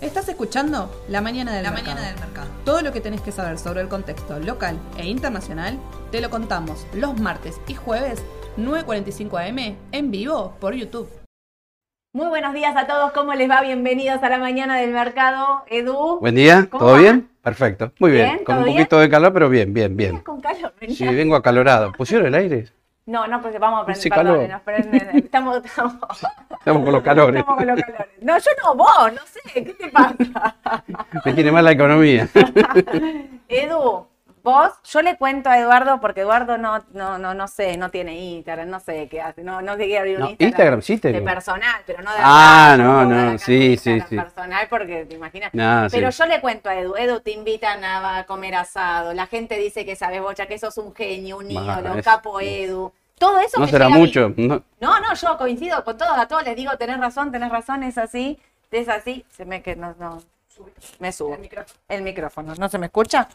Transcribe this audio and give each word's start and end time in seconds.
Estás 0.00 0.28
escuchando 0.28 0.90
La 1.08 1.20
Mañana 1.20 1.52
del, 1.54 1.62
La 1.62 1.70
mercado. 1.70 1.94
Mañana 1.96 2.10
del 2.12 2.20
Mercado. 2.20 2.48
Todo 2.64 2.82
lo 2.82 2.92
que 2.92 3.00
tenés 3.00 3.20
que 3.20 3.32
saber 3.32 3.58
sobre 3.58 3.80
el 3.80 3.88
contexto 3.88 4.38
local 4.38 4.78
e 4.98 5.06
internacional 5.06 5.78
te 6.10 6.20
lo 6.20 6.28
contamos 6.30 6.86
los 6.94 7.18
martes 7.20 7.60
y 7.68 7.74
jueves 7.74 8.22
9.45 8.58 9.48
am 9.48 9.76
en 9.92 10.10
vivo 10.10 10.56
por 10.60 10.74
YouTube. 10.74 11.08
Muy 12.14 12.26
buenos 12.26 12.52
días 12.52 12.76
a 12.76 12.86
todos, 12.86 13.12
¿cómo 13.12 13.32
les 13.34 13.48
va? 13.48 13.62
Bienvenidos 13.62 14.22
a 14.22 14.28
la 14.28 14.38
mañana 14.38 14.76
del 14.76 14.92
mercado. 14.92 15.62
Edu. 15.68 16.18
Buen 16.20 16.34
día, 16.34 16.66
¿Cómo 16.70 16.84
¿todo 16.84 16.92
va? 16.94 16.98
bien? 16.98 17.30
Perfecto, 17.42 17.92
muy 17.98 18.10
bien. 18.10 18.26
Bien, 18.26 18.44
Con 18.44 18.56
¿todo 18.56 18.66
un 18.66 18.72
poquito 18.72 18.98
de 19.00 19.08
calor, 19.08 19.32
pero 19.32 19.48
bien, 19.48 19.72
bien, 19.72 19.96
¿Vienes 19.96 20.14
bien. 20.16 20.24
con 20.24 20.40
calor? 20.40 20.74
venía? 20.78 20.96
Sí, 20.96 21.06
vengo 21.06 21.36
acalorado. 21.36 21.92
¿Pusieron 21.92 22.26
el 22.26 22.34
aire? 22.34 22.66
No, 23.12 23.26
no, 23.26 23.42
pues 23.42 23.58
vamos 23.60 23.82
a 23.82 23.84
prender, 23.84 24.00
Hace 24.00 24.08
perdón, 24.10 24.48
nos 24.48 24.62
prenden, 24.62 25.16
estamos, 25.18 25.62
estamos, 25.62 25.94
Estamos 26.58 26.82
con 26.82 26.92
los 26.94 27.02
calores. 27.02 27.40
estamos 27.40 27.58
con 27.58 27.66
los 27.66 27.80
calores. 27.82 28.06
No, 28.22 28.38
yo 28.38 28.50
no, 28.64 28.74
vos, 28.74 29.12
no 29.12 29.20
sé, 29.26 29.64
¿qué 29.64 29.74
te 29.74 29.88
pasa? 29.90 30.56
Me 31.26 31.34
tiene 31.34 31.52
mal 31.52 31.62
la 31.62 31.72
economía. 31.72 32.26
Edu, 33.48 34.06
vos, 34.42 34.72
yo 34.84 35.02
le 35.02 35.16
cuento 35.18 35.50
a 35.50 35.58
Eduardo, 35.58 36.00
porque 36.00 36.22
Eduardo 36.22 36.56
no, 36.56 36.82
no, 36.94 37.18
no, 37.18 37.34
no 37.34 37.48
sé, 37.48 37.76
no 37.76 37.90
tiene 37.90 38.16
Instagram, 38.18 38.70
no 38.70 38.80
sé 38.80 39.08
qué 39.10 39.20
hace, 39.20 39.44
no, 39.44 39.60
no 39.60 39.72
se 39.76 39.84
quiere 39.84 39.98
abrir 39.98 40.16
un 40.16 40.20
No, 40.22 40.30
Instagram. 40.30 40.78
Instagram 40.78 40.82
sí 40.82 40.96
De 40.96 41.20
personal, 41.20 41.82
pero 41.84 42.02
no 42.02 42.12
de 42.12 42.18
Ah, 42.22 42.76
no, 42.78 43.04
no, 43.04 43.36
sí, 43.38 43.76
sí, 43.76 44.00
sí. 44.08 44.16
Personal, 44.16 44.68
porque 44.70 45.04
te 45.04 45.16
imaginas. 45.16 45.52
No, 45.52 45.90
sí. 45.90 45.96
Pero 45.96 46.08
yo 46.08 46.26
le 46.26 46.40
cuento 46.40 46.70
a 46.70 46.76
Edu, 46.76 46.96
Edu, 46.96 47.20
te 47.20 47.32
invitan 47.32 47.84
a 47.84 48.24
comer 48.26 48.54
asado, 48.54 49.12
la 49.12 49.26
gente 49.26 49.58
dice 49.58 49.84
que 49.84 49.96
sabes 49.96 50.22
bocha, 50.22 50.46
que 50.46 50.58
sos 50.58 50.78
un 50.78 50.94
genio, 50.94 51.36
un 51.36 51.50
ídolo, 51.50 51.94
capo 52.02 52.40
Edu. 52.40 52.90
Todo 53.22 53.38
eso 53.38 53.60
No 53.60 53.66
me 53.66 53.70
será 53.70 53.84
llega 53.86 53.94
a 53.94 53.98
mí. 54.00 54.04
mucho. 54.04 54.34
no. 54.36 54.64
No, 54.80 54.98
no, 55.00 55.14
yo 55.14 55.38
coincido 55.38 55.84
con 55.84 55.96
todos, 55.96 56.18
a 56.18 56.26
todos 56.26 56.42
les 56.42 56.56
digo, 56.56 56.76
tenés 56.76 56.98
razón, 56.98 57.30
tenés 57.30 57.50
razón, 57.52 57.84
es 57.84 57.96
así, 57.96 58.36
es 58.72 58.88
así. 58.88 59.24
Se 59.30 59.44
me 59.44 59.62
que 59.62 59.76
no, 59.76 59.94
no, 60.00 60.20
me 60.98 61.12
subo. 61.12 61.38
El 61.88 62.02
micrófono. 62.02 62.52
¿No 62.58 62.68
se 62.68 62.78
me 62.78 62.86
escucha? 62.86 63.28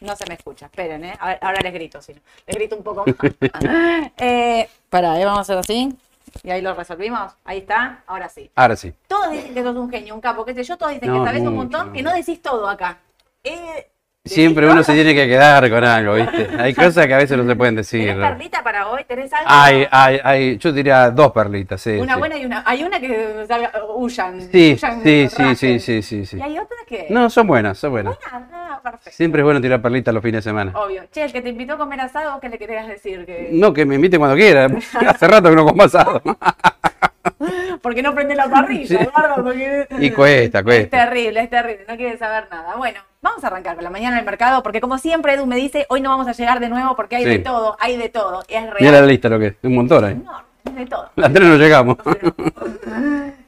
No 0.00 0.16
se 0.16 0.24
me 0.26 0.34
escucha, 0.34 0.66
esperen, 0.66 1.04
¿eh? 1.04 1.16
A 1.20 1.28
ver, 1.28 1.38
ahora 1.42 1.60
les 1.62 1.72
grito, 1.72 2.02
si 2.02 2.12
no. 2.14 2.20
Les 2.46 2.56
grito 2.56 2.74
un 2.74 2.82
poco 2.82 3.04
más. 3.06 3.14
eh, 4.18 4.68
pará, 4.88 5.20
¿eh? 5.20 5.24
vamos 5.24 5.38
a 5.38 5.42
hacer 5.42 5.58
así. 5.58 5.96
Y 6.42 6.50
ahí 6.50 6.60
lo 6.60 6.74
resolvimos. 6.74 7.32
Ahí 7.44 7.58
está, 7.58 8.02
ahora 8.08 8.28
sí. 8.28 8.50
Ahora 8.56 8.74
sí. 8.74 8.92
Todos 9.06 9.30
dicen 9.30 9.54
que 9.54 9.62
sos 9.62 9.76
un 9.76 9.90
genio, 9.90 10.12
un 10.16 10.20
capo, 10.20 10.44
qué 10.44 10.54
sé 10.54 10.64
yo, 10.64 10.76
todos 10.76 10.92
dicen 10.92 11.08
No, 11.08 11.20
que 11.20 11.26
sabés 11.26 11.42
un 11.42 11.54
montón, 11.54 11.86
no. 11.88 11.92
que 11.92 12.02
no 12.02 12.12
decís 12.12 12.42
todo 12.42 12.68
acá. 12.68 12.98
Eh, 13.44 13.88
Siempre 14.34 14.70
uno 14.70 14.82
se 14.82 14.92
tiene 14.94 15.14
que 15.14 15.26
quedar 15.26 15.68
con 15.68 15.84
algo, 15.84 16.14
¿viste? 16.14 16.48
Hay 16.58 16.74
cosas 16.74 17.06
que 17.06 17.14
a 17.14 17.18
veces 17.18 17.36
no 17.36 17.46
se 17.46 17.56
pueden 17.56 17.74
decir. 17.74 18.06
¿Tenés 18.06 18.30
perlita 18.30 18.62
para 18.62 18.88
hoy? 18.88 19.04
¿Tenés 19.04 19.32
algo? 19.32 19.46
Hay, 19.48 19.86
hay, 19.90 20.20
hay, 20.22 20.58
yo 20.58 20.72
diría 20.72 21.10
dos 21.10 21.32
perlitas, 21.32 21.80
sí. 21.80 21.96
Una 21.96 22.14
sí. 22.14 22.18
buena 22.18 22.38
y 22.38 22.44
una. 22.44 22.62
Hay 22.66 22.84
una 22.84 23.00
que 23.00 23.44
salga, 23.46 23.72
huyan. 23.94 24.40
Sí, 24.40 24.74
huyan, 24.74 25.02
sí, 25.02 25.28
sí, 25.28 25.56
sí, 25.56 25.80
sí, 25.80 26.02
sí, 26.02 26.26
sí. 26.26 26.36
Y 26.38 26.42
hay 26.42 26.58
otra 26.58 26.76
que. 26.86 27.06
No, 27.10 27.28
son 27.28 27.46
buenas, 27.46 27.78
son 27.78 27.90
buenas. 27.90 28.16
Buena, 28.30 28.48
ah, 28.52 28.80
perfecto. 28.82 29.10
Siempre 29.10 29.40
es 29.40 29.44
bueno 29.44 29.60
tirar 29.60 29.82
perlitas 29.82 30.14
los 30.14 30.22
fines 30.22 30.44
de 30.44 30.50
semana. 30.50 30.72
Obvio. 30.74 31.04
Che, 31.10 31.24
el 31.24 31.32
que 31.32 31.42
te 31.42 31.48
invitó 31.48 31.74
a 31.74 31.78
comer 31.78 32.00
asado, 32.00 32.38
¿qué 32.40 32.48
le 32.48 32.58
querías 32.58 32.86
decir? 32.86 33.26
Que... 33.26 33.48
No, 33.52 33.72
que 33.72 33.84
me 33.84 33.96
invite 33.96 34.18
cuando 34.18 34.36
quiera. 34.36 34.66
Hace 35.06 35.28
rato 35.28 35.50
que 35.50 35.56
no 35.56 35.64
como 35.64 35.82
asado. 35.82 36.22
Porque 37.82 38.02
no 38.02 38.14
prende 38.14 38.34
la 38.34 38.48
parrilla, 38.48 38.86
Sí. 38.86 38.96
Eduardo. 38.96 39.44
Porque... 39.44 39.86
Y 39.98 40.10
cuesta, 40.10 40.58
Es 40.60 40.64
cuesta. 40.64 41.04
terrible, 41.04 41.40
es 41.40 41.50
terrible, 41.50 41.84
no 41.88 41.96
quiere 41.96 42.16
saber 42.18 42.46
nada. 42.50 42.76
Bueno, 42.76 43.00
vamos 43.22 43.42
a 43.44 43.48
arrancar 43.48 43.74
con 43.74 43.84
la 43.84 43.90
mañana 43.90 44.16
del 44.16 44.24
mercado, 44.24 44.62
porque 44.62 44.80
como 44.80 44.98
siempre 44.98 45.34
Edu 45.34 45.46
me 45.46 45.56
dice, 45.56 45.86
hoy 45.90 46.00
no 46.00 46.10
vamos 46.10 46.28
a 46.28 46.32
llegar 46.32 46.60
de 46.60 46.68
nuevo 46.68 46.96
porque 46.96 47.16
hay 47.16 47.24
Sí. 47.24 47.30
de 47.30 47.38
todo, 47.40 47.76
hay 47.80 47.96
de 47.96 48.08
todo. 48.08 48.42
Es 48.48 48.62
real. 48.62 48.76
Mira 48.80 49.00
la 49.00 49.06
lista 49.06 49.28
lo 49.28 49.38
que 49.38 49.46
es, 49.48 49.54
un 49.62 49.74
montón 49.74 50.04
ahí. 50.04 50.14
No, 50.14 50.42
es 50.64 50.74
de 50.76 50.86
todo. 50.86 51.10
Las 51.16 51.32
tres 51.32 51.48
no 51.48 51.56
llegamos. 51.56 51.96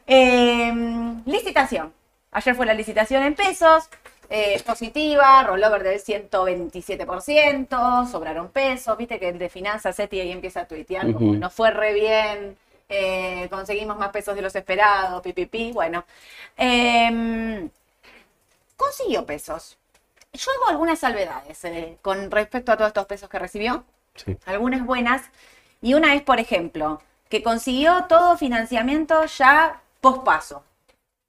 Eh, 0.07 0.73
licitación. 1.25 1.93
Ayer 2.33 2.55
fue 2.55 2.67
la 2.67 2.75
licitación 2.75 3.23
en 3.23 3.35
pesos. 3.35 3.89
eh, 4.35 4.63
positiva, 4.67 5.43
rollover 5.45 5.83
del 5.83 6.01
127%, 6.01 8.07
sobraron 8.11 8.49
pesos, 8.49 8.97
viste 8.97 9.19
que 9.19 9.29
el 9.29 9.39
de 9.39 9.51
finanzas 9.51 9.95
Seti 9.97 10.21
ahí 10.21 10.33
empieza 10.33 10.63
a 10.63 10.65
tuitear, 10.67 11.13
como 11.13 11.35
nos 11.35 11.53
fue 11.53 11.71
re 11.71 11.93
bien, 11.93 12.57
eh, 12.93 13.49
conseguimos 13.51 13.99
más 13.99 14.11
pesos 14.11 14.35
de 14.37 14.43
los 14.43 14.55
esperados, 14.55 15.23
pipipi, 15.23 15.73
bueno. 15.73 16.05
Em, 16.57 17.71
consiguió 18.77 19.25
pesos. 19.27 19.79
Yo 20.33 20.51
hago 20.53 20.71
algunas 20.71 20.99
salvedades 21.01 21.65
eh, 21.65 21.99
con 22.03 22.31
respecto 22.31 22.73
a 22.73 22.77
todos 22.77 22.89
estos 22.89 23.07
pesos 23.07 23.29
que 23.29 23.39
recibió 23.39 23.85
Sí. 24.17 24.37
algunas 24.47 24.85
buenas. 24.87 25.23
Y 25.83 25.95
una 25.95 26.15
es, 26.15 26.23
por 26.23 26.41
ejemplo, 26.41 27.01
que 27.29 27.43
consiguió 27.43 28.07
todo 28.09 28.37
financiamiento 28.39 29.25
ya 29.27 29.81
pospaso. 30.01 30.65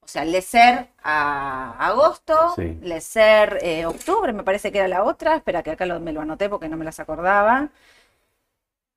O 0.04 0.08
sea, 0.08 0.26
Lecer 0.26 0.90
a 1.04 1.76
agosto, 1.80 2.54
Sí. 2.56 2.78
Lecer 2.82 3.60
eh, 3.64 3.86
octubre, 3.86 4.34
me 4.34 4.44
parece 4.44 4.72
que 4.72 4.80
era 4.80 4.88
la 4.90 5.04
otra. 5.04 5.36
Espera, 5.38 5.64
que 5.64 5.72
acá 5.72 5.86
lo- 5.86 6.00
me 6.02 6.14
lo 6.14 6.22
anoté 6.22 6.50
porque 6.50 6.70
no 6.70 6.78
me 6.78 6.86
las 6.86 7.00
acordaba. 7.00 7.70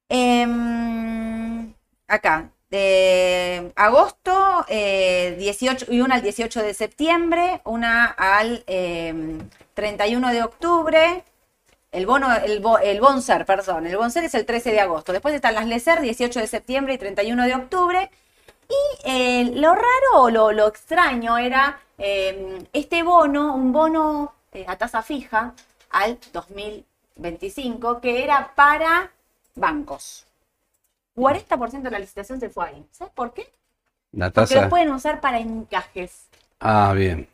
Em, 0.09 1.75
acá, 2.09 2.51
de 2.71 3.73
agosto, 3.77 4.65
eh, 4.69 5.37
18, 5.39 5.93
y 5.93 6.01
una 6.01 6.17
al 6.17 6.23
18 6.23 6.63
de 6.63 6.75
septiembre, 6.75 7.61
una 7.65 8.07
al 8.07 8.65
em, 8.67 9.49
31 9.75 10.33
de 10.33 10.43
octubre, 10.43 11.25
el 11.93 12.07
bono, 12.07 12.35
el, 12.37 12.63
el 12.83 13.01
Bonser, 13.01 13.47
perdón, 13.47 13.87
el 13.87 13.97
Bonser 13.97 14.25
es 14.25 14.35
el 14.35 14.45
13 14.45 14.73
de 14.73 14.81
agosto. 14.81 15.13
Después 15.13 15.35
están 15.35 15.55
las 15.55 15.67
Lecer, 15.67 16.01
18 16.01 16.41
de 16.41 16.47
septiembre 16.47 16.95
y 16.95 16.99
31 16.99 17.45
de 17.45 17.55
octubre. 17.55 18.11
Y 18.69 19.09
eh, 19.11 19.51
lo 19.55 19.75
raro 19.75 20.13
o 20.15 20.31
lo, 20.31 20.53
lo 20.53 20.67
extraño 20.67 21.39
era 21.39 21.81
eh, 21.99 22.59
este 22.73 23.03
bono, 23.03 23.55
un 23.55 23.73
bono 23.73 24.35
eh, 24.53 24.65
a 24.69 24.77
tasa 24.77 25.03
fija 25.03 25.55
al 25.91 26.19
2025, 26.33 28.01
que 28.01 28.25
era 28.25 28.53
para 28.55 29.13
bancos. 29.55 30.26
40% 31.17 31.83
de 31.83 31.91
la 31.91 31.99
licitación 31.99 32.39
se 32.41 32.51
fue 32.51 32.69
ahí. 32.69 32.87
¿Sabes 32.93 33.13
por 33.15 33.33
qué? 33.33 33.51
La 34.13 34.31
Porque 34.31 34.55
lo 34.61 34.69
pueden 34.69 34.91
usar 34.91 35.21
para 35.21 35.39
encajes. 35.39 36.27
Ah, 36.61 36.93
bien. 36.95 37.29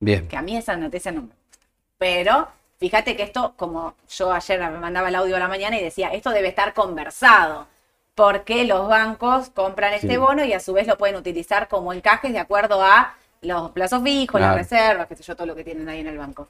Bien. 0.00 0.26
que 0.28 0.36
a 0.36 0.42
mí 0.42 0.56
esa 0.56 0.76
noticia 0.76 1.12
no 1.12 1.22
me 1.22 1.26
gusta. 1.28 1.58
Pero 1.98 2.48
fíjate 2.80 3.16
que 3.16 3.22
esto, 3.22 3.54
como 3.56 3.94
yo 4.08 4.32
ayer 4.32 4.58
me 4.60 4.78
mandaba 4.78 5.08
el 5.08 5.14
audio 5.14 5.36
a 5.36 5.38
la 5.38 5.46
mañana 5.48 5.78
y 5.78 5.82
decía, 5.84 6.08
esto 6.08 6.30
debe 6.30 6.48
estar 6.48 6.74
conversado, 6.74 7.68
porque 8.16 8.64
los 8.64 8.88
bancos 8.88 9.50
compran 9.50 9.94
este 9.94 10.08
Sí. 10.08 10.16
bono 10.16 10.44
y 10.44 10.52
a 10.52 10.60
su 10.60 10.72
vez 10.72 10.86
lo 10.88 10.98
pueden 10.98 11.16
utilizar 11.16 11.68
como 11.68 11.92
encajes 11.92 12.32
de 12.32 12.40
acuerdo 12.40 12.82
a 12.82 13.14
los 13.42 13.70
plazos 13.70 14.02
fijos, 14.02 14.40
las 14.40 14.56
reservas, 14.56 15.06
qué 15.06 15.14
sé 15.16 15.22
yo, 15.22 15.36
todo 15.36 15.46
lo 15.46 15.54
que 15.54 15.64
tienen 15.64 15.88
ahí 15.88 16.00
en 16.00 16.08
el 16.08 16.18
banco. 16.18 16.48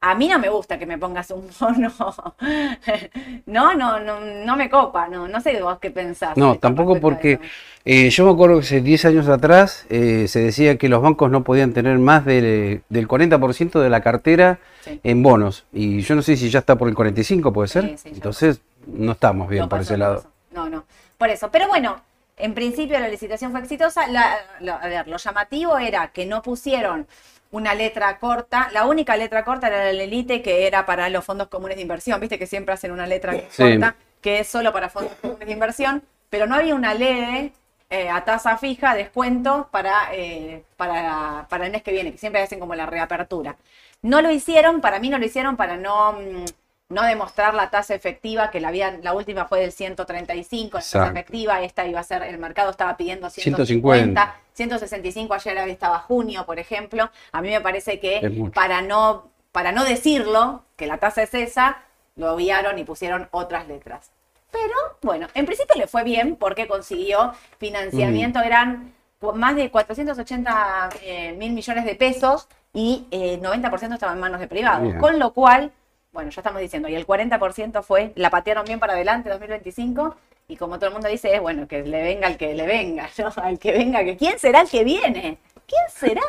A 0.00 0.14
mí 0.14 0.28
no 0.28 0.38
me 0.38 0.48
gusta 0.48 0.78
que 0.78 0.86
me 0.86 0.96
pongas 0.96 1.28
un 1.32 1.48
bono. 1.58 1.92
no, 3.46 3.74
no, 3.74 3.98
no, 3.98 4.20
no 4.20 4.56
me 4.56 4.70
copa, 4.70 5.08
no, 5.08 5.26
no 5.26 5.40
sé 5.40 5.60
vos 5.60 5.78
qué 5.80 5.90
pensás. 5.90 6.36
No, 6.36 6.56
tampoco 6.56 7.00
porque 7.00 7.40
eh, 7.84 8.08
yo 8.10 8.24
me 8.24 8.30
acuerdo 8.30 8.56
que 8.60 8.64
hace 8.64 8.80
10 8.80 9.04
años 9.06 9.28
atrás 9.28 9.86
eh, 9.90 10.26
se 10.28 10.40
decía 10.40 10.78
que 10.78 10.88
los 10.88 11.02
bancos 11.02 11.32
no 11.32 11.42
podían 11.42 11.72
tener 11.72 11.98
más 11.98 12.24
del, 12.24 12.82
del 12.88 13.08
40% 13.08 13.80
de 13.80 13.90
la 13.90 14.00
cartera 14.00 14.58
Sí. 14.84 15.00
en 15.02 15.22
bonos. 15.24 15.64
Y 15.72 16.00
yo 16.02 16.14
no 16.14 16.22
sé 16.22 16.36
si 16.36 16.48
ya 16.48 16.60
está 16.60 16.76
por 16.76 16.88
el 16.88 16.94
45, 16.94 17.52
puede 17.52 17.66
ser. 17.68 17.82
Sí, 17.90 17.98
sí, 17.98 18.08
Entonces, 18.14 18.60
no 18.86 19.12
estamos 19.12 19.48
bien 19.48 19.62
No 19.62 19.68
por 19.68 19.80
pasó, 19.80 19.94
ese 19.94 19.98
no 19.98 20.04
lado. 20.04 20.14
pasó. 20.22 20.28
No, 20.52 20.68
no. 20.70 20.84
Por 21.18 21.28
eso. 21.28 21.50
Pero 21.50 21.66
bueno, 21.68 22.00
en 22.36 22.54
principio 22.54 22.98
la 23.00 23.08
licitación 23.08 23.50
fue 23.50 23.60
exitosa. 23.60 24.06
La- 24.06 24.36
la- 24.60 24.76
a 24.76 24.86
ver, 24.88 25.08
lo 25.08 25.16
llamativo 25.16 25.76
era 25.76 26.08
que 26.12 26.24
no 26.24 26.40
pusieron 26.40 27.06
una 27.50 27.74
letra 27.74 28.18
corta. 28.18 28.68
La 28.72 28.84
única 28.86 29.16
letra 29.16 29.44
corta 29.44 29.68
era 29.68 29.92
la 29.92 30.02
Elite, 30.02 30.42
que 30.42 30.66
era 30.66 30.84
para 30.86 31.08
los 31.08 31.24
fondos 31.24 31.48
comunes 31.48 31.76
de 31.76 31.82
inversión. 31.82 32.20
Viste 32.20 32.38
que 32.38 32.46
siempre 32.46 32.74
hacen 32.74 32.90
una 32.92 33.06
letra 33.06 33.32
Sí. 33.50 33.62
corta, 33.62 33.96
que 34.20 34.40
es 34.40 34.48
solo 34.48 34.72
para 34.72 34.88
fondos 34.88 35.12
comunes 35.20 35.46
de 35.46 35.52
inversión. 35.52 36.02
Pero 36.30 36.46
no 36.46 36.56
había 36.56 36.74
una 36.74 36.92
ley 36.94 37.52
eh, 37.90 38.10
a 38.10 38.22
tasa 38.22 38.58
fija, 38.58 38.94
descuento 38.94 39.68
para, 39.70 40.08
eh, 40.12 40.62
para, 40.76 41.46
para 41.48 41.64
el 41.66 41.72
mes 41.72 41.82
que 41.82 41.92
viene, 41.92 42.12
que 42.12 42.18
siempre 42.18 42.42
hacen 42.42 42.60
como 42.60 42.74
la 42.74 42.84
reapertura. 42.84 43.56
No 44.02 44.20
lo 44.20 44.30
hicieron, 44.30 44.80
para 44.82 44.98
mí 45.00 45.08
no 45.08 45.16
lo 45.18 45.24
hicieron 45.24 45.56
para 45.56 45.76
no, 45.78 46.12
mm, 46.12 46.44
no 46.90 47.02
demostrar 47.02 47.54
la 47.54 47.68
tasa 47.68 47.94
efectiva, 47.94 48.50
que 48.50 48.60
la, 48.60 48.68
habían, 48.68 49.02
la 49.02 49.12
última 49.12 49.44
fue 49.44 49.60
del 49.60 49.72
135, 49.72 50.78
la 50.78 50.80
tasa 50.80 51.08
efectiva, 51.08 51.62
esta 51.62 51.86
iba 51.86 52.00
a 52.00 52.02
ser, 52.02 52.22
el 52.22 52.38
mercado 52.38 52.70
estaba 52.70 52.96
pidiendo 52.96 53.28
150. 53.28 53.66
150, 53.66 54.40
165 54.54 55.34
ayer 55.34 55.58
estaba 55.68 55.98
junio, 55.98 56.46
por 56.46 56.58
ejemplo. 56.58 57.10
A 57.32 57.42
mí 57.42 57.50
me 57.50 57.60
parece 57.60 58.00
que 58.00 58.50
para 58.54 58.80
no, 58.80 59.30
para 59.52 59.72
no 59.72 59.84
decirlo, 59.84 60.64
que 60.76 60.86
la 60.86 60.96
tasa 60.96 61.22
es 61.22 61.34
esa, 61.34 61.82
lo 62.16 62.32
obviaron 62.32 62.78
y 62.78 62.84
pusieron 62.84 63.28
otras 63.32 63.68
letras. 63.68 64.10
Pero 64.50 64.74
bueno, 65.02 65.26
en 65.34 65.44
principio 65.44 65.76
le 65.76 65.88
fue 65.88 66.04
bien 66.04 66.36
porque 66.36 66.66
consiguió 66.66 67.34
financiamiento, 67.58 68.40
eran 68.40 68.94
más 69.34 69.56
de 69.56 69.70
480 69.70 70.88
eh, 71.02 71.32
mil 71.32 71.52
millones 71.52 71.84
de 71.84 71.94
pesos 71.96 72.48
y 72.72 73.06
eh, 73.10 73.38
90% 73.42 73.92
estaba 73.92 74.12
en 74.14 74.20
manos 74.20 74.40
de 74.40 74.48
privados. 74.48 74.94
Con 74.94 75.18
lo 75.18 75.34
cual, 75.34 75.72
bueno, 76.12 76.30
ya 76.30 76.40
estamos 76.40 76.60
diciendo, 76.60 76.88
y 76.88 76.94
el 76.94 77.06
40% 77.06 77.82
fue, 77.82 78.12
la 78.16 78.30
patearon 78.30 78.64
bien 78.64 78.80
para 78.80 78.94
adelante 78.94 79.28
2025 79.30 80.16
Y 80.48 80.56
como 80.56 80.78
todo 80.78 80.88
el 80.88 80.94
mundo 80.94 81.08
dice, 81.08 81.34
es 81.34 81.40
bueno, 81.40 81.68
que 81.68 81.82
le 81.82 82.02
venga 82.02 82.26
al 82.26 82.36
que 82.38 82.54
le 82.54 82.66
venga, 82.66 83.08
¿no? 83.18 83.30
Al 83.42 83.58
que 83.58 83.72
venga, 83.72 84.02
que 84.04 84.16
¿quién 84.16 84.38
será 84.38 84.62
el 84.62 84.68
que 84.68 84.82
viene? 84.84 85.38
¿Quién 85.66 85.82
será? 85.94 86.22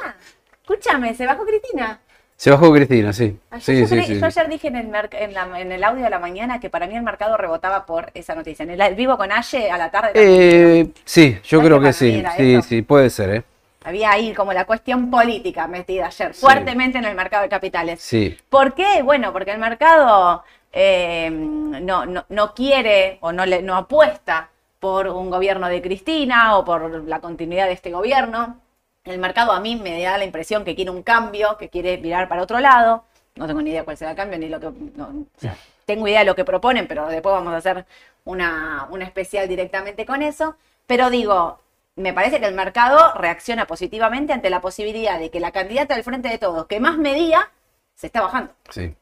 Escúchame, 0.62 1.14
¿se 1.16 1.26
bajó 1.26 1.46
Cristina? 1.46 2.00
Se 2.36 2.52
bajó 2.52 2.72
Cristina, 2.74 3.12
sí. 3.14 3.38
Ayer 3.50 3.62
Sí, 3.64 3.82
yo, 3.82 3.88
sí, 4.04 4.20
yo 4.20 4.26
ayer 4.26 4.48
dije 4.50 4.68
en 4.68 4.76
el, 4.78 4.92
en, 5.12 5.34
la- 5.34 5.60
en 5.60 5.72
el 5.72 5.84
audio 5.84 6.04
de 6.04 6.10
la 6.10 6.20
mañana 6.20 6.60
que 6.60 6.70
para 6.70 6.88
mí 6.88 6.96
el 6.96 7.02
mercado 7.04 7.36
rebotaba 7.38 7.86
por 7.86 8.12
esa 8.14 8.36
noticia. 8.36 8.64
En 8.64 8.80
el 8.80 8.96
vivo 8.96 9.18
con 9.18 9.32
Aye 9.32 9.70
a 9.72 9.78
la 9.78 9.90
tarde. 9.92 10.12
Eh, 10.16 10.88
sí, 11.06 11.38
yo 11.44 11.60
¿Sabes 11.60 11.68
creo 11.68 11.82
que 11.82 11.94
sí. 11.94 12.24
Sí, 12.38 12.54
eso? 12.56 12.68
sí, 12.70 12.82
puede 12.82 13.10
ser, 13.10 13.30
¿eh? 13.30 13.44
Había 13.84 14.12
ahí 14.12 14.34
como 14.34 14.54
la 14.54 14.66
cuestión 14.66 15.10
política 15.10 15.68
metida 15.68 16.08
ayer, 16.08 16.34
fuertemente 16.34 16.98
en 16.98 17.06
el 17.06 17.16
mercado 17.16 17.44
de 17.44 17.50
capitales. 17.50 18.02
Sí. 18.02 18.38
¿Por 18.50 18.74
qué? 18.74 19.02
Bueno, 19.04 19.32
porque 19.32 19.52
el 19.52 19.60
mercado 19.60 20.44
eh, 20.72 21.30
no, 21.32 22.06
no, 22.06 22.26
no 22.28 22.54
quiere 22.54 23.18
o 23.22 23.32
no, 23.32 23.46
le, 23.46 23.62
no 23.62 23.76
apuesta 23.76 24.50
por 24.80 25.08
un 25.08 25.30
gobierno 25.30 25.68
de 25.68 25.82
Cristina 25.82 26.58
o 26.58 26.66
por 26.66 27.04
la 27.08 27.20
continuidad 27.20 27.68
de 27.68 27.74
este 27.74 27.92
gobierno. 27.92 28.60
El 29.04 29.20
mercado 29.20 29.52
a 29.52 29.60
mí 29.60 29.76
me 29.76 30.02
da 30.02 30.18
la 30.18 30.26
impresión 30.26 30.64
que 30.64 30.76
quiere 30.76 30.92
un 30.92 31.04
cambio, 31.04 31.58
que 31.58 31.70
quiere 31.70 31.98
mirar 31.98 32.28
para 32.28 32.44
otro 32.44 32.60
lado. 32.60 33.06
No 33.36 33.48
tengo 33.48 33.62
ni 33.62 33.72
idea 33.72 33.84
cuál 33.84 33.98
será 33.98 34.12
el 34.12 34.18
cambio, 34.18 34.38
ni 34.38 34.50
lo 34.50 34.60
que. 34.60 34.70
no, 34.96 35.06
o 35.06 35.40
sea, 35.40 35.56
tengo 35.86 36.08
idea 36.08 36.20
de 36.20 36.26
lo 36.26 36.36
que 36.36 36.46
proponen, 36.46 36.88
pero 36.88 37.08
después 37.08 37.34
vamos 37.34 37.54
a 37.54 37.58
hacer 37.58 37.86
una, 38.26 38.88
una 38.92 39.06
especial 39.06 39.48
directamente 39.48 40.06
con 40.06 40.22
eso. 40.22 40.56
Pero 40.86 41.10
digo, 41.10 41.60
me 42.00 42.14
parece 42.14 42.40
que 42.40 42.46
el 42.46 42.56
mercado 42.56 43.14
reacciona 43.16 43.66
positivamente 43.68 44.34
ante 44.34 44.50
la 44.50 44.62
posibilidad 44.62 45.20
de 45.20 45.30
que 45.30 45.40
la 45.40 45.52
candidata 45.52 45.96
del 45.96 46.04
frente 46.04 46.30
de 46.30 46.38
todos, 46.38 46.66
que 46.68 46.80
más 46.80 46.98
medía, 46.98 47.50
se 47.96 48.08
está 48.08 48.22
bajando. 48.22 48.54
Sí. 48.70 48.96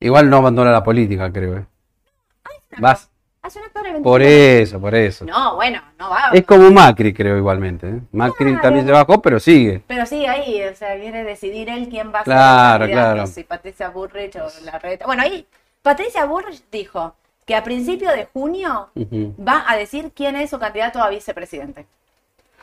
Igual 0.00 0.28
no 0.28 0.38
abandona 0.38 0.72
la 0.72 0.82
política, 0.82 1.32
creo. 1.32 1.58
¿eh? 1.58 1.64
Vas. 2.78 3.08
Hace 3.42 3.58
un 3.58 3.64
acto 3.66 3.78
el 3.80 3.84
25. 3.84 4.08
Por 4.08 4.22
eso, 4.22 4.80
por 4.80 4.94
eso. 4.94 5.24
No, 5.24 5.56
bueno, 5.56 5.82
no 5.98 6.10
va. 6.10 6.30
Es 6.32 6.44
como 6.44 6.70
Macri, 6.70 7.12
creo, 7.12 7.36
igualmente. 7.36 7.88
¿eh? 7.88 8.00
Macri 8.12 8.46
Claro. 8.52 8.62
también 8.62 8.86
se 8.86 8.92
bajó, 8.92 9.20
pero 9.20 9.40
sigue. 9.40 9.82
Pero 9.86 10.06
sí, 10.06 10.26
ahí, 10.26 10.62
o 10.62 10.74
sea, 10.76 10.96
quiere 10.96 11.24
decidir 11.24 11.68
él 11.68 11.88
quién 11.88 12.12
va 12.14 12.20
a 12.20 12.24
Claro, 12.24 12.84
ser 12.84 12.94
candidato, 12.94 13.14
claro. 13.14 13.26
si 13.26 13.44
Patricia 13.44 13.88
Burrich 13.90 14.36
o 14.36 14.46
la 14.64 14.78
reta. 14.78 15.06
Bueno, 15.06 15.22
ahí 15.22 15.46
Patricia 15.82 16.24
Burrich 16.24 16.62
dijo 16.70 17.16
que 17.44 17.54
a 17.56 17.62
principio 17.64 18.10
de 18.10 18.26
junio 18.32 18.90
va 19.46 19.64
a 19.66 19.76
decir 19.76 20.12
quién 20.14 20.36
es 20.36 20.50
su 20.50 20.58
candidato 20.58 21.02
a 21.02 21.08
vicepresidente. 21.08 21.86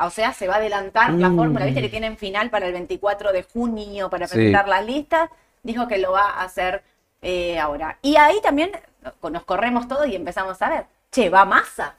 O 0.01 0.09
sea, 0.09 0.31
se 0.33 0.47
va 0.47 0.53
a 0.55 0.57
adelantar 0.57 1.11
la 1.13 1.29
Mm. 1.29 1.35
fórmula, 1.37 1.65
viste 1.65 1.81
que 1.81 1.89
tienen 1.89 2.15
final 2.17 2.49
para 2.49 2.67
el 2.67 2.73
24 2.73 3.33
de 3.33 3.43
junio 3.43 4.09
para 4.09 4.27
Sí. 4.27 4.35
presentar 4.35 4.67
las 4.69 4.85
listas. 4.85 5.29
Dijo 5.63 5.87
que 5.89 5.97
lo 5.97 6.11
va 6.13 6.29
a 6.29 6.43
hacer 6.43 6.83
eh, 7.21 7.59
ahora. 7.59 7.97
Y 8.01 8.15
ahí 8.15 8.39
también 8.41 8.71
nos 9.29 9.43
corremos 9.43 9.89
todos 9.89 10.07
y 10.07 10.15
empezamos 10.15 10.61
a 10.61 10.69
ver. 10.69 10.85
Che, 11.11 11.29
va 11.29 11.43
masa. 11.43 11.95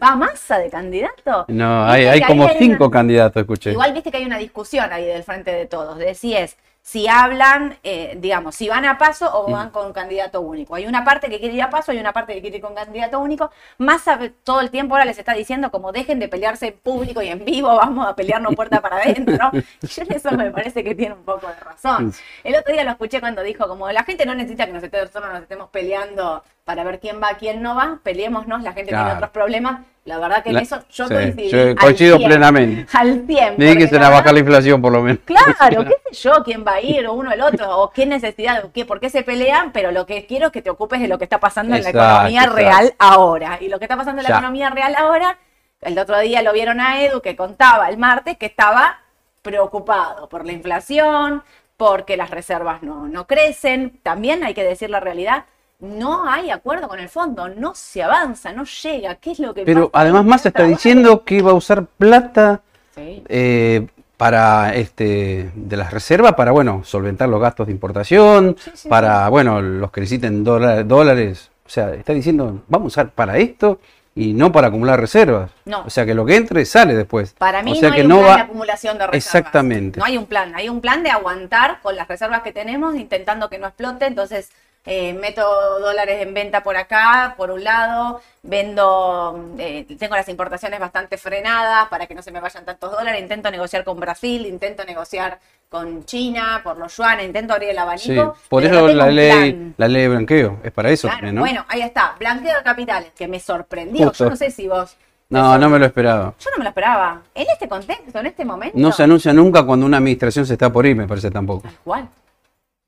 ¿Va 0.00 0.14
masa 0.14 0.58
de 0.58 0.70
candidato? 0.70 1.46
No, 1.48 1.84
hay, 1.84 2.20
como 2.22 2.44
hay 2.44 2.50
una- 2.50 2.58
cinco 2.60 2.90
candidatos, 2.90 3.40
escuché. 3.40 3.72
Igual 3.72 3.92
viste 3.92 4.10
que 4.12 4.18
hay 4.18 4.24
una 4.24 4.38
discusión 4.38 4.92
ahí 4.92 5.04
del 5.04 5.24
frente 5.24 5.50
de 5.50 5.66
todos, 5.66 5.98
de 5.98 6.14
si 6.14 6.36
es, 6.36 6.56
si 6.88 7.06
hablan, 7.06 7.76
eh, 7.82 8.16
digamos, 8.18 8.54
si 8.54 8.66
van 8.66 8.86
a 8.86 8.96
paso 8.96 9.28
o 9.30 9.50
van 9.50 9.68
con 9.68 9.84
un 9.84 9.92
candidato 9.92 10.40
único. 10.40 10.74
Hay 10.74 10.86
una 10.86 11.04
parte 11.04 11.28
que 11.28 11.38
quiere 11.38 11.54
ir 11.54 11.60
a 11.62 11.68
paso, 11.68 11.92
hay 11.92 11.98
una 11.98 12.14
parte 12.14 12.32
que 12.32 12.40
quiere 12.40 12.56
ir 12.56 12.62
con 12.62 12.74
candidato 12.74 13.20
único. 13.20 13.50
Más 13.76 14.00
sabe- 14.00 14.30
todo 14.42 14.62
el 14.62 14.70
tiempo 14.70 14.94
ahora 14.94 15.04
les 15.04 15.18
está 15.18 15.34
diciendo 15.34 15.70
como 15.70 15.92
dejen 15.92 16.18
de 16.18 16.28
pelearse 16.28 16.68
en 16.68 16.78
público 16.78 17.20
y 17.20 17.28
en 17.28 17.44
vivo, 17.44 17.68
vamos 17.76 18.06
a 18.08 18.16
pelearnos 18.16 18.54
puerta 18.54 18.80
para 18.80 18.96
adentro. 18.96 19.50
Y 19.82 19.86
yo 19.86 20.02
en 20.02 20.12
eso 20.14 20.30
me 20.32 20.50
parece 20.50 20.82
que 20.82 20.94
tiene 20.94 21.14
un 21.14 21.24
poco 21.24 21.46
de 21.46 21.56
razón. 21.60 22.14
El 22.42 22.56
otro 22.56 22.72
día 22.72 22.84
lo 22.84 22.90
escuché 22.92 23.20
cuando 23.20 23.42
dijo 23.42 23.68
como 23.68 23.90
la 23.92 24.02
gente 24.04 24.24
no 24.24 24.34
necesita 24.34 24.64
que 24.64 24.72
nosotros 24.72 25.10
nos 25.14 25.42
estemos 25.42 25.68
peleando 25.68 26.42
para 26.68 26.84
ver 26.84 27.00
quién 27.00 27.18
va, 27.18 27.30
quién 27.38 27.62
no 27.62 27.74
va, 27.74 27.98
peleémonos, 28.02 28.62
la 28.62 28.74
gente 28.74 28.92
tiene 28.92 29.10
otros 29.14 29.30
problemas. 29.30 29.80
La 30.04 30.18
verdad 30.18 30.42
que 30.42 30.50
en 30.50 30.56
La- 30.56 30.60
eso 30.60 30.78
yo 30.90 31.08
sí, 31.08 31.14
coincidí 31.14 31.48
yo 31.48 31.62
al 31.62 31.74
coincido 31.76 32.16
100, 32.18 32.28
plenamente. 32.28 32.86
Al 32.98 33.24
100. 33.26 33.56
Dije 33.56 33.78
que 33.78 33.88
se 33.88 33.98
la 33.98 34.10
baja 34.10 34.30
la 34.34 34.38
inflación, 34.40 34.82
por 34.82 34.92
lo 34.92 35.00
menos. 35.00 35.20
Claro, 35.24 35.54
qué 35.86 35.96
sé 36.12 36.28
yo, 36.28 36.44
quién 36.44 36.66
va 36.66 36.74
a 36.74 36.80
ir, 36.82 37.06
o 37.06 37.14
uno 37.14 37.32
el 37.32 37.40
otro, 37.40 37.74
o 37.78 37.90
qué 37.90 38.04
necesidad, 38.04 38.66
o 38.66 38.70
qué, 38.70 38.84
por 38.84 39.00
qué 39.00 39.08
se 39.08 39.22
pelean, 39.22 39.72
pero 39.72 39.92
lo 39.92 40.04
que 40.04 40.26
quiero 40.26 40.48
es 40.48 40.52
que 40.52 40.60
te 40.60 40.68
ocupes 40.68 41.00
de 41.00 41.08
lo 41.08 41.16
que 41.16 41.24
está 41.24 41.40
pasando 41.40 41.74
en 41.74 41.82
la 41.84 41.88
economía 41.88 42.40
exacto. 42.42 42.56
real 42.56 42.94
ahora. 42.98 43.56
Y 43.62 43.68
lo 43.68 43.78
que 43.78 43.86
está 43.86 43.96
pasando 43.96 44.20
en 44.20 44.24
la 44.24 44.28
Ya. 44.28 44.34
economía 44.36 44.68
real 44.68 44.94
ahora, 44.98 45.38
el 45.80 45.98
otro 45.98 46.18
día 46.18 46.42
lo 46.42 46.52
vieron 46.52 46.80
a 46.80 47.02
Edu 47.02 47.22
que 47.22 47.34
contaba 47.34 47.88
el 47.88 47.96
martes 47.96 48.36
que 48.36 48.44
estaba 48.44 48.98
preocupado 49.40 50.28
por 50.28 50.44
la 50.44 50.52
inflación, 50.52 51.42
porque 51.78 52.18
las 52.18 52.28
reservas 52.30 52.82
no, 52.82 53.08
no 53.08 53.26
crecen. 53.26 53.98
También 54.02 54.44
hay 54.44 54.52
que 54.52 54.64
decir 54.64 54.90
la 54.90 55.00
realidad. 55.00 55.44
No 55.80 56.28
hay 56.28 56.50
acuerdo 56.50 56.88
con 56.88 56.98
el 56.98 57.08
fondo, 57.08 57.48
no 57.48 57.72
se 57.74 58.02
avanza, 58.02 58.52
no 58.52 58.64
llega. 58.64 59.14
¿Qué 59.14 59.30
es 59.30 59.38
lo 59.38 59.54
que 59.54 59.62
Pero 59.64 59.90
pasa? 59.90 60.02
además 60.02 60.24
Massa 60.24 60.48
está 60.48 60.64
diciendo 60.64 61.24
que 61.24 61.40
va 61.40 61.52
a 61.52 61.54
usar 61.54 61.84
plata 61.86 62.62
Sí. 62.96 63.22
eh, 63.28 63.86
para 64.16 64.74
este 64.74 65.52
de 65.54 65.76
las 65.76 65.92
reservas 65.92 66.34
para 66.34 66.50
bueno 66.50 66.82
solventar 66.82 67.28
los 67.28 67.40
gastos 67.40 67.68
de 67.68 67.72
importación, 67.72 68.56
Sí, 68.58 68.70
sí, 68.74 68.88
para 68.88 69.28
bueno 69.28 69.62
los 69.62 69.92
que 69.92 70.00
necesiten 70.00 70.42
dólar- 70.42 70.84
dólares. 70.84 71.52
O 71.64 71.68
sea, 71.70 71.94
está 71.94 72.12
diciendo 72.12 72.60
vamos 72.66 72.86
a 72.86 72.88
usar 73.02 73.10
para 73.10 73.38
esto 73.38 73.78
y 74.16 74.32
no 74.32 74.50
para 74.50 74.66
acumular 74.66 74.98
reservas. 75.00 75.52
No. 75.64 75.84
O 75.84 75.90
sea 75.90 76.04
que 76.04 76.12
lo 76.14 76.26
que 76.26 76.34
entre 76.34 76.64
sale 76.64 76.96
después. 76.96 77.34
Para 77.38 77.62
mí 77.62 77.70
o 77.70 77.74
sea 77.76 77.90
no 77.90 77.94
que 77.94 78.00
hay 78.00 78.06
un 78.06 78.08
no 78.08 78.16
plan 78.18 78.28
va 78.32 78.34
de 78.36 78.42
acumulación 78.42 78.98
de 78.98 79.06
reservas. 79.06 79.24
Exactamente. 79.26 80.00
No 80.00 80.06
hay 80.06 80.18
un 80.18 80.26
plan, 80.26 80.52
hay 80.56 80.68
un 80.68 80.80
plan 80.80 81.04
de 81.04 81.10
aguantar 81.10 81.78
con 81.82 81.94
las 81.94 82.08
reservas 82.08 82.42
que 82.42 82.50
tenemos, 82.52 82.96
intentando 82.96 83.48
que 83.48 83.58
no 83.60 83.68
explote. 83.68 84.06
Entonces, 84.06 84.50
eh, 84.86 85.12
meto 85.12 85.42
dólares 85.80 86.22
en 86.22 86.32
venta 86.34 86.62
por 86.62 86.76
acá, 86.76 87.34
por 87.36 87.50
un 87.50 87.62
lado, 87.64 88.20
vendo, 88.42 89.54
eh, 89.58 89.84
tengo 89.98 90.14
las 90.16 90.28
importaciones 90.28 90.80
bastante 90.80 91.18
frenadas 91.18 91.88
para 91.88 92.06
que 92.06 92.14
no 92.14 92.22
se 92.22 92.30
me 92.32 92.40
vayan 92.40 92.64
tantos 92.64 92.90
dólares, 92.92 93.20
intento 93.20 93.50
negociar 93.50 93.84
con 93.84 94.00
Brasil, 94.00 94.46
intento 94.46 94.84
negociar 94.84 95.38
con 95.68 96.04
China 96.06 96.62
por 96.64 96.78
los 96.78 96.96
yuanes, 96.96 97.26
intento 97.26 97.52
abrir 97.52 97.70
el 97.70 97.76
Sí, 97.76 97.80
abanico. 97.80 98.36
por 98.48 98.62
pero 98.62 98.86
eso 98.88 98.94
la 98.96 99.08
ley, 99.10 99.52
plan. 99.52 99.74
la 99.76 99.88
ley 99.88 100.02
de 100.02 100.08
blanqueo 100.08 100.58
es 100.64 100.72
para 100.72 100.90
eso 100.90 101.08
Claro, 101.08 101.18
también, 101.18 101.34
¿no? 101.34 101.40
Bueno, 101.42 101.64
ahí 101.68 101.82
está, 101.82 102.14
blanqueo 102.18 102.56
de 102.56 102.62
capitales, 102.62 103.10
que 103.14 103.28
me 103.28 103.38
sorprendió. 103.38 104.08
Justo. 104.08 104.24
Yo 104.24 104.30
no 104.30 104.36
sé 104.36 104.50
si 104.50 104.66
vos... 104.66 104.96
no, 105.28 105.58
no 105.58 105.68
me 105.68 105.78
lo 105.78 105.84
esperaba. 105.84 106.32
Yo 106.40 106.50
no 106.52 106.56
me 106.58 106.64
lo 106.64 106.70
esperaba. 106.70 107.20
En 107.34 107.46
este 107.52 107.68
contexto, 107.68 108.18
en 108.18 108.26
este 108.26 108.46
momento. 108.46 108.78
No 108.78 108.90
se 108.92 109.02
anuncia 109.02 109.34
nunca 109.34 109.62
cuando 109.64 109.84
una 109.84 109.98
administración 109.98 110.46
se 110.46 110.54
está 110.54 110.72
por 110.72 110.86
ir, 110.86 110.96
me 110.96 111.06
parece 111.06 111.30
tampoco. 111.30 111.62
Tal 111.68 111.76
cual. 111.84 112.08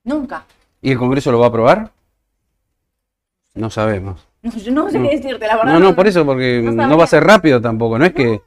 Nunca. 0.04 0.44
¿Y 0.82 0.92
el 0.92 0.98
Congreso 0.98 1.30
lo 1.32 1.38
va 1.38 1.46
a 1.46 1.48
aprobar? 1.48 1.90
No 3.54 3.70
sabemos. 3.70 4.26
No, 4.42 4.50
yo 4.52 4.72
no 4.72 4.88
sé 4.88 4.98
No. 4.98 5.06
qué 5.06 5.16
decirte, 5.16 5.46
la 5.46 5.56
verdad. 5.58 5.72
No, 5.74 5.80
no, 5.80 5.94
por 5.94 6.06
eso, 6.06 6.24
porque 6.24 6.62
no 6.62 6.96
va 6.96 7.04
a 7.04 7.06
ser 7.06 7.22
rápido 7.22 7.60
tampoco. 7.60 7.98
No 7.98 8.06
es 8.06 8.14
que 8.14 8.40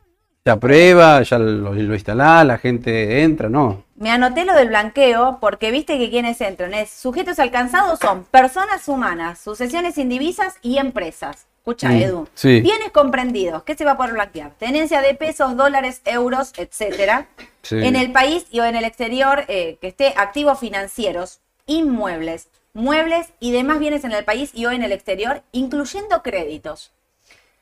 se 0.43 0.49
aprueba, 0.49 1.21
ya 1.21 1.37
lo, 1.37 1.71
lo 1.71 1.93
instalás, 1.93 2.43
la 2.47 2.57
gente 2.57 3.21
entra, 3.21 3.47
no. 3.47 3.83
Me 3.97 4.09
anoté 4.09 4.43
lo 4.43 4.55
del 4.55 4.69
blanqueo 4.69 5.37
porque 5.39 5.69
viste 5.69 5.99
que 5.99 6.09
quienes 6.09 6.41
entran 6.41 6.73
es 6.73 6.89
sujetos 6.89 7.37
alcanzados 7.37 7.99
son 7.99 8.23
personas 8.23 8.87
humanas, 8.87 9.37
sucesiones 9.39 9.99
indivisas 9.99 10.55
y 10.63 10.79
empresas. 10.79 11.45
Escucha, 11.59 11.89
Mm, 11.89 12.01
Edu. 12.01 12.27
sí. 12.33 12.59
Bienes 12.61 12.89
comprendidos. 12.91 13.61
¿Qué 13.61 13.75
se 13.75 13.85
va 13.85 13.91
a 13.91 13.97
poder 13.97 14.13
blanquear? 14.13 14.49
Tenencia 14.57 14.99
de 15.03 15.13
pesos, 15.13 15.55
dólares, 15.55 16.01
euros, 16.05 16.53
etcétera. 16.57 17.27
Sí. 17.61 17.77
En 17.85 17.95
el 17.95 18.11
país 18.11 18.47
y 18.49 18.59
o 18.61 18.65
en 18.65 18.75
el 18.75 18.83
exterior 18.83 19.43
eh, 19.47 19.77
que 19.79 19.89
esté 19.89 20.15
activos 20.17 20.59
financieros, 20.59 21.39
inmuebles, 21.65 22.47
muebles 22.73 23.27
y 23.39 23.51
demás 23.51 23.79
bienes 23.79 24.03
en 24.03 24.11
el 24.11 24.25
país 24.25 24.51
y 24.53 24.65
o 24.65 24.71
en 24.71 24.83
el 24.83 24.91
exterior, 24.91 25.43
incluyendo 25.51 26.21
créditos. 26.23 26.91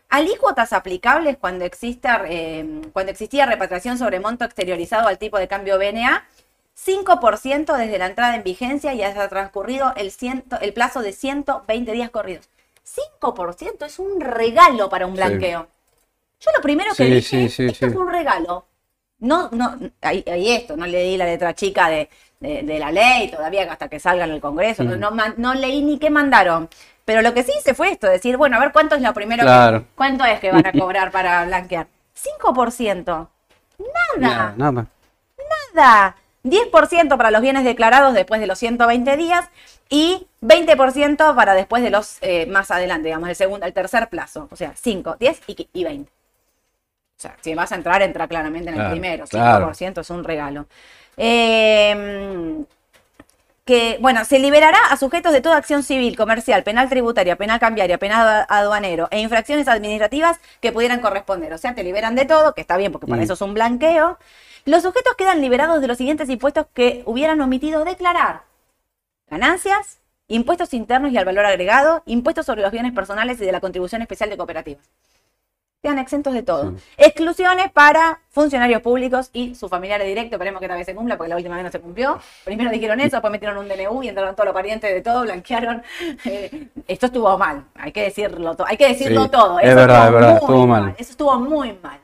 Alícuotas 0.09 0.73
aplicables 0.73 1.37
cuando, 1.37 1.63
exista, 1.63 2.23
eh, 2.27 2.81
cuando 2.91 3.11
existía 3.11 3.45
repatriación 3.45 3.97
sobre 3.97 4.19
monto 4.19 4.43
exteriorizado 4.43 5.07
al 5.07 5.17
tipo 5.17 5.37
de 5.39 5.47
cambio 5.47 5.77
BNA, 5.77 6.27
5% 6.75 7.77
desde 7.77 7.97
la 7.97 8.07
entrada 8.07 8.35
en 8.35 8.43
vigencia 8.43 8.93
y 8.93 9.03
hasta 9.03 9.29
transcurrido 9.29 9.93
el, 9.95 10.11
ciento, 10.11 10.59
el 10.59 10.73
plazo 10.73 11.01
de 11.01 11.13
120 11.13 11.91
días 11.93 12.09
corridos. 12.09 12.49
5% 12.83 13.85
es 13.85 13.99
un 13.99 14.19
regalo 14.19 14.89
para 14.89 15.05
un 15.05 15.13
Sí. 15.13 15.17
blanqueo. 15.17 15.67
Yo 16.41 16.51
lo 16.55 16.61
primero 16.61 16.89
que 16.95 17.03
Sí, 17.05 17.09
dije, 17.11 17.49
sí, 17.49 17.65
esto 17.67 17.85
es 17.85 17.95
un 17.95 18.09
regalo. 18.11 18.65
No, 19.19 19.49
no, 19.51 19.77
ahí, 20.01 20.23
ahí 20.27 20.49
esto, 20.51 20.75
no 20.75 20.87
leí 20.87 21.15
la 21.15 21.25
letra 21.25 21.53
chica 21.53 21.87
de, 21.89 22.09
de- 22.41 22.63
de 22.63 22.79
la 22.79 22.91
ley, 22.91 23.31
todavía 23.31 23.71
hasta 23.71 23.87
que 23.87 23.99
salga 23.99 24.25
en 24.25 24.31
el 24.31 24.41
Congreso, 24.41 24.83
no, 24.83 25.11
Mm. 25.11 25.19
no 25.37 25.53
leí 25.53 25.81
ni 25.81 25.97
qué 25.97 26.09
mandaron. 26.09 26.67
Pero 27.05 27.21
lo 27.21 27.33
que 27.33 27.43
sí 27.43 27.51
hice 27.57 27.73
fue 27.73 27.91
esto, 27.91 28.07
decir, 28.07 28.35
bueno, 28.37 28.57
a 28.57 28.59
ver 28.59 28.71
cuánto 28.73 28.95
es 28.95 29.01
lo 29.01 29.13
primero 29.13 29.43
Claro. 29.43 29.79
que, 29.81 29.85
cuánto 29.95 30.25
es 30.25 30.39
que 30.39 30.51
van 30.51 30.65
a 30.65 30.71
cobrar 30.87 31.11
para 31.11 31.45
blanquear. 31.45 31.87
5%. 32.13 33.29
Nada, 33.79 34.17
Nada, 34.17 34.53
nada. 34.57 34.85
nada. 35.73 36.15
10% 36.43 37.17
para 37.17 37.31
los 37.31 37.41
bienes 37.41 37.63
declarados 37.63 38.13
después 38.13 38.41
de 38.41 38.47
los 38.47 38.57
120 38.59 39.15
días 39.17 39.45
y 39.89 40.27
20% 40.41 41.35
para 41.35 41.53
después 41.53 41.83
de 41.83 41.89
los 41.91 42.17
eh, 42.21 42.45
más 42.47 42.71
adelante, 42.71 43.07
digamos, 43.07 43.29
el 43.29 43.35
segundo, 43.35 43.65
el 43.65 43.73
tercer 43.73 44.07
plazo. 44.09 44.47
O 44.51 44.55
sea, 44.55 44.73
5, 44.75 45.15
10 45.19 45.41
y, 45.47 45.67
y 45.73 45.83
20. 45.83 46.09
O 46.09 47.21
sea, 47.21 47.35
si 47.41 47.53
vas 47.53 47.71
a 47.71 47.75
entrar, 47.75 48.01
entra 48.01 48.27
claramente 48.27 48.69
en 48.69 48.73
el 48.75 48.79
Claro, 48.79 48.91
primero. 48.91 49.25
5% 49.27 49.29
claro. 49.29 50.01
es 50.01 50.09
un 50.09 50.23
regalo. 50.23 50.65
Eh, 51.17 52.63
que, 53.65 53.97
bueno, 54.01 54.25
se 54.25 54.39
liberará 54.39 54.79
a 54.89 54.97
sujetos 54.97 55.31
de 55.31 55.41
toda 55.41 55.57
acción 55.57 55.83
civil, 55.83 56.17
comercial, 56.17 56.63
penal 56.63 56.89
tributaria, 56.89 57.35
penal 57.35 57.59
cambiaria, 57.59 57.97
penal 57.97 58.45
aduanero 58.49 59.07
e 59.11 59.19
infracciones 59.19 59.67
administrativas 59.67 60.39
que 60.59 60.71
pudieran 60.71 60.99
corresponder. 60.99 61.53
O 61.53 61.57
sea, 61.57 61.75
te 61.75 61.83
liberan 61.83 62.15
de 62.15 62.25
todo, 62.25 62.53
que 62.53 62.61
está 62.61 62.75
bien 62.77 62.91
porque 62.91 63.07
para 63.07 63.21
Mm. 63.21 63.23
eso 63.23 63.33
es 63.33 63.41
un 63.41 63.53
blanqueo. 63.53 64.17
Los 64.65 64.83
sujetos 64.83 65.15
quedan 65.15 65.41
liberados 65.41 65.79
de 65.81 65.87
los 65.87 65.97
siguientes 65.97 66.29
impuestos 66.29 66.65
que 66.73 67.03
hubieran 67.05 67.39
omitido 67.39 67.85
declarar. 67.85 68.41
Ganancias, 69.29 69.99
impuestos 70.27 70.73
internos 70.73 71.11
y 71.11 71.17
al 71.17 71.25
valor 71.25 71.45
agregado, 71.45 72.03
impuestos 72.05 72.45
sobre 72.45 72.61
los 72.61 72.71
bienes 72.71 72.93
personales 72.93 73.39
y 73.41 73.45
de 73.45 73.51
la 73.51 73.61
contribución 73.61 74.01
especial 74.01 74.29
de 74.29 74.37
cooperativas. 74.37 74.83
Quedan 75.81 75.97
exentos 75.97 76.33
de 76.35 76.43
todo. 76.43 76.71
Sí. 76.77 76.83
Exclusiones 76.97 77.71
para 77.71 78.19
funcionarios 78.29 78.83
públicos 78.83 79.31
y 79.33 79.55
sus 79.55 79.67
familiares 79.67 80.05
directos. 80.05 80.33
Esperemos 80.33 80.59
que 80.59 80.65
esta 80.65 80.75
vez 80.75 80.85
se 80.85 80.93
cumpla, 80.93 81.17
porque 81.17 81.29
la 81.29 81.37
última 81.37 81.55
vez 81.55 81.65
no 81.65 81.71
se 81.71 81.79
cumplió. 81.79 82.19
Primero 82.45 82.69
dijeron 82.69 82.99
eso, 82.99 83.15
después 83.15 83.31
metieron 83.31 83.57
un 83.57 83.67
DNU 83.67 84.03
y 84.03 84.09
entraron 84.09 84.35
todos 84.35 84.45
los 84.45 84.53
parientes 84.53 84.93
de 84.93 85.01
todo, 85.01 85.23
blanquearon. 85.23 85.81
Eh, 86.25 86.67
esto 86.87 87.07
estuvo 87.07 87.35
mal, 87.35 87.65
hay 87.73 87.91
que 87.91 88.03
decirlo, 88.03 88.55
hay 88.67 88.77
que 88.77 88.89
decirlo 88.89 89.23
Sí, 89.23 89.29
todo. 89.31 89.59
es 89.59 89.65
Eso 89.69 89.75
verdad, 89.75 89.95
estuvo 90.03 90.05
es 90.05 90.13
verdad, 90.21 90.35
estuvo 90.37 90.67
mal. 90.67 90.95
Eso 90.99 91.11
estuvo 91.11 91.39
muy 91.39 91.73
mal. 91.81 91.99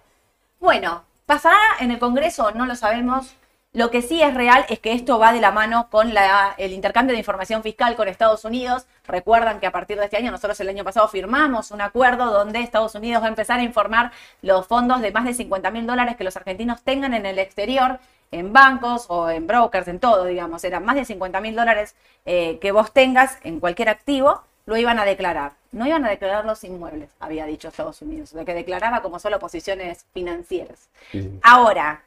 Bueno, 0.59 1.03
¿pasará 1.27 1.59
en 1.79 1.91
el 1.91 1.99
Congreso? 1.99 2.49
No 2.55 2.65
lo 2.65 2.75
sabemos. 2.75 3.35
Lo 3.77 3.91
que 3.91 4.01
sí 4.01 4.23
es 4.23 4.33
real 4.33 4.65
es 4.69 4.79
que 4.79 4.91
esto 4.93 5.19
va 5.19 5.31
de 5.33 5.39
la 5.39 5.51
mano 5.51 5.87
con 5.91 6.11
la- 6.15 6.55
el 6.57 6.73
intercambio 6.73 7.13
de 7.13 7.19
información 7.19 7.61
fiscal 7.61 7.95
con 7.95 8.07
Estados 8.07 8.43
Unidos. 8.43 8.87
Recuerdan 9.05 9.59
que 9.59 9.67
a 9.67 9.71
partir 9.71 9.99
de 9.99 10.05
este 10.05 10.17
año, 10.17 10.31
nosotros 10.31 10.59
el 10.59 10.69
año 10.69 10.83
pasado 10.83 11.07
firmamos 11.07 11.69
un 11.69 11.81
acuerdo 11.81 12.31
donde 12.31 12.59
Estados 12.61 12.95
Unidos 12.95 13.21
va 13.21 13.27
a 13.27 13.29
empezar 13.29 13.59
a 13.59 13.63
informar 13.63 14.11
los 14.41 14.65
fondos 14.65 14.99
de 15.01 15.11
más 15.11 15.25
de 15.25 15.35
50 15.35 15.69
mil 15.69 15.85
dólares 15.85 16.15
que 16.15 16.23
los 16.23 16.35
argentinos 16.35 16.81
tengan 16.81 17.13
en 17.13 17.27
el 17.27 17.37
exterior, 17.37 17.99
en 18.31 18.51
bancos 18.51 19.05
o 19.09 19.29
en 19.29 19.45
brokers, 19.45 19.87
en 19.87 19.99
todo, 19.99 20.25
digamos. 20.25 20.63
Eran 20.63 20.83
más 20.83 20.95
de 20.95 21.05
50 21.05 21.39
mil 21.39 21.55
dólares 21.55 21.93
eh, 22.25 22.57
que 22.59 22.71
vos 22.71 22.91
tengas 22.91 23.37
en 23.43 23.59
cualquier 23.59 23.89
activo, 23.89 24.41
lo 24.65 24.75
iban 24.75 24.97
a 24.97 25.05
declarar. 25.05 25.51
No 25.71 25.85
iban 25.85 26.03
a 26.03 26.09
declarar 26.09 26.45
los 26.45 26.63
inmuebles, 26.63 27.11
había 27.19 27.45
dicho 27.45 27.67
Estados 27.67 28.01
Unidos, 28.01 28.33
lo 28.33 28.43
que 28.43 28.55
declaraba 28.55 29.03
como 29.03 29.19
solo 29.19 29.37
posiciones 29.37 30.07
financieras. 30.15 30.89
Sí. 31.11 31.39
Ahora, 31.43 32.01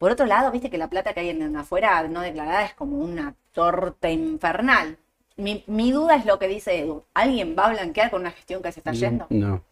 por 0.00 0.10
otro 0.10 0.24
lado, 0.24 0.50
viste 0.50 0.70
que 0.70 0.78
la 0.78 0.88
plata 0.88 1.12
que 1.12 1.20
hay 1.20 1.28
en, 1.28 1.42
en 1.42 1.54
afuera 1.58 2.02
no 2.08 2.22
declarada 2.22 2.64
es 2.64 2.72
como 2.72 2.96
una 2.96 3.34
torta 3.52 4.08
infernal. 4.08 4.96
Mi, 5.36 5.62
mi 5.66 5.92
duda 5.92 6.16
es 6.16 6.24
lo 6.24 6.38
que 6.38 6.48
dice 6.48 6.78
Edu. 6.80 7.04
¿Alguien 7.12 7.54
va 7.58 7.66
a 7.66 7.70
blanquear 7.72 8.10
con 8.10 8.22
una 8.22 8.30
gestión 8.30 8.62
que 8.62 8.72
se 8.72 8.80
está 8.80 8.92
yendo? 8.92 9.26
No. 9.28 9.62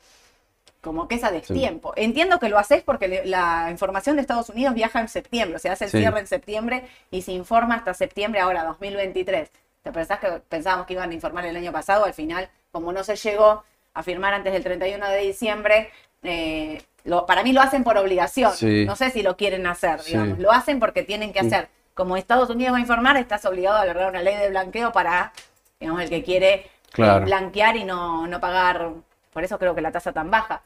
Como 0.82 1.08
que 1.08 1.14
es 1.14 1.24
a 1.24 1.30
destiempo. 1.30 1.92
Entiendo 1.96 2.38
que 2.38 2.48
lo 2.50 2.58
haces 2.58 2.82
porque 2.82 3.08
le- 3.08 3.24
la 3.26 3.68
información 3.70 4.16
de 4.16 4.22
Estados 4.22 4.50
Unidos 4.50 4.74
viaja 4.74 5.00
en 5.00 5.08
septiembre, 5.08 5.58
se 5.58 5.70
hace 5.70 5.86
el 5.86 5.90
Sí. 5.90 5.98
cierre 5.98 6.20
en 6.20 6.26
septiembre 6.26 6.86
y 7.10 7.22
se 7.22 7.32
informa 7.32 7.76
hasta 7.76 7.94
septiembre 7.94 8.40
ahora, 8.40 8.64
2023. 8.64 9.50
¿Te 9.82 9.92
pensás 9.92 10.18
que 10.20 10.28
pensábamos 10.48 10.86
que 10.86 10.92
iban 10.92 11.10
a 11.10 11.14
informar 11.14 11.46
el 11.46 11.56
año 11.56 11.72
pasado? 11.72 12.04
Al 12.04 12.12
final, 12.14 12.50
como 12.70 12.92
no 12.92 13.02
se 13.02 13.16
llegó 13.16 13.64
a 13.94 14.02
firmar 14.02 14.34
antes 14.34 14.52
del 14.52 14.62
31 14.62 15.08
de 15.08 15.18
diciembre, 15.20 15.90
eh, 16.22 16.82
lo- 17.04 17.26
para 17.26 17.42
mí 17.42 17.52
lo 17.52 17.60
hacen 17.60 17.84
por 17.84 17.96
obligación. 17.96 18.52
Sí. 18.52 18.84
No 18.86 18.96
sé 18.96 19.10
si 19.10 19.22
lo 19.22 19.36
quieren 19.36 19.66
hacer, 19.66 20.00
Sí. 20.00 20.12
digamos. 20.12 20.38
Lo 20.38 20.52
hacen 20.52 20.80
porque 20.80 21.02
tienen 21.02 21.32
que 21.32 21.42
Mm. 21.42 21.46
hacer. 21.46 21.68
Como 21.94 22.16
Estados 22.16 22.48
Unidos 22.50 22.74
va 22.74 22.78
a 22.78 22.80
informar, 22.80 23.16
estás 23.16 23.44
obligado 23.44 23.76
a 23.78 23.82
alargar 23.82 24.08
una 24.10 24.22
ley 24.22 24.36
de 24.36 24.48
blanqueo 24.50 24.92
para, 24.92 25.32
digamos, 25.80 26.02
el 26.02 26.08
que 26.10 26.22
quiere 26.22 26.70
eh, 26.96 27.20
blanquear 27.24 27.76
y 27.76 27.84
no, 27.84 28.26
no 28.26 28.40
pagar. 28.40 28.90
Por 29.32 29.44
eso 29.44 29.58
creo 29.58 29.74
que 29.74 29.80
la 29.82 29.92
tasa 29.92 30.12
tan 30.12 30.30
baja 30.30 30.62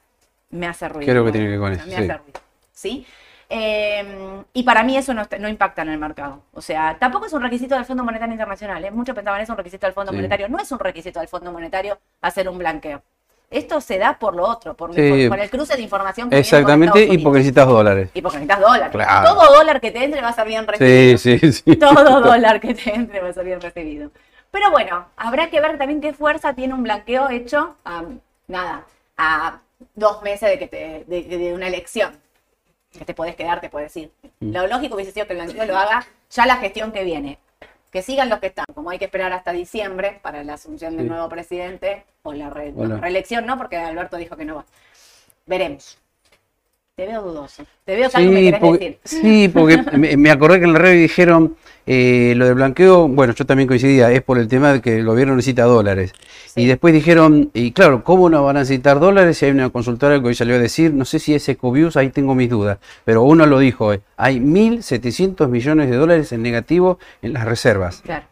me 0.51 0.67
hace 0.67 0.89
ruido. 0.89 1.11
Creo 1.11 1.25
que 1.25 1.33
tiene 1.33 1.47
que 1.47 1.51
ver 1.53 1.61
con 1.61 1.73
eso, 1.73 1.85
Me 1.87 1.91
sí. 1.91 1.95
hace 1.97 2.19
ruido. 2.19 2.41
¿Sí? 2.73 3.07
Eh, 3.55 4.43
y 4.55 4.63
para 4.63 4.83
mí 4.83 4.97
eso 4.97 5.13
no, 5.13 5.49
impacta 5.49 5.83
en 5.83 5.91
el 5.91 5.99
mercado. 5.99 6.43
O 6.55 6.61
sea, 6.63 6.97
tampoco 6.99 7.27
es 7.27 7.33
un 7.35 7.43
requisito 7.43 7.75
del 7.75 7.85
Fondo 7.85 8.03
Monetario 8.03 8.33
Internacional. 8.33 8.83
¿eh? 8.85 8.91
Muchos 8.91 9.15
pensaban 9.15 9.41
es 9.43 9.49
un 9.51 9.57
requisito 9.59 9.87
del 9.87 9.93
Fondo 9.95 10.11
Sí. 10.13 10.17
Monetario. 10.17 10.49
No 10.49 10.59
es 10.59 10.73
un 10.73 10.79
requisito 10.79 11.19
del 11.21 11.29
Fondo 11.29 11.53
Monetario 11.53 11.99
hacer 12.23 12.49
un 12.49 12.57
blanqueo. 12.59 13.03
Esto 13.53 13.81
se 13.81 13.99
da 13.99 14.19
por 14.19 14.35
lo 14.35 14.45
otro, 14.45 14.75
por, 14.75 14.95
Sí. 14.95 15.01
infor- 15.01 15.29
por 15.29 15.39
el 15.41 15.51
cruce 15.51 15.77
de 15.77 15.83
información 15.83 16.29
que 16.31 16.37
viene 16.37 16.41
Exactamente, 16.41 17.01
Estados 17.03 17.21
y 17.21 17.23
porque 17.23 17.39
necesitas 17.39 17.67
dólares. 17.69 18.09
Y 18.15 18.23
porque 18.23 18.39
necesitas 18.39 18.61
dólares. 18.61 18.89
Claro. 18.91 19.35
Todo 19.35 19.55
dólar 19.59 19.81
que 19.81 19.91
te 19.91 20.05
entre 20.05 20.21
va 20.23 20.29
a 20.29 20.33
ser 20.33 20.47
bien 20.47 20.67
recibido. 20.67 21.19
Sí, 21.19 21.39
sí, 21.39 21.53
sí. 21.53 21.77
Todo 21.77 22.21
dólar 22.23 22.61
que 22.61 22.75
te 22.75 22.95
entre 22.95 23.21
va 23.21 23.29
a 23.29 23.33
ser 23.33 23.45
bien 23.45 23.61
recibido. 23.61 24.11
Pero 24.51 24.71
bueno, 24.71 25.07
habrá 25.17 25.49
que 25.51 25.61
ver 25.61 25.79
también 25.79 26.01
qué 26.01 26.13
fuerza 26.13 26.53
tiene 26.55 26.75
un 26.75 26.83
blanqueo 26.83 27.31
hecho 27.31 27.77
a, 27.85 28.03
nada, 28.49 28.85
a 29.17 29.59
dos 29.95 30.23
meses 30.23 30.49
de, 30.51 30.59
que 30.59 30.67
te, 30.69 31.05
de, 31.07 31.23
de 31.39 31.55
una 31.55 31.69
elección. 31.69 32.13
Que 32.93 33.05
te 33.07 33.15
podés 33.15 33.35
quedar, 33.37 33.61
te 33.63 33.71
puedes 33.71 33.97
ir. 33.97 34.11
Mm. 34.41 34.53
Lo 34.53 34.67
lógico 34.67 34.97
hubiese 34.97 35.13
sido 35.13 35.27
que 35.27 35.33
el 35.33 35.39
blanqueo 35.41 35.65
lo 35.65 35.79
haga 35.79 36.05
ya 36.31 36.45
la 36.47 36.57
gestión 36.57 36.93
que 36.93 37.05
viene. 37.05 37.39
Que 37.93 38.03
sigan 38.03 38.31
los 38.31 38.39
que 38.41 38.47
están, 38.47 38.65
como 38.75 38.89
hay 38.91 38.99
que 38.99 39.05
esperar 39.05 39.33
hasta 39.33 39.53
diciembre 39.53 40.19
para 40.23 40.43
la 40.43 40.55
asunción 40.55 40.97
del 40.97 41.05
Sí. 41.07 41.11
nuevo 41.11 41.29
presidente, 41.29 42.05
o 42.23 42.33
la 42.33 42.49
re- 42.49 42.73
no, 42.73 42.83
Hola. 42.83 42.97
reelección, 42.97 43.45
no, 43.45 43.59
porque 43.59 43.77
Alberto 43.77 44.17
dijo 44.17 44.35
que 44.35 44.47
no 44.47 44.57
va. 44.57 44.65
Veremos. 45.47 45.99
Te 46.97 47.07
veo 47.07 47.23
dudoso. 47.23 47.65
Te 47.85 47.95
veo 47.97 48.09
que 48.11 48.17
algo 48.17 48.33
me 48.33 48.39
Sí, 48.41 48.45
querés 48.47 48.61
porque, 48.61 48.99
decir. 49.03 49.21
sí, 49.23 49.49
porque 49.49 49.77
me, 49.99 50.17
me 50.17 50.31
acordé 50.31 50.59
que 50.59 50.65
en 50.65 50.73
la 50.73 50.79
red 50.79 50.93
dijeron 51.03 51.55
eh, 51.87 52.35
lo 52.37 52.47
de 52.47 52.55
blanqueo, 52.55 53.09
bueno, 53.09 53.33
yo 53.35 53.45
también 53.45 53.67
coincidía, 53.67 54.11
es 54.11 54.23
por 54.23 54.39
el 54.39 54.49
tema 54.49 54.73
de 54.73 54.81
que 54.81 54.99
el 54.99 55.05
gobierno 55.05 55.35
necesita 55.37 55.65
dólares. 55.65 56.13
Sí. 56.47 56.63
Y 56.63 56.67
después 56.67 56.95
dijeron, 56.95 57.51
y 57.55 57.73
claro, 57.73 58.05
¿cómo 58.05 58.31
no 58.31 58.45
van 58.45 58.57
a 58.57 58.61
necesitar 58.61 59.01
dólares 59.01 59.39
si 59.39 59.47
hay 59.47 59.51
una 59.53 59.71
consultora 59.71 60.21
que 60.21 60.27
hoy 60.29 60.35
salió 60.35 60.55
a 60.55 60.59
decir, 60.59 60.93
no 60.95 61.05
sé 61.05 61.19
si 61.19 61.35
es 61.35 61.49
Ecobius, 61.49 61.97
ahí 61.97 62.11
tengo 62.11 62.35
mis 62.35 62.51
dudas, 62.51 62.79
pero 63.05 63.23
uno 63.23 63.47
lo 63.47 63.59
dijo, 63.59 63.93
eh, 63.93 64.01
hay 64.17 64.39
1.700 64.39 65.49
millones 65.49 65.91
de 65.91 65.97
dólares 65.97 66.33
en 66.33 66.43
negativo 66.43 66.99
en 67.23 67.33
las 67.33 67.45
reservas. 67.45 68.03
Claro. 68.03 68.25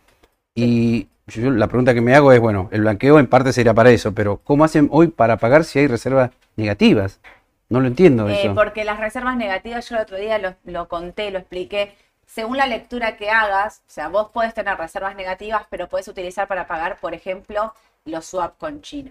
Y 0.55 1.09
yo, 1.27 1.51
la 1.51 1.67
pregunta 1.69 1.95
que 1.95 2.01
me 2.01 2.15
hago 2.15 2.33
es, 2.33 2.41
bueno, 2.41 2.69
el 2.73 2.81
blanqueo 2.83 3.19
en 3.19 3.27
parte 3.27 3.53
sería 3.53 3.75
para 3.75 3.91
eso, 3.91 4.13
pero 4.13 4.41
¿cómo 4.45 4.65
hacen 4.65 4.89
hoy 4.91 5.09
para 5.09 5.37
pagar 5.39 5.65
si 5.65 5.79
hay 5.79 5.87
reservas 5.87 6.31
negativas? 6.57 7.21
No 7.69 7.81
lo 7.81 7.87
entiendo 7.87 8.29
Eh, 8.29 8.43
eso. 8.43 8.55
porque 8.55 8.85
las 8.85 8.99
reservas 8.99 9.37
negativas, 9.37 9.89
yo 9.89 9.97
el 9.97 10.03
otro 10.03 10.17
día 10.17 10.39
lo, 10.39 10.55
lo 10.65 10.89
conté, 10.89 11.31
lo 11.31 11.39
expliqué. 11.39 11.95
Según 12.33 12.57
la 12.59 12.67
lectura 12.67 13.17
que 13.17 13.29
hagas, 13.31 13.79
o 13.89 13.91
sea, 13.91 14.09
vos 14.09 14.29
podés 14.33 14.55
tener 14.55 14.77
reservas 14.79 15.17
negativas, 15.17 15.63
pero 15.69 15.89
podés 15.89 16.07
utilizar 16.07 16.47
para 16.47 16.67
pagar, 16.69 16.97
por 16.99 17.13
ejemplo, 17.13 17.75
los 18.05 18.25
swap 18.27 18.57
con 18.57 18.83
China. 18.83 19.11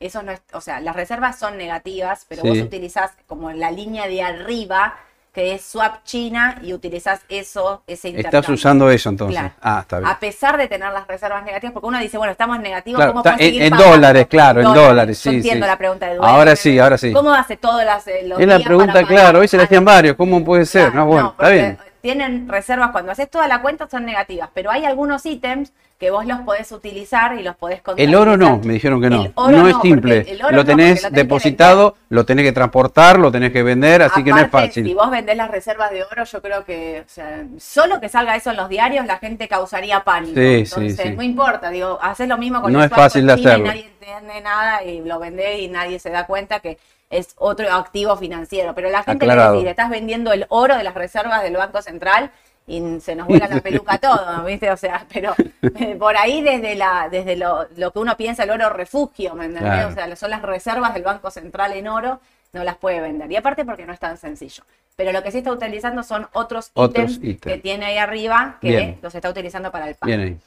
Eso 0.00 0.22
no 0.22 0.32
es, 0.32 0.40
o 0.52 0.60
sea, 0.60 0.80
las 0.80 0.96
reservas 0.96 1.38
son 1.38 1.56
negativas, 1.58 2.24
pero 2.28 2.42
vos 2.42 2.58
utilizás 2.58 3.12
como 3.26 3.50
la 3.52 3.70
línea 3.70 4.08
de 4.08 4.22
arriba, 4.22 4.96
que 5.32 5.52
es 5.54 5.62
swap 5.64 6.04
China, 6.04 6.58
y 6.62 6.72
utilizás 6.72 7.20
eso, 7.28 7.82
ese 7.86 8.08
intercambio. 8.08 8.40
Estás 8.40 8.54
usando 8.54 8.90
eso 8.90 9.08
entonces. 9.10 9.38
Claro. 9.38 9.54
Ah, 9.60 9.80
está 9.82 9.98
bien. 9.98 10.10
A 10.10 10.18
pesar 10.18 10.56
de 10.56 10.66
tener 10.68 10.92
las 10.92 11.06
reservas 11.06 11.44
negativas, 11.44 11.72
porque 11.74 11.86
uno 11.86 11.98
dice, 11.98 12.16
bueno, 12.18 12.32
estamos 12.32 12.58
negativos, 12.60 12.98
Claro, 12.98 13.12
¿cómo 13.12 13.24
está 13.24 13.36
en- 13.44 13.62
en 13.62 13.76
dólares, 13.76 14.26
claro, 14.26 14.60
en 14.62 14.72
dólares, 14.72 15.18
sí, 15.18 15.28
entiendo 15.30 15.66
sí. 15.66 15.70
la 15.70 15.76
pregunta 15.78 16.06
de 16.06 16.16
Ahora 16.20 16.56
sí, 16.56 16.78
ahora 16.78 16.96
sí. 16.96 17.12
¿Cómo 17.12 17.32
hace 17.34 17.56
todas 17.56 17.84
las 17.84 18.06
eh, 18.06 18.22
los 18.24 18.40
Es 18.40 18.46
la 18.46 18.58
pregunta, 18.60 19.04
claro, 19.04 19.40
hoy 19.40 19.48
se 19.48 19.56
la 19.58 19.64
hacían 19.64 19.84
varios, 19.84 20.16
¿cómo 20.16 20.42
puede 20.42 20.64
ser? 20.64 20.90
Claro, 20.90 21.00
no, 21.00 21.06
bueno, 21.06 21.28
está 21.38 21.48
bien. 21.50 21.78
Tienen 22.04 22.50
reservas, 22.50 22.90
cuando 22.90 23.12
haces 23.12 23.30
toda 23.30 23.48
la 23.48 23.62
cuenta 23.62 23.88
son 23.88 24.04
negativas, 24.04 24.50
pero 24.52 24.70
hay 24.70 24.84
algunos 24.84 25.24
ítems 25.24 25.72
que 25.98 26.10
vos 26.10 26.26
los 26.26 26.40
podés 26.40 26.70
utilizar 26.70 27.34
y 27.38 27.42
los 27.42 27.56
podés 27.56 27.80
El 27.96 28.14
oro 28.14 28.36
no, 28.36 28.58
me 28.62 28.74
dijeron 28.74 29.00
que 29.00 29.08
no. 29.08 29.32
No 29.34 29.66
es 29.66 29.76
simple. 29.80 30.26
el 30.28 30.44
oro 30.44 30.54
Lo 30.54 30.64
tenés 30.66 30.66
porque 30.66 30.66
lo 30.66 30.66
tenés 30.66 31.02
que 31.06 31.10
depositado, 31.10 31.96
lo 32.10 32.26
tenés 32.26 32.44
que 32.44 32.52
transportar, 32.52 33.18
lo 33.18 33.32
tenés 33.32 33.52
que 33.52 33.62
vender, 33.62 34.02
así 34.02 34.22
que 34.22 34.32
no 34.32 34.38
es 34.38 34.50
fácil. 34.50 34.84
Si 34.84 34.92
vos 34.92 35.10
vendés 35.10 35.34
las 35.38 35.50
reservas 35.50 35.92
de 35.92 36.02
oro, 36.02 36.24
yo 36.24 36.42
creo 36.42 36.62
que, 36.66 37.04
o 37.06 37.08
sea, 37.08 37.46
solo 37.56 37.98
que 38.02 38.10
salga 38.10 38.36
eso 38.36 38.50
en 38.50 38.58
los 38.58 38.68
diarios, 38.68 39.06
la 39.06 39.16
gente 39.16 39.48
causaría 39.48 40.04
pánico. 40.04 40.34
Sí, 40.34 40.64
Entonces, 40.64 41.00
sí. 41.00 41.10
no 41.16 41.22
importa, 41.22 41.70
digo, 41.70 41.98
haces 42.02 42.28
lo 42.28 42.36
mismo 42.36 42.60
con 42.60 42.70
No 42.70 42.80
el 42.80 42.84
es 42.84 42.90
fácil 42.90 43.26
de 43.26 43.36
China 43.36 43.42
y 43.42 43.46
hacerlo. 43.46 43.66
nadie 43.68 43.86
entiende 43.86 44.40
nada 44.42 44.84
y 44.84 45.00
lo 45.00 45.18
vendés 45.18 45.60
y 45.60 45.68
nadie 45.68 45.98
se 45.98 46.10
da 46.10 46.26
cuenta 46.26 46.60
que 46.60 46.76
es 47.10 47.34
otro 47.36 47.70
activo 47.72 48.16
financiero. 48.16 48.74
Pero 48.74 48.90
la 48.90 49.02
gente 49.02 49.24
Aclarado. 49.24 49.54
le 49.54 49.58
dice, 49.60 49.70
estás 49.70 49.90
vendiendo 49.90 50.32
el 50.32 50.46
oro 50.48 50.76
de 50.76 50.84
las 50.84 50.94
reservas 50.94 51.42
del 51.42 51.56
Banco 51.56 51.82
Central 51.82 52.30
y 52.66 53.00
se 53.00 53.14
nos 53.14 53.26
vuela 53.28 53.46
la 53.46 53.60
peluca 53.60 53.98
todo, 53.98 54.44
¿viste? 54.46 54.70
O 54.70 54.76
sea, 54.76 55.06
pero 55.12 55.34
eh, 55.62 55.96
por 55.96 56.16
ahí 56.16 56.42
desde 56.42 56.74
la 56.74 57.08
desde 57.10 57.36
lo, 57.36 57.66
lo 57.76 57.90
que 57.90 57.98
uno 57.98 58.16
piensa 58.16 58.44
el 58.44 58.50
oro 58.50 58.70
refugio, 58.70 59.34
¿me 59.34 59.46
entendés? 59.46 59.72
Claro. 59.72 59.88
O 59.88 59.92
sea, 59.92 60.16
son 60.16 60.30
las 60.30 60.42
reservas 60.42 60.94
del 60.94 61.02
Banco 61.02 61.30
Central 61.30 61.72
en 61.72 61.88
oro, 61.88 62.20
no 62.52 62.64
las 62.64 62.76
puede 62.76 63.00
vender. 63.00 63.30
Y 63.30 63.36
aparte 63.36 63.64
porque 63.64 63.84
no 63.84 63.92
es 63.92 64.00
tan 64.00 64.16
sencillo. 64.16 64.64
Pero 64.96 65.12
lo 65.12 65.22
que 65.22 65.30
sí 65.32 65.38
está 65.38 65.50
utilizando 65.50 66.02
son 66.02 66.28
otros, 66.32 66.70
Otros 66.74 67.18
ítems 67.20 67.40
que 67.40 67.58
tiene 67.58 67.86
ahí 67.86 67.98
arriba 67.98 68.58
que 68.60 68.68
Bien. 68.68 68.98
los 69.02 69.14
está 69.14 69.28
utilizando 69.28 69.70
para 69.70 69.88
el 69.88 69.96
pago. 69.96 70.06
Bien 70.06 70.20
ahí. 70.20 70.38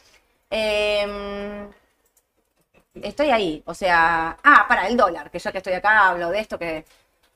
Eh, 0.49 1.67
estoy 3.03 3.29
ahí, 3.31 3.63
o 3.65 3.73
sea, 3.73 4.37
ah, 4.43 4.65
para 4.67 4.87
el 4.87 4.97
dólar, 4.97 5.29
que 5.31 5.39
yo 5.39 5.51
que 5.51 5.57
estoy 5.59 5.73
acá 5.73 6.07
hablo 6.09 6.29
de 6.29 6.39
esto, 6.39 6.57
que 6.59 6.85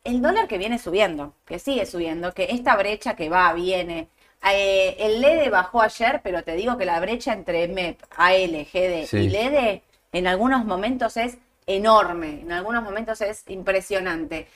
el 0.03 0.21
dólar 0.21 0.47
que 0.47 0.57
viene 0.57 0.77
subiendo, 0.79 1.33
que 1.45 1.59
sigue 1.59 1.85
subiendo, 1.85 2.33
que 2.33 2.45
esta 2.51 2.75
brecha 2.75 3.15
que 3.15 3.29
va, 3.29 3.53
viene, 3.53 4.07
eh, 4.51 4.95
el 4.99 5.21
LEDE 5.21 5.49
bajó 5.49 5.81
ayer, 5.81 6.21
pero 6.23 6.43
te 6.43 6.55
digo 6.55 6.77
que 6.77 6.85
la 6.85 6.99
brecha 6.99 7.33
entre 7.33 7.67
MEP, 7.67 7.99
AL, 8.17 8.65
GD 8.73 9.07
Sí. 9.07 9.17
y 9.17 9.29
LEDE 9.29 9.83
en 10.11 10.27
algunos 10.27 10.65
momentos 10.65 11.17
es 11.17 11.37
enorme, 11.67 12.41
en 12.41 12.51
algunos 12.51 12.83
momentos 12.83 13.21
es 13.21 13.43
impresionante. 13.47 14.47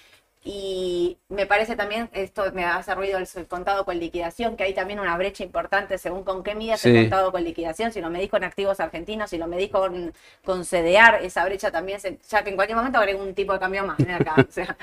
Y 0.48 1.18
me 1.30 1.48
parece 1.48 1.76
también, 1.76 2.08
esto 2.14 2.44
me 2.54 2.64
hace 2.66 2.94
ruido 2.94 3.18
el 3.18 3.28
contado 3.48 3.84
con 3.84 3.98
liquidación, 3.98 4.56
que 4.56 4.64
hay 4.64 4.76
también 4.76 5.00
una 5.00 5.18
brecha 5.18 5.44
importante 5.44 5.98
según 5.98 6.24
con 6.24 6.44
qué 6.44 6.54
midas 6.54 6.82
Sí. 6.82 6.90
el 6.90 7.02
contado 7.06 7.32
con 7.32 7.44
liquidación, 7.44 7.92
si 7.92 8.00
lo 8.00 8.12
medís 8.12 8.30
con 8.30 8.44
activos 8.44 8.80
argentinos, 8.80 9.32
si 9.32 9.40
lo 9.40 9.48
medís 9.48 9.72
con, 9.72 10.14
con 10.46 10.64
CDR, 10.64 11.26
esa 11.26 11.44
brecha 11.46 11.72
también, 11.72 12.00
se- 12.00 12.20
ya 12.30 12.44
que 12.44 12.52
en 12.52 12.56
cualquier 12.58 12.78
momento 12.78 13.00
agrego 13.00 13.24
un 13.24 13.34
tipo 13.34 13.54
de 13.54 13.60
cambio 13.60 13.88
más. 13.88 13.98
mira 13.98 14.18
acá, 14.18 14.36
o 14.48 14.52
sea. 14.52 14.78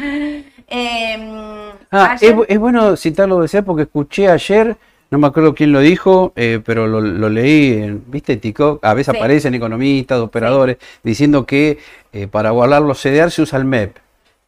Em, 0.67 1.71
Ah, 1.93 2.13
ayer- 2.13 2.35
es, 2.41 2.47
es 2.49 2.59
bueno 2.59 2.97
citarlo 2.97 3.41
de 3.41 3.47
ser 3.47 3.63
porque 3.65 3.83
escuché 3.83 4.29
ayer, 4.29 4.77
no 5.13 5.19
me 5.19 5.29
acuerdo 5.29 5.55
quién 5.55 5.71
lo 5.71 5.79
dijo, 5.79 6.33
eh, 6.35 6.61
pero 6.65 6.89
lo, 6.89 7.01
lo 7.01 7.29
leí, 7.29 7.75
en, 7.75 8.03
¿viste? 8.11 8.37
TikTok, 8.37 8.85
a 8.85 8.95
veces 8.95 9.13
Sí. 9.13 9.17
aparecen 9.19 9.55
economistas, 9.55 10.19
operadores, 10.19 10.79
diciendo 11.05 11.47
que 11.47 11.79
eh, 12.13 12.27
para 12.27 12.51
guardar 12.51 12.83
los 12.83 13.01
CDR 13.01 13.31
se 13.31 13.43
usa 13.43 13.59
el 13.61 13.65
MEP. 13.65 13.97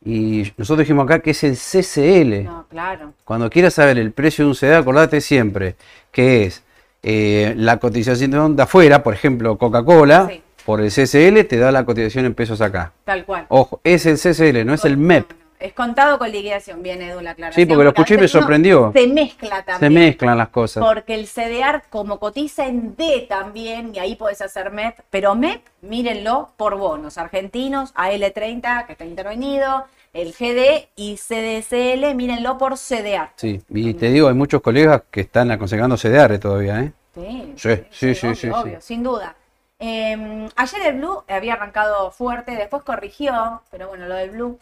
Y 0.04 0.52
nosotros 0.56 0.80
dijimos 0.80 1.04
acá 1.04 1.20
que 1.20 1.30
es 1.30 1.42
el 1.44 1.56
CCL. 1.56 2.44
No, 2.44 2.66
claro. 2.68 3.12
Cuando 3.24 3.48
quieras 3.48 3.74
saber 3.74 3.98
el 3.98 4.12
precio 4.12 4.44
de 4.44 4.50
un 4.50 4.54
CDR, 4.56 4.74
acordate 4.76 5.20
siempre 5.20 5.76
que 6.12 6.44
es 6.44 6.62
eh, 7.02 7.54
la 7.56 7.78
cotización 7.78 8.56
de 8.56 8.62
afuera, 8.62 9.02
por 9.02 9.14
ejemplo, 9.14 9.56
Coca-Cola, 9.58 10.28
Sí. 10.30 10.42
por 10.64 10.80
el 10.80 10.90
CCL 10.90 11.44
te 11.44 11.58
da 11.58 11.70
la 11.72 11.84
cotización 11.84 12.24
en 12.26 12.34
pesos 12.34 12.60
acá. 12.60 12.92
Tal 13.04 13.24
cual. 13.24 13.46
Ojo, 13.48 13.80
es 13.84 14.06
el 14.06 14.16
CCL, 14.18 14.64
no 14.64 14.74
es 14.74 14.84
el 14.84 14.96
MEP. 14.96 15.30
Es 15.60 15.72
contado 15.72 16.18
con 16.18 16.30
liquidación, 16.30 16.82
viene 16.82 17.08
Edu 17.10 17.22
la 17.22 17.30
aclaración. 17.30 17.62
Sí, 17.62 17.66
porque 17.66 17.84
lo 17.84 17.90
escuché 17.90 18.14
y 18.14 18.18
me 18.18 18.28
sorprendió. 18.28 18.92
Se 18.94 19.06
mezcla 19.06 19.56
Se 19.58 19.62
también. 19.64 19.94
mezclan 19.94 20.36
las 20.36 20.48
cosas. 20.48 20.84
Porque 20.84 21.14
el 21.14 21.26
CDR, 21.26 21.82
como 21.88 22.18
cotiza 22.18 22.66
en 22.66 22.94
D 22.96 23.24
también, 23.28 23.92
y 23.94 23.98
ahí 23.98 24.14
podés 24.16 24.42
hacer 24.42 24.70
MEP, 24.72 24.98
pero 25.08 25.34
MEP, 25.34 25.62
mírenlo 25.80 26.50
por 26.58 26.76
bonos 26.76 27.16
argentinos, 27.16 27.94
AL30, 27.94 28.84
que 28.86 28.92
está 28.92 29.06
intervenido, 29.06 29.84
el 30.14 30.32
GD 30.32 30.88
y 30.96 31.16
CDCL, 31.16 32.14
mírenlo 32.14 32.56
por 32.56 32.76
CDR. 32.78 33.30
Sí, 33.36 33.60
y 33.68 33.94
te 33.94 34.10
digo, 34.10 34.28
hay 34.28 34.34
muchos 34.34 34.62
colegas 34.62 35.02
que 35.10 35.20
están 35.22 35.50
aconsejando 35.50 35.96
CDR 35.96 36.38
todavía, 36.38 36.80
¿eh? 36.80 36.92
Sí, 37.14 37.52
Sí, 37.56 37.84
sí, 37.90 38.14
sí, 38.14 38.26
obvio, 38.26 38.34
sí, 38.34 38.48
obvio, 38.48 38.80
sí. 38.80 38.86
sin 38.86 39.02
duda. 39.02 39.36
Eh, 39.78 40.48
ayer 40.56 40.82
el 40.86 40.98
Blue 40.98 41.22
había 41.28 41.54
arrancado 41.54 42.10
fuerte, 42.10 42.52
después 42.52 42.82
corrigió, 42.84 43.62
pero 43.70 43.88
bueno, 43.88 44.06
lo 44.06 44.14
del 44.14 44.30
Blue. 44.30 44.58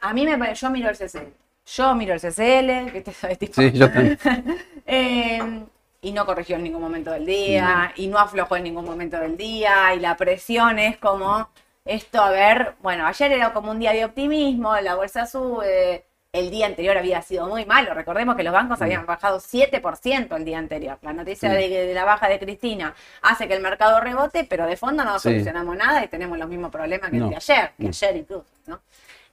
A 0.00 0.12
mí 0.12 0.26
me 0.26 0.36
parece, 0.36 0.62
yo 0.62 0.70
miro 0.70 0.90
el 0.90 0.96
CCL. 0.96 1.28
Yo 1.66 1.94
miro 1.94 2.12
el 2.14 2.20
CCL, 2.20 2.92
que 2.92 3.00
te 3.02 3.12
sabes, 3.12 3.38
tipo. 3.38 3.54
Sí, 3.54 3.72
yo 3.72 3.90
también. 3.90 4.18
Eh, 4.86 5.64
y 6.02 6.12
no 6.12 6.26
corrigió 6.26 6.56
en 6.56 6.64
ningún 6.64 6.82
momento 6.82 7.10
del 7.10 7.24
día, 7.24 7.92
y 7.96 8.06
no 8.08 8.18
aflojó 8.18 8.56
en 8.56 8.64
ningún 8.64 8.84
momento 8.84 9.18
del 9.18 9.38
día, 9.38 9.94
y 9.94 10.00
la 10.00 10.14
presión 10.14 10.78
es 10.78 10.98
como 10.98 11.48
esto, 11.84 12.22
a 12.22 12.30
ver, 12.30 12.74
bueno, 12.82 13.06
ayer 13.06 13.32
era 13.32 13.52
como 13.52 13.70
un 13.70 13.78
día 13.78 13.92
de 13.92 14.04
optimismo, 14.04 14.74
la 14.80 14.94
bolsa 14.94 15.26
sube, 15.26 16.04
el 16.32 16.50
día 16.50 16.66
anterior 16.66 16.96
había 16.96 17.20
sido 17.20 17.46
muy 17.46 17.66
malo, 17.66 17.92
recordemos 17.92 18.36
que 18.36 18.42
los 18.42 18.52
bancos 18.54 18.80
habían 18.80 19.04
bajado 19.06 19.38
7% 19.38 20.34
el 20.36 20.44
día 20.44 20.58
anterior, 20.58 20.98
la 21.02 21.12
noticia 21.12 21.50
Sí. 21.50 21.56
de, 21.56 21.86
de 21.86 21.94
la 21.94 22.04
baja 22.04 22.28
de 22.28 22.38
Cristina 22.38 22.94
hace 23.22 23.46
que 23.46 23.54
el 23.54 23.62
mercado 23.62 24.00
rebote, 24.00 24.44
pero 24.48 24.66
de 24.66 24.76
fondo 24.76 25.04
no 25.04 25.18
Sí. 25.18 25.28
solucionamos 25.28 25.76
nada 25.76 26.02
y 26.02 26.08
tenemos 26.08 26.38
los 26.38 26.48
mismos 26.48 26.70
problemas 26.70 27.10
que 27.10 27.16
el 27.16 27.22
No. 27.24 27.28
de 27.28 27.36
ayer, 27.36 27.70
que 27.76 27.82
No. 27.84 27.88
ayer 27.90 28.16
incluso, 28.16 28.46
¿no? 28.66 28.80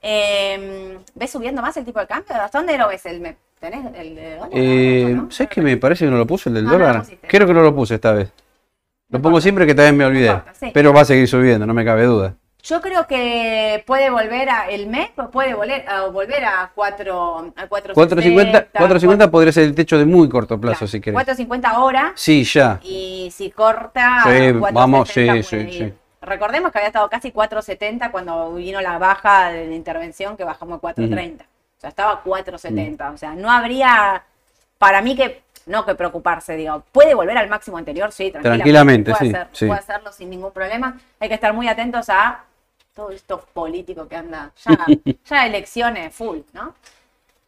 Eh, 0.02 0.98
¿Ves 1.14 1.30
subiendo 1.30 1.62
más 1.62 1.76
el 1.76 1.84
tipo 1.84 2.00
de 2.00 2.06
cambio? 2.06 2.34
¿Hasta 2.34 2.58
dónde 2.58 2.76
lo 2.76 2.88
ves 2.88 3.06
el? 3.06 3.34
¿Tenés 3.60 3.94
el 3.94 4.14
de 4.16 4.34
dólar? 4.34 4.48
Eh, 4.52 5.12
¿No? 5.14 5.30
¿Sabes 5.30 5.50
que 5.50 5.62
me 5.62 5.76
parece 5.76 6.04
que 6.04 6.10
no 6.10 6.18
lo 6.18 6.26
puse 6.26 6.48
el 6.50 6.56
del 6.56 6.64
No, 6.64 6.72
no 6.72 6.78
lo 6.78 6.84
dólar? 6.86 7.00
pusiste. 7.02 7.28
Creo 7.28 7.46
que 7.46 7.54
no 7.54 7.62
lo 7.62 7.74
puse 7.74 7.94
esta 7.94 8.12
vez. 8.12 8.30
Lo 9.08 9.18
No 9.18 9.22
pongo 9.22 9.40
siempre 9.40 9.64
que 9.66 9.74
tal 9.74 9.86
vez 9.86 9.94
me 9.94 10.04
olvidé. 10.04 10.26
importa, 10.28 10.54
sí. 10.54 10.70
Pero 10.74 10.92
va 10.92 11.02
a 11.02 11.04
seguir 11.04 11.28
subiendo, 11.28 11.66
no 11.66 11.72
me 11.74 11.84
cabe 11.84 12.04
duda. 12.04 12.34
Yo 12.64 12.80
creo 12.80 13.08
que 13.08 13.82
puede 13.86 14.08
volver 14.10 14.48
a 14.48 14.68
el 14.68 14.86
MEP 14.86 15.16
puede 15.32 15.52
volver 15.54 15.84
a 15.88 16.06
volver 16.06 16.44
a 16.44 16.70
4 16.72 17.52
a 17.56 17.66
450, 17.66 18.66
450 18.70 19.30
podría 19.32 19.52
ser 19.52 19.64
el 19.64 19.74
techo 19.74 19.98
de 19.98 20.04
muy 20.04 20.28
corto 20.28 20.60
plazo, 20.60 20.86
si 20.86 21.00
querés. 21.00 21.14
450 21.14 21.68
ahora 21.68 22.12
Sí, 22.14 22.44
ya. 22.44 22.78
y 22.84 23.30
si 23.34 23.50
corta 23.50 24.20
Sí, 24.22 24.52
470 24.58 24.70
vamos, 24.72 25.08
sí, 25.08 25.42
sí, 25.42 25.72
sí. 25.78 25.92
Recordemos 26.20 26.70
que 26.70 26.78
había 26.78 26.86
estado 26.88 27.10
casi 27.10 27.32
470 27.32 28.12
cuando 28.12 28.54
vino 28.54 28.80
la 28.80 28.96
baja 28.96 29.50
de 29.50 29.66
la 29.66 29.74
intervención 29.74 30.36
que 30.36 30.44
bajamos 30.44 30.76
a 30.76 30.80
430. 30.80 31.44
O 31.44 31.80
sea, 31.80 31.90
estaba 31.90 32.12
a 32.12 32.20
470, 32.20 33.10
o 33.10 33.16
sea, 33.16 33.34
no 33.34 33.50
habría 33.50 34.22
para 34.78 35.02
mí 35.02 35.16
que 35.16 35.42
no 35.66 35.84
que 35.84 35.96
preocuparse, 35.96 36.54
digo, 36.56 36.84
puede 36.92 37.14
volver 37.14 37.38
al 37.38 37.48
máximo 37.48 37.76
anterior, 37.76 38.12
sí, 38.12 38.30
tranquilamente, 38.30 38.62
Tranquilamente, 38.62 39.10
puede, 39.12 39.24
sí, 39.30 39.34
hacer- 39.34 39.48
sí. 39.52 39.66
puede 39.66 39.80
hacerlo 39.80 40.12
sin 40.12 40.30
ningún 40.30 40.52
problema. 40.52 40.96
Hay 41.18 41.28
que 41.28 41.34
estar 41.34 41.52
muy 41.54 41.66
atentos 41.68 42.08
a 42.08 42.44
todo 42.94 43.10
esto 43.10 43.44
político 43.52 44.06
que 44.08 44.16
anda, 44.16 44.52
ya, 44.64 44.86
ya 45.24 45.46
elecciones 45.46 46.14
full, 46.14 46.38
¿no? 46.52 46.74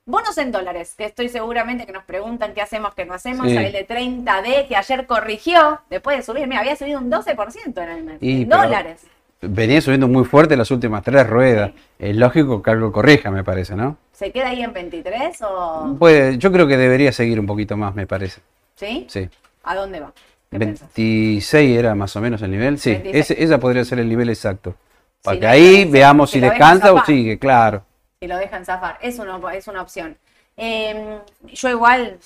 Bonos 0.06 0.36
en 0.36 0.52
dólares, 0.52 0.94
que 0.96 1.06
estoy 1.06 1.30
seguramente 1.30 1.86
que 1.86 1.92
nos 1.92 2.04
preguntan 2.04 2.52
qué 2.52 2.60
hacemos, 2.60 2.94
qué 2.94 3.06
no 3.06 3.14
hacemos. 3.14 3.46
Sí. 3.48 3.56
El 3.56 3.72
de 3.72 3.88
30D 3.88 4.68
que 4.68 4.76
ayer 4.76 5.06
corrigió, 5.06 5.80
después 5.88 6.18
de 6.18 6.22
subir, 6.22 6.46
mira, 6.46 6.60
había 6.60 6.76
subido 6.76 7.00
un 7.00 7.10
12% 7.10 7.82
en 7.82 7.88
el 7.88 8.04
mes. 8.04 8.18
Y, 8.20 8.42
en 8.42 8.48
dólares. 8.50 9.06
Venía 9.40 9.80
subiendo 9.80 10.06
muy 10.06 10.24
fuerte 10.24 10.58
las 10.58 10.70
últimas 10.70 11.02
tres 11.02 11.26
ruedas. 11.26 11.72
Es 11.98 12.14
lógico 12.16 12.62
que 12.62 12.70
algo 12.70 12.92
corrija, 12.92 13.30
me 13.30 13.44
parece, 13.44 13.76
¿no? 13.76 13.96
¿Se 14.12 14.30
queda 14.30 14.50
ahí 14.50 14.62
en 14.62 14.74
23 14.74 15.38
o...? 15.42 15.96
Puede, 15.98 16.36
yo 16.36 16.52
creo 16.52 16.66
que 16.66 16.76
debería 16.76 17.10
seguir 17.10 17.40
un 17.40 17.46
poquito 17.46 17.76
más, 17.78 17.94
me 17.94 18.06
parece. 18.06 18.42
¿Sí? 18.76 19.06
Sí. 19.08 19.28
¿A 19.62 19.74
dónde 19.74 20.00
va? 20.00 20.12
¿Qué 20.50 20.58
pensás? 20.58 20.88
26 20.94 21.78
era 21.78 21.94
más 21.94 22.14
o 22.14 22.20
menos 22.20 22.42
el 22.42 22.50
nivel. 22.50 22.78
Sí, 22.78 22.90
26. 22.90 23.30
ese, 23.30 23.42
esa 23.42 23.58
podría 23.58 23.84
ser 23.86 24.00
el 24.00 24.08
nivel 24.08 24.28
exacto. 24.28 24.74
Para 25.24 25.34
Si 25.36 25.40
que 25.40 25.46
ahí 25.46 25.84
veamos 25.86 26.30
si 26.30 26.38
descansa 26.38 26.92
o 26.92 27.02
sigue, 27.04 27.38
claro. 27.38 27.82
y 28.20 28.26
lo 28.26 28.36
dejan 28.36 28.64
zafar. 28.64 28.98
Es 29.00 29.18
una, 29.18 29.40
es 29.54 29.66
una 29.68 29.80
opción. 29.80 30.18
Eh, 30.58 31.18
yo 31.44 31.68
igual, 31.70 32.18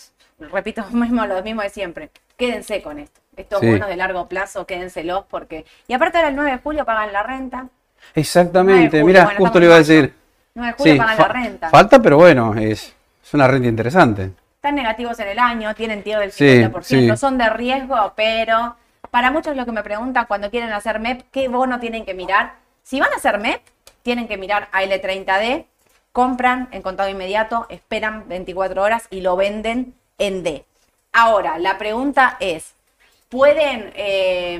repito 0.53 0.85
mismo, 0.91 1.25
lo 1.25 1.41
mismo 1.43 1.63
de 1.63 1.71
siempre. 1.71 2.11
Quédense 2.37 2.83
con 2.83 2.99
esto. 2.99 3.21
Estos 3.37 3.61
Sí. 3.61 3.71
bonos 3.71 3.89
de 3.89 3.97
largo 3.97 4.27
plazo, 4.29 4.67
quédenselos 4.67 5.25
porque... 5.31 5.65
Y 5.87 5.95
aparte 5.95 6.19
ahora 6.19 6.31
el 6.31 6.35
9 6.37 6.51
de 6.51 6.59
julio 6.59 6.85
pagan 6.85 7.13
la 7.13 7.23
renta. 7.23 7.59
9 7.59 7.71
de 8.15 8.21
Exactamente, 8.21 9.05
mira, 9.05 9.25
bueno, 9.25 9.39
justo 9.39 9.61
le 9.61 9.67
iba 9.67 9.75
a 9.77 9.79
decir. 9.79 10.13
9 10.55 10.73
de 10.73 10.77
julio 10.77 10.93
Sí, 10.95 10.99
pagan 10.99 11.19
la 11.19 11.29
renta. 11.29 11.71
falta, 11.71 12.03
pero 12.03 12.17
bueno, 12.17 12.55
es, 12.55 12.95
es 13.25 13.35
una 13.35 13.47
renta 13.47 13.69
interesante. 13.69 14.31
Están 14.57 14.75
negativos 14.75 15.19
en 15.21 15.29
el 15.29 15.39
año, 15.39 15.73
tienen 15.77 16.03
tiro 16.03 16.19
del 16.19 16.33
Sí, 16.33 16.45
50%, 16.65 16.83
sí. 16.83 17.17
son 17.17 17.39
de 17.39 17.49
riesgo, 17.49 18.13
pero 18.17 18.75
para 19.13 19.31
muchos 19.31 19.57
lo 19.57 19.65
que 19.65 19.71
me 19.73 19.85
preguntan 19.85 20.27
cuando 20.27 20.51
quieren 20.51 20.73
hacer 20.73 20.99
MEP, 20.99 21.23
¿qué 21.31 21.47
bono 21.47 21.79
tienen 21.79 22.05
que 22.05 22.15
mirar? 22.15 22.55
Si 22.89 22.99
van 23.01 23.13
a 23.13 23.17
hacer 23.17 23.39
MEP, 23.39 23.61
tienen 24.01 24.29
que 24.29 24.39
mirar 24.39 24.71
AL30D, 24.73 25.67
compran 26.11 26.71
en 26.71 26.81
contado 26.81 27.11
inmediato, 27.11 27.67
esperan 27.69 28.27
24 28.29 28.83
horas 28.83 29.09
y 29.11 29.21
lo 29.21 29.37
venden 29.37 29.93
en 30.17 30.43
D. 30.43 30.65
Ahora, 31.13 31.59
la 31.59 31.77
pregunta 31.77 32.39
es, 32.41 32.73
¿pueden 33.29 33.93
eh, 33.95 34.59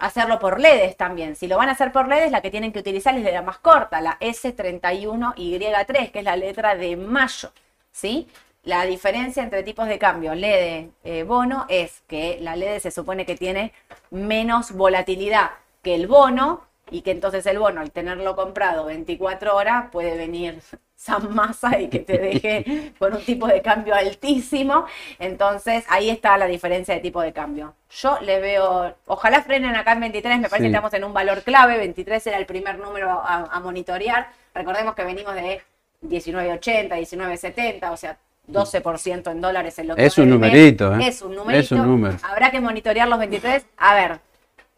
hacerlo 0.00 0.40
por 0.40 0.58
LEDs 0.58 0.96
también? 0.96 1.36
Si 1.36 1.46
lo 1.46 1.58
van 1.58 1.68
a 1.68 1.72
hacer 1.72 1.92
por 1.92 2.08
LEDs, 2.08 2.32
la 2.32 2.42
que 2.42 2.50
tienen 2.50 2.72
que 2.72 2.80
utilizar 2.80 3.16
es 3.16 3.22
la 3.22 3.42
más 3.42 3.58
corta, 3.58 4.00
la 4.00 4.18
S31Y3, 4.18 6.10
que 6.10 6.18
es 6.18 6.24
la 6.24 6.34
letra 6.34 6.74
de 6.74 6.96
mayo. 6.96 7.52
¿sí? 7.92 8.26
La 8.64 8.84
diferencia 8.84 9.44
entre 9.44 9.62
tipos 9.62 9.86
de 9.86 10.00
cambio 10.00 10.34
LED 10.34 10.88
eh, 11.04 11.22
bono 11.22 11.66
es 11.68 12.02
que 12.08 12.38
la 12.40 12.56
LED 12.56 12.80
se 12.80 12.90
supone 12.90 13.24
que 13.24 13.36
tiene 13.36 13.72
menos 14.10 14.72
volatilidad 14.72 15.52
que 15.84 15.94
el 15.94 16.08
bono 16.08 16.71
y 16.92 17.00
que 17.00 17.10
entonces 17.10 17.44
el 17.46 17.58
bono 17.58 17.80
al 17.80 17.90
tenerlo 17.90 18.36
comprado 18.36 18.84
24 18.84 19.56
horas 19.56 19.86
puede 19.90 20.16
venir 20.16 20.60
San 20.94 21.34
Massa 21.34 21.80
y 21.80 21.88
que 21.88 21.98
te 21.98 22.16
deje 22.18 22.92
con 22.98 23.14
un 23.14 23.20
tipo 23.24 23.48
de 23.48 23.60
cambio 23.62 23.94
altísimo. 23.94 24.84
Entonces 25.18 25.84
ahí 25.88 26.10
está 26.10 26.36
la 26.38 26.46
diferencia 26.46 26.94
de 26.94 27.00
tipo 27.00 27.20
de 27.20 27.32
cambio. 27.32 27.74
Yo 27.90 28.18
le 28.20 28.38
veo, 28.40 28.94
ojalá 29.06 29.42
frenen 29.42 29.74
acá 29.74 29.92
en 29.92 30.00
23, 30.00 30.38
me 30.38 30.48
parece 30.48 30.58
Sí. 30.58 30.70
que 30.70 30.76
estamos 30.76 30.94
en 30.94 31.02
un 31.04 31.12
valor 31.12 31.42
clave, 31.42 31.76
23 31.78 32.24
era 32.28 32.38
el 32.38 32.46
primer 32.46 32.78
número 32.78 33.10
a, 33.10 33.48
a 33.50 33.60
monitorear. 33.60 34.28
Recordemos 34.54 34.94
que 34.94 35.04
venimos 35.04 35.34
de 35.34 35.60
19.80, 36.02 36.88
19.70, 36.90 37.90
o 37.90 37.96
sea, 37.96 38.16
12% 38.50 39.30
en 39.30 39.40
dólares 39.40 39.78
en 39.78 39.88
lo 39.88 39.96
que 39.96 40.04
Es 40.04 40.18
un 40.18 40.28
numerito, 40.30 40.94
¿eh? 40.96 41.08
Es 41.08 41.22
un 41.22 41.34
numerito. 41.34 41.64
Es 41.64 41.72
un 41.72 41.86
número. 41.86 42.16
Habrá 42.22 42.50
que 42.50 42.60
monitorear 42.60 43.08
los 43.08 43.18
23. 43.18 43.64
A 43.76 43.94
ver, 43.94 44.20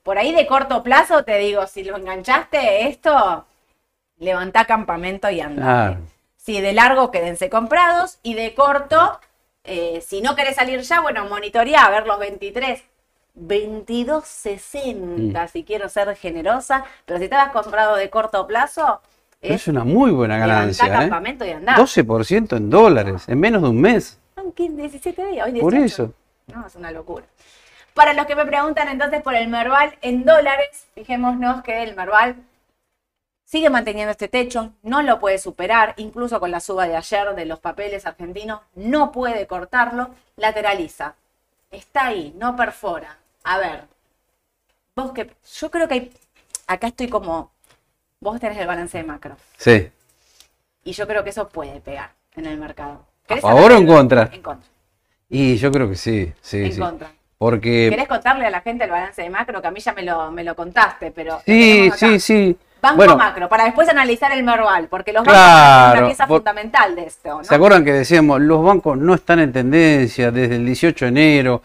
por 0.05 0.19
ahí 0.19 0.33
de 0.33 0.47
corto 0.47 0.85
plazo 0.85 1.25
te 1.25 1.39
digo, 1.39 1.67
si 1.67 1.83
lo 1.83 1.97
enganchaste 1.97 2.87
esto, 2.89 3.45
levantá 4.19 4.67
campamento 4.67 5.29
y. 5.31 5.41
Claro. 5.41 5.97
Si 6.37 6.61
de 6.61 6.75
largo, 6.75 7.11
quédense 7.11 7.49
comprados. 7.51 8.19
Y 8.23 8.35
de 8.35 8.55
corto, 8.55 9.19
eh, 9.65 10.03
si 10.07 10.21
no 10.21 10.37
querés 10.37 10.57
salir 10.57 10.81
ya, 10.83 11.01
bueno, 11.01 11.25
monitorea 11.27 11.87
a 11.87 11.91
ver 11.91 12.07
los 12.07 12.19
23. 12.19 12.85
22.60 13.37 14.95
Mm. 14.95 15.49
si 15.53 15.65
quiero 15.65 15.89
ser 15.89 16.15
generosa, 16.17 16.85
pero 17.05 17.19
si 17.19 17.25
estabas 17.25 17.51
comprado 17.51 17.97
de 17.97 18.09
corto 18.09 18.47
plazo, 18.47 19.01
es 19.41 19.63
es 19.63 19.69
una 19.69 19.85
muy 19.85 20.13
buena 20.13 20.39
ganancia, 20.39 20.87
¿eh? 20.87 20.91
campamento 20.91 21.45
y 21.45 21.51
andá. 21.51 21.75
12% 21.77 22.57
en 22.57 22.71
dólares, 22.71 23.25
en 23.29 23.41
menos 23.41 23.63
de 23.63 23.69
un 23.69 23.81
mes. 23.81 24.19
Son 24.37 24.53
15, 24.53 24.81
17 24.83 25.27
días, 25.27 25.47
hoy 25.47 25.53
18. 25.53 25.65
Por 25.65 25.75
eso. 25.75 26.13
No, 26.55 26.67
es 26.67 26.75
una 26.77 26.91
locura. 26.93 27.25
Para 27.95 28.13
los 28.13 28.27
que 28.27 28.35
me 28.35 28.45
preguntan 28.45 28.89
entonces 28.89 29.23
por 29.23 29.35
el 29.35 29.49
Merval 29.49 29.97
en 30.03 30.25
dólares, 30.25 30.87
fijémonos 30.95 31.63
que 31.63 31.83
el 31.85 31.95
Merval 31.95 32.37
sigue 33.45 33.71
manteniendo 33.71 34.11
este 34.11 34.27
techo, 34.27 34.73
no 34.83 35.01
lo 35.03 35.21
puede 35.21 35.39
superar, 35.39 35.95
incluso 35.97 36.41
con 36.41 36.51
la 36.51 36.59
suba 36.59 36.89
de 36.89 36.97
ayer 36.97 37.35
de 37.37 37.45
los 37.45 37.61
papeles 37.61 38.05
argentinos, 38.05 38.61
no 38.75 39.13
puede 39.13 39.47
cortarlo, 39.47 40.11
lateraliza. 40.37 41.15
Está 41.71 42.07
ahí, 42.07 42.35
no 42.37 42.57
perfora. 42.57 43.17
A 43.45 43.59
ver, 43.59 43.85
vos 44.97 45.13
que 45.13 45.31
yo 45.59 45.71
creo 45.71 45.87
que 45.87 45.95
hay, 45.95 46.13
acá 46.67 46.89
estoy 46.89 47.09
como, 47.09 47.53
vos 48.19 48.41
tenés 48.41 48.59
el 48.59 48.67
balance 48.67 48.99
de 48.99 49.05
macro, 49.05 49.37
Sí. 49.57 49.89
y 50.83 50.93
yo 50.93 51.07
creo 51.07 51.23
que 51.23 51.31
eso 51.31 51.49
puede 51.49 51.81
pegar 51.81 52.11
en 52.35 52.47
el 52.47 52.59
mercado. 52.59 53.05
¿A 53.25 53.29
¿Querés 53.29 53.43
favor 53.43 53.71
o 53.71 53.77
en 53.77 53.87
contra? 53.87 54.31
En 54.33 54.43
contra. 54.43 54.69
Y 55.29 55.57
yo 55.59 55.71
creo 55.71 55.89
que 55.89 55.97
sí, 55.97 56.33
sí, 56.41 56.65
en 56.65 56.73
sí. 56.73 56.81
contra. 56.81 57.13
Porque 57.45 57.89
¿Querés 57.91 58.09
contarle 58.09 58.47
a 58.47 58.51
la 58.51 58.63
gente 58.63 58.85
el 58.85 58.91
balance 58.91 59.21
de 59.21 59.29
macro? 59.29 59.61
Que 59.61 59.69
a 59.69 59.71
mí 59.71 59.79
ya 59.79 59.93
me 59.93 60.03
lo, 60.03 60.31
me 60.31 60.43
lo 60.43 60.57
contaste, 60.57 61.11
pero. 61.11 61.43
sí, 61.45 61.91
sí, 61.95 62.19
sí. 62.19 62.57
Banco 62.81 62.97
Bueno, 62.97 63.19
macro, 63.19 63.51
para 63.51 63.65
después 63.65 63.87
analizar 63.87 64.33
el 64.33 64.43
Merval, 64.43 64.89
porque 64.89 65.13
los 65.13 65.25
bancos 65.27 65.43
son 65.43 65.99
una 65.99 66.07
pieza 66.07 66.27
por- 66.27 66.39
fundamental 66.39 66.97
de 66.97 67.05
esto, 67.05 67.37
¿no? 67.37 67.45
¿Se 67.45 67.55
acuerdan 67.55 67.85
que 67.85 67.93
decíamos, 67.93 68.41
los 68.41 68.65
bancos 68.65 68.97
no 68.97 69.13
están 69.15 69.41
en 69.41 69.53
tendencia 69.53 70.31
desde 70.31 70.57
el 70.57 70.65
18 70.65 71.05
de 71.05 71.09
enero? 71.11 71.63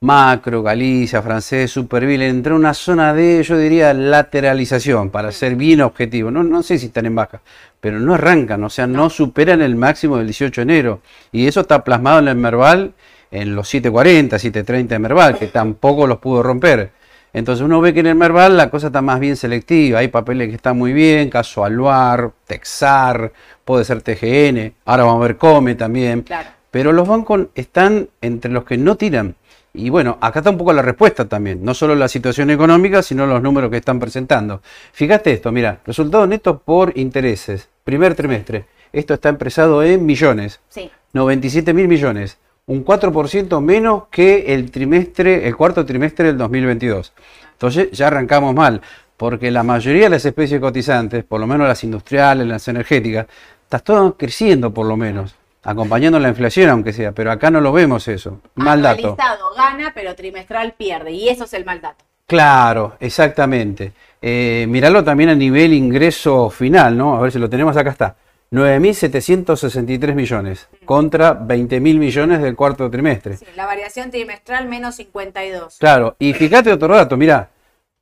Macro, 0.00 0.64
Galicia, 0.64 1.22
Francés, 1.22 1.70
Superville, 1.70 2.26
entró 2.28 2.54
en 2.56 2.60
una 2.62 2.74
zona 2.74 3.14
de, 3.14 3.40
yo 3.44 3.56
diría, 3.56 3.94
lateralización, 3.94 5.10
para 5.10 5.30
ser 5.30 5.54
bien 5.54 5.80
objetivo. 5.82 6.32
No, 6.32 6.42
no 6.42 6.62
sé 6.64 6.76
si 6.78 6.86
están 6.86 7.06
en 7.06 7.14
baja, 7.14 7.40
pero 7.80 8.00
no 8.00 8.14
arrancan, 8.14 8.64
o 8.64 8.70
sea, 8.70 8.88
no, 8.88 9.10
superan 9.10 9.62
el 9.62 9.76
máximo 9.76 10.16
del 10.16 10.26
18 10.26 10.60
de 10.60 10.72
enero. 10.72 11.00
Y 11.30 11.46
eso 11.46 11.60
está 11.60 11.84
plasmado 11.84 12.18
en 12.18 12.26
el 12.28 12.36
Merval, 12.36 12.94
en 13.30 13.54
los 13.54 13.68
740, 13.68 14.38
730 14.38 14.94
de 14.94 14.98
Merval, 14.98 15.38
que 15.38 15.46
tampoco 15.46 16.06
los 16.06 16.18
pudo 16.18 16.42
romper. 16.42 16.90
Entonces 17.32 17.64
uno 17.64 17.80
ve 17.80 17.94
que 17.94 18.00
en 18.00 18.08
el 18.08 18.16
Merval 18.16 18.56
la 18.56 18.70
cosa 18.70 18.88
está 18.88 19.02
más 19.02 19.20
bien 19.20 19.36
selectiva. 19.36 20.00
Hay 20.00 20.08
papeles 20.08 20.48
que 20.48 20.56
están 20.56 20.76
muy 20.76 20.92
bien, 20.92 21.30
caso 21.30 21.64
Aluar, 21.64 22.32
Texar, 22.46 23.32
puede 23.64 23.84
ser 23.84 24.02
TGN, 24.02 24.74
ahora 24.84 25.04
vamos 25.04 25.22
a 25.22 25.26
ver 25.28 25.36
Come 25.36 25.76
también. 25.76 26.22
Claro. 26.22 26.48
Pero 26.70 26.92
los 26.92 27.06
bancos 27.06 27.46
están 27.54 28.08
entre 28.20 28.50
los 28.50 28.64
que 28.64 28.76
no 28.76 28.96
tiran. 28.96 29.36
Y 29.72 29.88
bueno, 29.90 30.18
acá 30.20 30.40
está 30.40 30.50
un 30.50 30.58
poco 30.58 30.72
la 30.72 30.82
respuesta 30.82 31.28
también. 31.28 31.64
No 31.64 31.74
solo 31.74 31.94
la 31.94 32.08
situación 32.08 32.50
económica, 32.50 33.02
sino 33.02 33.26
los 33.26 33.40
números 33.40 33.70
que 33.70 33.76
están 33.76 34.00
presentando. 34.00 34.62
Fíjate 34.92 35.32
esto, 35.32 35.52
mira, 35.52 35.80
resultados 35.86 36.28
netos 36.28 36.60
por 36.64 36.96
intereses. 36.96 37.68
Primer 37.84 38.14
trimestre. 38.14 38.66
Esto 38.92 39.14
está 39.14 39.28
empresado 39.28 39.82
en 39.84 40.04
millones. 40.04 40.60
Sí. 40.68 40.90
97 41.12 41.72
mil 41.72 41.86
millones, 41.86 42.38
un 42.70 42.84
4% 42.84 43.60
menos 43.60 44.04
que 44.12 44.54
el 44.54 44.70
trimestre, 44.70 45.48
el 45.48 45.56
cuarto 45.56 45.84
trimestre 45.84 46.28
del 46.28 46.38
2022. 46.38 47.12
Entonces 47.52 47.90
ya 47.90 48.06
arrancamos 48.06 48.54
mal, 48.54 48.80
porque 49.16 49.50
la 49.50 49.64
mayoría 49.64 50.04
de 50.04 50.10
las 50.10 50.24
especies 50.24 50.60
cotizantes, 50.60 51.24
por 51.24 51.40
lo 51.40 51.48
menos 51.48 51.66
las 51.66 51.82
industriales, 51.82 52.46
las 52.46 52.68
energéticas, 52.68 53.26
están 53.64 53.80
todas 53.80 54.12
creciendo 54.16 54.72
por 54.72 54.86
lo 54.86 54.96
menos, 54.96 55.34
acompañando 55.64 56.20
la 56.20 56.28
inflación 56.28 56.70
aunque 56.70 56.92
sea, 56.92 57.10
pero 57.10 57.32
acá 57.32 57.50
no 57.50 57.60
lo 57.60 57.72
vemos 57.72 58.06
eso. 58.06 58.40
Mal 58.54 58.82
dato. 58.82 59.16
Gana, 59.56 59.90
pero 59.92 60.14
trimestral 60.14 60.74
pierde, 60.74 61.10
y 61.10 61.28
eso 61.28 61.44
es 61.44 61.54
el 61.54 61.64
mal 61.64 61.80
dato. 61.80 62.04
Claro, 62.24 62.94
exactamente. 63.00 63.92
Eh, 64.22 64.64
miralo 64.68 65.02
también 65.02 65.30
a 65.30 65.34
nivel 65.34 65.72
ingreso 65.72 66.48
final, 66.50 66.96
¿no? 66.96 67.16
A 67.16 67.20
ver 67.20 67.32
si 67.32 67.40
lo 67.40 67.50
tenemos 67.50 67.76
acá 67.76 67.90
está. 67.90 68.14
9.763 68.52 70.14
millones 70.14 70.68
contra 70.84 71.38
20.000 71.38 71.80
millones 71.80 72.42
del 72.42 72.56
cuarto 72.56 72.90
trimestre. 72.90 73.36
Sí, 73.36 73.46
la 73.54 73.66
variación 73.66 74.10
trimestral 74.10 74.68
menos 74.68 74.96
52. 74.96 75.78
Claro, 75.78 76.16
y 76.18 76.32
fíjate 76.32 76.72
otro 76.72 76.94
dato, 76.94 77.16
mira, 77.16 77.50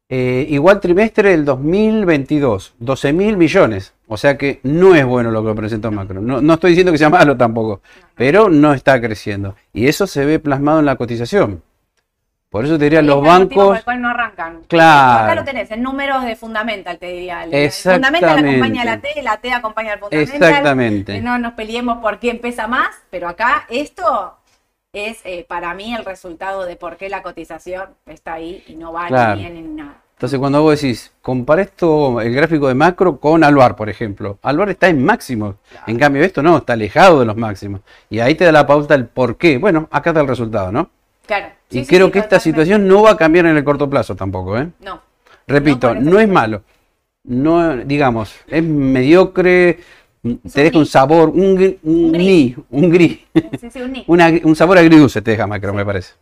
igual 0.08 0.80
trimestre 0.80 1.30
del 1.30 1.44
2022, 1.44 2.74
12.000 2.80 3.36
millones. 3.36 3.92
O 4.10 4.16
sea 4.16 4.38
que 4.38 4.60
no 4.62 4.94
es 4.94 5.04
bueno 5.04 5.30
lo 5.30 5.44
que 5.44 5.52
presentó 5.54 5.92
Macro. 5.92 6.22
No, 6.22 6.40
no 6.40 6.54
estoy 6.54 6.70
diciendo 6.70 6.92
que 6.92 6.98
sea 6.98 7.10
malo 7.10 7.36
tampoco, 7.36 7.82
pero 8.14 8.48
no 8.48 8.72
está 8.72 8.98
creciendo. 9.02 9.54
Y 9.74 9.86
eso 9.86 10.06
se 10.06 10.24
ve 10.24 10.38
plasmado 10.38 10.80
en 10.80 10.86
la 10.86 10.96
cotización. 10.96 11.62
Por 12.50 12.64
eso 12.64 12.78
te 12.78 12.84
diría, 12.84 13.02
los 13.02 13.16
por 13.16 13.26
bancos... 13.26 13.78
el 13.78 13.84
cual 13.84 14.00
no 14.00 14.08
arrancan. 14.08 14.62
Claro. 14.68 15.24
Acá 15.24 15.34
lo 15.34 15.44
tenés, 15.44 15.70
en 15.70 15.82
números 15.82 16.24
de 16.24 16.34
fundamental, 16.34 16.98
te 16.98 17.06
diría. 17.06 17.44
Exactamente. 17.44 18.26
fundamental 18.26 18.38
acompaña 18.38 18.82
a 18.82 18.84
la 18.84 19.00
T, 19.00 19.22
la 19.22 19.36
T 19.36 19.52
acompaña 19.52 19.92
al 19.92 19.98
fundamental. 19.98 20.42
Exactamente. 20.42 21.12
Que 21.12 21.20
no 21.20 21.38
nos 21.38 21.52
peleemos 21.52 21.98
por 21.98 22.18
quién 22.18 22.40
pesa 22.40 22.66
más, 22.66 22.88
pero 23.10 23.28
acá 23.28 23.66
esto 23.68 24.38
es 24.94 25.20
eh, 25.24 25.44
para 25.46 25.74
mí 25.74 25.94
el 25.94 26.04
resultado 26.06 26.64
de 26.64 26.76
por 26.76 26.96
qué 26.96 27.10
la 27.10 27.22
cotización 27.22 27.90
está 28.06 28.34
ahí 28.34 28.64
y 28.66 28.76
no 28.76 28.92
va 28.94 29.08
Claro. 29.08 29.36
ni 29.36 29.42
bien 29.42 29.54
ni 29.54 29.82
nada. 29.82 29.96
Entonces, 30.14 30.40
cuando 30.40 30.62
vos 30.62 30.80
decís, 30.80 31.12
compara 31.22 31.62
esto, 31.62 32.20
el 32.20 32.34
gráfico 32.34 32.66
de 32.66 32.74
macro 32.74 33.20
con 33.20 33.44
Aluar, 33.44 33.76
por 33.76 33.88
ejemplo. 33.88 34.38
Aluar 34.42 34.70
está 34.70 34.88
en 34.88 35.04
máximos. 35.04 35.54
En 35.86 35.96
cambio, 35.96 36.24
esto 36.24 36.42
no, 36.42 36.56
está 36.56 36.72
alejado 36.72 37.20
de 37.20 37.26
los 37.26 37.36
máximos. 37.36 37.82
Y 38.10 38.18
ahí 38.18 38.34
te 38.34 38.44
da 38.44 38.50
la 38.50 38.66
pauta 38.66 38.96
el 38.96 39.06
por 39.06 39.36
qué. 39.36 39.58
Bueno, 39.58 39.86
acá 39.92 40.10
está 40.10 40.20
el 40.22 40.26
resultado, 40.26 40.72
¿no? 40.72 40.90
Claro. 41.28 41.46
y 41.70 41.80
Sí, 41.84 41.86
creo 41.86 42.06
sí, 42.06 42.12
que 42.12 42.18
esta 42.18 42.40
situación 42.40 42.88
no 42.88 43.02
va 43.02 43.12
a 43.12 43.16
cambiar 43.16 43.46
en 43.46 43.56
el 43.56 43.62
corto 43.62 43.88
plazo 43.88 44.16
tampoco, 44.16 44.58
¿eh? 44.58 44.68
No. 44.80 45.00
Repito, 45.46 45.94
No 45.94 46.00
no, 46.00 46.04
parece 46.10 46.22
es 46.24 46.28
malo. 46.28 46.62
No, 47.24 47.76
digamos, 47.76 48.34
es 48.48 48.62
mediocre, 48.64 49.78
te 50.22 50.62
deja 50.62 50.78
un 50.78 50.82
gris. 50.84 50.90
sabor, 50.90 51.28
un, 51.28 51.56
gri- 51.56 51.78
un, 51.82 52.12
gris. 52.12 52.26
ni, 52.26 52.56
un 52.70 52.90
gris, 52.90 53.18
Sí, 53.60 53.70
sí, 53.70 53.80
un 53.82 53.92
ni. 53.92 54.04
una 54.08 54.30
un 54.42 54.56
sabor 54.56 54.78
agridulce 54.78 55.20
te 55.22 55.32
deja 55.32 55.46
macro, 55.46 55.72
me 55.74 55.84
parece. 55.84 56.14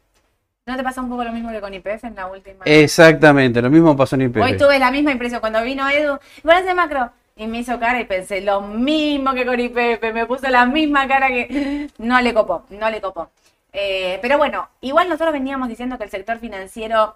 ¿No 0.67 0.77
te 0.77 0.83
pasa 0.83 1.01
un 1.01 1.09
poco 1.09 1.23
lo 1.23 1.31
mismo 1.33 1.51
que 1.53 1.61
con 1.61 1.73
IPF 1.73 2.03
en 2.05 2.17
la 2.17 2.27
última? 2.27 2.65
Exactamente, 2.65 3.63
lo 3.63 3.71
mismo 3.71 3.97
pasó 3.97 4.17
en 4.17 4.23
IPF. 4.23 4.43
Hoy 4.43 4.57
tuve 4.57 4.81
la 4.81 4.91
misma 4.91 5.13
impresión 5.13 5.39
cuando 5.41 5.63
vino 5.63 5.89
Edu, 5.89 6.19
balance 6.43 6.75
macro, 6.75 7.11
y 7.37 7.47
me 7.47 7.61
hizo 7.61 7.79
cara 7.79 8.01
y 8.01 8.05
pensé 8.07 8.41
lo 8.41 8.61
mismo 8.63 9.33
que 9.35 9.47
con 9.47 9.61
IPF, 9.61 10.13
me 10.13 10.27
puso 10.27 10.49
la 10.51 10.67
misma 10.67 11.07
cara 11.07 11.29
que 11.29 11.89
no 11.99 12.21
le 12.21 12.35
copó, 12.35 12.65
no 12.71 12.91
le 12.91 13.01
copó. 13.01 13.31
Eh, 13.79 14.19
pero 14.23 14.39
bueno, 14.39 14.71
igual 14.81 15.07
nosotros 15.07 15.35
veníamos 15.35 15.69
diciendo 15.69 15.99
que 15.99 16.05
el 16.05 16.11
sector 16.11 16.39
financiero 16.39 17.15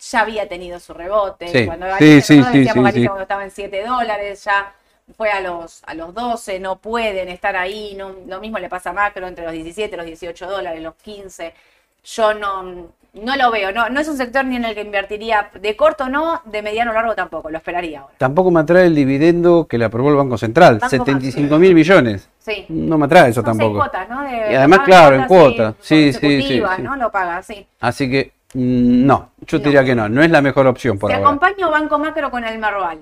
ya 0.00 0.20
había 0.22 0.48
tenido 0.48 0.80
su 0.80 0.92
rebote. 0.92 1.46
Sí, 1.46 1.66
Cuando 1.66 1.86
sí, 1.98 2.20
sí, 2.20 2.36
decíamos 2.38 2.84
Galicia 2.84 3.08
cuando 3.10 3.22
estaba 3.22 3.44
en 3.44 3.52
7 3.52 3.84
dólares, 3.84 4.42
ya 4.42 4.74
fue 5.16 5.30
a 5.30 5.40
los, 5.40 5.84
a 5.86 5.94
los 5.94 6.12
12, 6.12 6.58
no 6.58 6.80
pueden 6.80 7.28
estar 7.28 7.54
ahí, 7.54 7.94
no, 7.94 8.12
lo 8.26 8.40
mismo 8.40 8.58
le 8.58 8.68
pasa 8.68 8.90
a 8.90 8.92
Macro 8.92 9.28
entre 9.28 9.44
los 9.44 9.52
17, 9.52 9.96
los 9.96 10.04
18 10.04 10.46
dólares, 10.48 10.82
los 10.82 10.96
15. 10.96 11.54
Yo 12.02 12.34
no, 12.34 12.92
no 13.22 13.36
lo 13.36 13.50
veo, 13.50 13.72
no, 13.72 13.88
no 13.88 14.00
es 14.00 14.08
un 14.08 14.16
sector 14.16 14.44
ni 14.44 14.56
en 14.56 14.64
el 14.64 14.74
que 14.74 14.80
invertiría 14.82 15.50
de 15.60 15.76
corto 15.76 16.08
no, 16.08 16.40
de 16.44 16.62
mediano 16.62 16.92
largo 16.92 17.14
tampoco, 17.14 17.50
lo 17.50 17.58
esperaría 17.58 18.00
ahora. 18.00 18.14
Tampoco 18.18 18.50
me 18.50 18.60
atrae 18.60 18.86
el 18.86 18.94
dividendo 18.94 19.66
que 19.68 19.78
le 19.78 19.84
aprobó 19.84 20.10
el 20.10 20.16
Banco 20.16 20.38
Central, 20.38 20.74
Banco 20.78 20.88
75 20.88 21.58
mil 21.58 21.74
millones. 21.74 22.28
Sí. 22.38 22.64
No 22.68 22.96
me 22.98 23.06
atrae 23.06 23.30
eso 23.30 23.42
tampoco. 23.42 23.78
cuotas, 23.78 24.08
¿no? 24.08 24.22
De- 24.22 24.52
Y 24.52 24.54
además, 24.54 24.80
claro, 24.80 25.16
en 25.16 25.24
cuotas. 25.26 25.74
Sí, 25.80 26.12
sí, 26.12 26.42
sí, 26.42 26.62
sí. 26.76 26.82
¿no? 26.82 26.96
Lo 26.96 27.10
paga, 27.10 27.42
sí. 27.42 27.66
Así 27.80 28.10
que 28.10 28.32
mm, 28.54 29.06
no, 29.06 29.30
yo 29.40 29.58
te 29.60 29.64
diría 29.66 29.84
que 29.84 29.94
no, 29.94 30.08
no 30.08 30.22
es 30.22 30.30
la 30.30 30.40
mejor 30.40 30.66
opción 30.66 30.98
por 30.98 31.10
Te 31.10 31.16
ahora. 31.16 31.26
acompaño 31.28 31.70
Banco 31.70 31.98
Macro 31.98 32.30
con 32.30 32.44
el 32.44 32.58
Merval. 32.58 32.98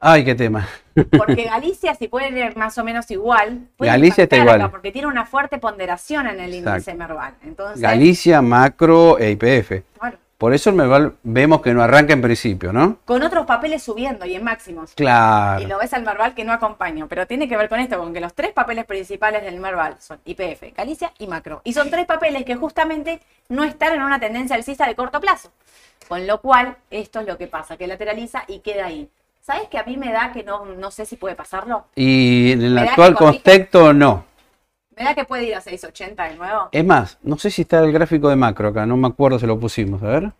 Ay, 0.00 0.24
qué 0.24 0.34
tema. 0.34 0.68
Porque 1.16 1.44
Galicia, 1.44 1.94
si 1.94 2.08
puede 2.08 2.28
ir 2.38 2.56
más 2.56 2.76
o 2.78 2.84
menos 2.84 3.10
igual, 3.10 3.68
puede 3.76 3.90
Galicia 3.90 4.24
está 4.24 4.36
impactar 4.36 4.54
acá, 4.54 4.56
igual. 4.64 4.70
porque 4.70 4.92
tiene 4.92 5.08
una 5.08 5.26
fuerte 5.26 5.58
ponderación 5.58 6.26
en 6.26 6.40
el 6.40 6.54
índice. 6.54 6.94
Merval. 6.94 7.34
Entonces, 7.44 7.80
Galicia, 7.80 8.40
macro 8.42 9.18
e 9.18 9.30
IPF. 9.32 9.82
Por 10.38 10.52
eso 10.52 10.68
el 10.68 10.76
Merval 10.76 11.14
vemos 11.22 11.62
que 11.62 11.72
no 11.72 11.82
arranca 11.82 12.12
en 12.12 12.20
principio, 12.20 12.70
¿no? 12.70 12.98
con 13.06 13.22
otros 13.22 13.46
papeles 13.46 13.82
subiendo 13.82 14.26
y 14.26 14.34
en 14.34 14.44
máximos. 14.44 14.92
Y 14.92 14.96
Claro. 14.96 15.66
lo 15.66 15.78
ves 15.78 15.94
al 15.94 16.02
Merval 16.02 16.34
que 16.34 16.44
no 16.44 16.52
acompaño, 16.52 17.08
pero 17.08 17.26
tiene 17.26 17.48
que 17.48 17.56
ver 17.56 17.70
con 17.70 17.80
esto, 17.80 17.96
con 17.98 18.12
que 18.12 18.20
los 18.20 18.34
tres 18.34 18.52
papeles 18.52 18.84
principales 18.84 19.42
del 19.42 19.58
Merval 19.60 19.96
son 19.98 20.18
IPF, 20.26 20.74
Galicia 20.76 21.10
y 21.18 21.26
Macro. 21.26 21.62
Y 21.64 21.72
son 21.72 21.88
tres 21.88 22.04
papeles 22.04 22.44
que 22.44 22.54
justamente 22.54 23.20
no 23.48 23.64
están 23.64 23.94
en 23.94 24.02
una 24.02 24.20
tendencia 24.20 24.56
alcista 24.56 24.86
de 24.86 24.94
corto 24.94 25.22
plazo. 25.22 25.50
Con 26.06 26.26
lo 26.26 26.42
cual, 26.42 26.76
esto 26.90 27.20
es 27.20 27.26
lo 27.26 27.38
que 27.38 27.46
pasa, 27.46 27.78
que 27.78 27.86
lateraliza 27.86 28.44
y 28.46 28.58
queda 28.58 28.84
ahí. 28.86 29.08
¿Sabes 29.46 29.68
que 29.68 29.78
a 29.78 29.84
mí 29.84 29.96
me 29.96 30.10
da 30.10 30.32
que 30.32 30.42
no, 30.42 30.64
no 30.64 30.90
sé 30.90 31.06
si 31.06 31.14
puede 31.14 31.36
pasarlo? 31.36 31.84
Y 31.94 32.50
en 32.50 32.62
el 32.62 32.74
¿Me 32.74 32.82
da 32.82 32.90
actual 32.90 33.14
contexto, 33.14 33.92
no. 33.92 34.24
Me 34.96 35.04
da 35.04 35.14
que 35.14 35.24
puede 35.24 35.44
ir 35.44 35.54
a 35.54 35.60
680 35.60 36.24
de 36.24 36.34
nuevo. 36.34 36.68
Es 36.72 36.84
más, 36.84 37.16
no 37.22 37.38
sé 37.38 37.52
si 37.52 37.62
está 37.62 37.78
el 37.78 37.92
gráfico 37.92 38.28
de 38.28 38.34
macro 38.34 38.66
acá, 38.66 38.84
no 38.86 38.96
me 38.96 39.06
acuerdo 39.06 39.38
si 39.38 39.46
lo 39.46 39.56
pusimos. 39.56 40.02
A 40.02 40.06
ver. 40.06 40.32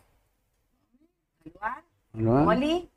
Globan. 2.15 2.89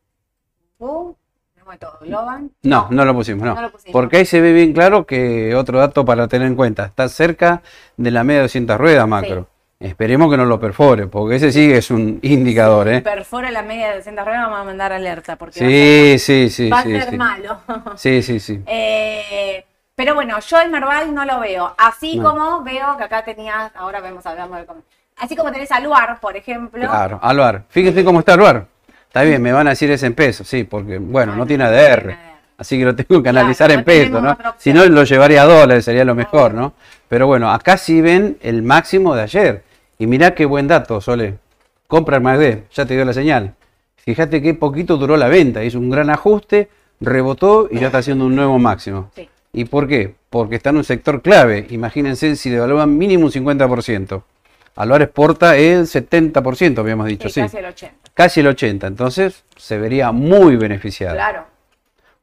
No, 2.64 2.88
no 2.90 3.06
lo 3.06 3.14
pusimos, 3.14 3.46
no. 3.46 3.54
No 3.54 3.62
lo 3.62 3.72
pusimos. 3.72 3.94
Porque 3.94 4.18
ahí 4.18 4.26
se 4.26 4.42
ve 4.42 4.52
bien 4.52 4.74
claro 4.74 5.06
que 5.06 5.54
otro 5.54 5.78
dato 5.78 6.06
para 6.06 6.28
tener 6.28 6.48
en 6.48 6.56
cuenta, 6.56 6.86
está 6.86 7.08
cerca 7.08 7.62
de 7.98 8.10
la 8.10 8.24
media 8.24 8.40
de 8.40 8.46
200 8.46 8.80
ruedas 8.80 9.08
macro. 9.08 9.48
Esperemos 9.80 10.30
que 10.30 10.36
no 10.36 10.44
lo 10.44 10.60
perfore, 10.60 11.08
porque 11.08 11.38
ese 11.38 11.54
sí 11.54 11.72
es 11.72 11.90
un 11.90 12.20
indicador, 12.22 12.90
¿eh? 12.90 13.02
Perfora 13.02 13.50
la 13.50 13.62
media 13.62 13.90
de 13.92 13.96
200 13.98 14.26
ruedas, 14.26 14.42
vamos 14.44 14.60
a 14.60 14.64
mandar 14.66 14.92
alerta. 14.92 15.38
Porque 15.38 15.58
Sí, 15.58 16.20
sí, 16.20 16.50
sí, 16.50 16.70
va 16.70 16.80
a 16.80 16.84
sí. 16.84 16.90
ser, 16.90 16.98
va 16.98 17.02
a 17.02 17.04
ser 17.06 17.12
sí. 17.12 17.18
malo. 17.18 17.60
Sí, 17.96 18.22
sí, 18.22 18.40
sí. 18.42 18.62
Eh, 18.68 19.64
pero 19.96 20.16
bueno, 20.16 20.38
yo 20.40 20.60
el 20.60 20.70
Merval 20.70 21.14
no 21.14 21.24
lo 21.24 21.40
veo. 21.40 21.74
Así 21.78 22.18
No. 22.18 22.30
como 22.30 22.64
veo 22.64 22.98
que 22.98 23.04
acá 23.06 23.24
tenías, 23.24 23.72
ahora 23.76 24.02
vemos, 24.02 24.26
hablamos 24.26 24.58
de 24.60 24.66
cómo. 24.66 24.82
Así 25.18 25.36
como 25.38 25.50
tenés 25.52 25.72
a 25.72 25.80
Luar, 25.80 26.20
por 26.20 26.36
ejemplo. 26.36 26.82
Claro, 26.88 27.20
Aluar. 27.22 27.64
Fíjese 27.70 28.04
cómo 28.04 28.20
está 28.20 28.34
Aluar. 28.34 28.66
Está 29.08 29.24
bien, 29.24 29.42
me 29.42 29.52
van 29.54 29.68
a 29.68 29.72
decir 29.72 29.90
es 29.92 30.04
en 30.04 30.14
pesos, 30.14 30.46
sí, 30.48 30.66
porque, 30.66 30.98
bueno, 30.98 31.36
no 31.36 31.46
tiene 31.46 31.64
no 31.64 31.70
ADR. 31.70 32.00
tiene 32.02 32.14
ADR. 32.14 32.30
Así 32.58 32.78
que 32.78 32.84
lo 32.86 32.96
tengo 32.96 33.22
que 33.24 33.30
Claro, 33.30 33.40
analizar 33.40 33.72
en 33.72 33.80
no 33.80 33.86
pesos, 33.86 34.22
¿no? 34.22 34.38
Si 34.58 34.74
no, 34.74 34.86
lo 34.86 35.04
llevaría 35.06 35.42
a 35.44 35.46
dólares, 35.46 35.86
sería 35.86 36.04
lo 36.04 36.16
mejor, 36.16 36.54
¿no? 36.54 36.74
Pero 37.08 37.26
bueno, 37.28 37.50
acá 37.52 37.78
sí 37.78 38.02
ven 38.02 38.38
el 38.42 38.62
máximo 38.62 39.16
de 39.16 39.22
ayer. 39.24 39.69
Y 40.00 40.08
mirá 40.08 40.34
qué 40.34 40.46
buen 40.46 40.68
dato, 40.68 41.00
Sole. 41.02 41.38
Compra 41.88 42.18
el 42.18 42.24
MACD, 42.24 42.64
ya 42.72 42.86
te 42.86 42.96
dio 42.96 43.06
la 43.06 43.14
señal. 43.14 43.54
Fíjate 43.98 44.42
qué 44.42 44.54
poquito 44.54 44.98
duró 44.98 45.18
la 45.18 45.28
venta, 45.28 45.64
hizo 45.64 45.78
un 45.78 45.90
gran 45.90 46.10
ajuste, 46.10 46.70
rebotó 47.00 47.68
y 47.70 47.80
ya 47.80 47.88
está 47.88 48.00
haciendo 48.00 48.26
un 48.26 48.36
nuevo 48.36 48.58
máximo. 48.58 49.12
Sí. 49.16 49.30
¿Y 49.54 49.66
por 49.66 49.88
qué? 49.88 50.16
Porque 50.30 50.56
está 50.56 50.70
en 50.70 50.78
un 50.78 50.84
sector 50.84 51.22
clave. 51.22 51.68
Imagínense 51.70 52.36
si 52.36 52.50
devalúan 52.50 52.98
mínimo 52.98 53.26
un 53.26 53.32
50%. 53.32 54.24
Alvar 54.76 55.02
exporta 55.02 55.58
el 55.58 55.86
70%, 55.88 56.78
habíamos 56.80 57.08
dicho, 57.08 57.28
Sí, 57.28 57.34
sí. 57.36 57.42
casi 57.42 57.58
el 57.58 57.66
80. 57.66 57.96
Casi 58.14 58.40
el 58.40 58.48
80%. 58.48 58.88
Entonces 58.88 59.44
se 59.58 59.78
vería 59.78 60.12
muy 60.12 60.56
beneficiado. 60.56 61.16
Claro. 61.16 61.46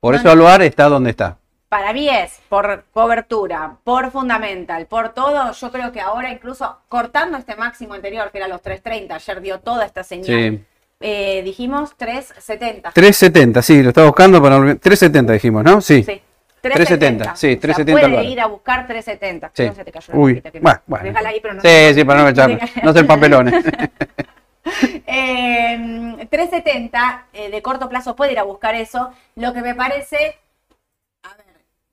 Por 0.01 0.15
No, 0.15 0.21
eso. 0.21 0.31
Alvar 0.31 0.63
está 0.63 0.85
donde 0.89 1.11
está. 1.11 1.39
Para 1.69 1.93
mí 1.93 2.09
es 2.09 2.41
por 2.49 2.85
cobertura, 2.93 3.77
por 3.83 4.11
fundamental, 4.13 4.87
por 4.87 5.11
todo. 5.11 5.53
Yo 5.53 5.73
creo 5.73 5.91
que 5.91 6.01
ahora 6.01 6.31
incluso 6.31 6.79
cortando 6.89 7.37
este 7.39 7.57
máximo 7.57 7.95
anterior, 7.95 8.31
que 8.31 8.39
era 8.39 8.47
los 8.47 8.63
3.30, 8.63 9.13
ayer 9.13 9.41
dio 9.41 9.61
toda 9.61 9.85
esta 9.85 10.05
señal. 10.05 10.27
Sí. 10.27 10.65
Eh, 11.01 11.43
dijimos 11.45 11.97
3.70. 11.99 12.93
370, 12.93 13.63
sí, 13.63 13.83
lo 13.83 13.89
estaba 13.89 14.07
buscando 14.07 14.41
para... 14.41 14.57
370 14.59 15.33
dijimos, 15.33 15.65
¿no? 15.65 15.81
Sí. 15.81 16.03
Sí. 16.05 16.23
370, 16.63 17.37
sí, 17.37 17.49
O 17.49 17.51
sea, 17.51 17.61
370 17.61 18.17
puede 18.17 18.25
ir 18.31 18.41
a 18.41 18.47
buscar 18.47 18.87
370. 18.87 19.51
Sí. 19.53 19.67
No 19.67 19.75
se 19.75 19.85
te 19.85 19.93
cayó 19.93 20.13
la 20.13 20.19
Uy, 20.19 20.33
hojita 20.33 20.51
que 20.51 20.61
no- 20.61 20.63
bueno, 20.63 20.81
bueno. 20.87 21.05
Déjala 21.05 21.29
ahí, 21.29 21.41
pero 21.41 21.55
no. 21.55 21.61
Sí, 21.61 21.95
sí, 21.95 22.05
para 22.05 22.23
no 22.23 22.29
echarme. 22.29 22.59
No 22.83 22.93
ser 22.93 23.07
papelones. 23.07 23.55
Eh, 25.07 26.27
370 26.29 27.27
eh, 27.33 27.51
de 27.51 27.63
corto 27.63 27.89
plazo 27.89 28.17
puede 28.17 28.33
ir 28.33 28.39
a 28.39 28.43
buscar 28.43 28.75
eso. 28.75 29.11
Lo 29.37 29.53
que 29.53 29.63
me 29.63 29.75
parece, 29.75 30.37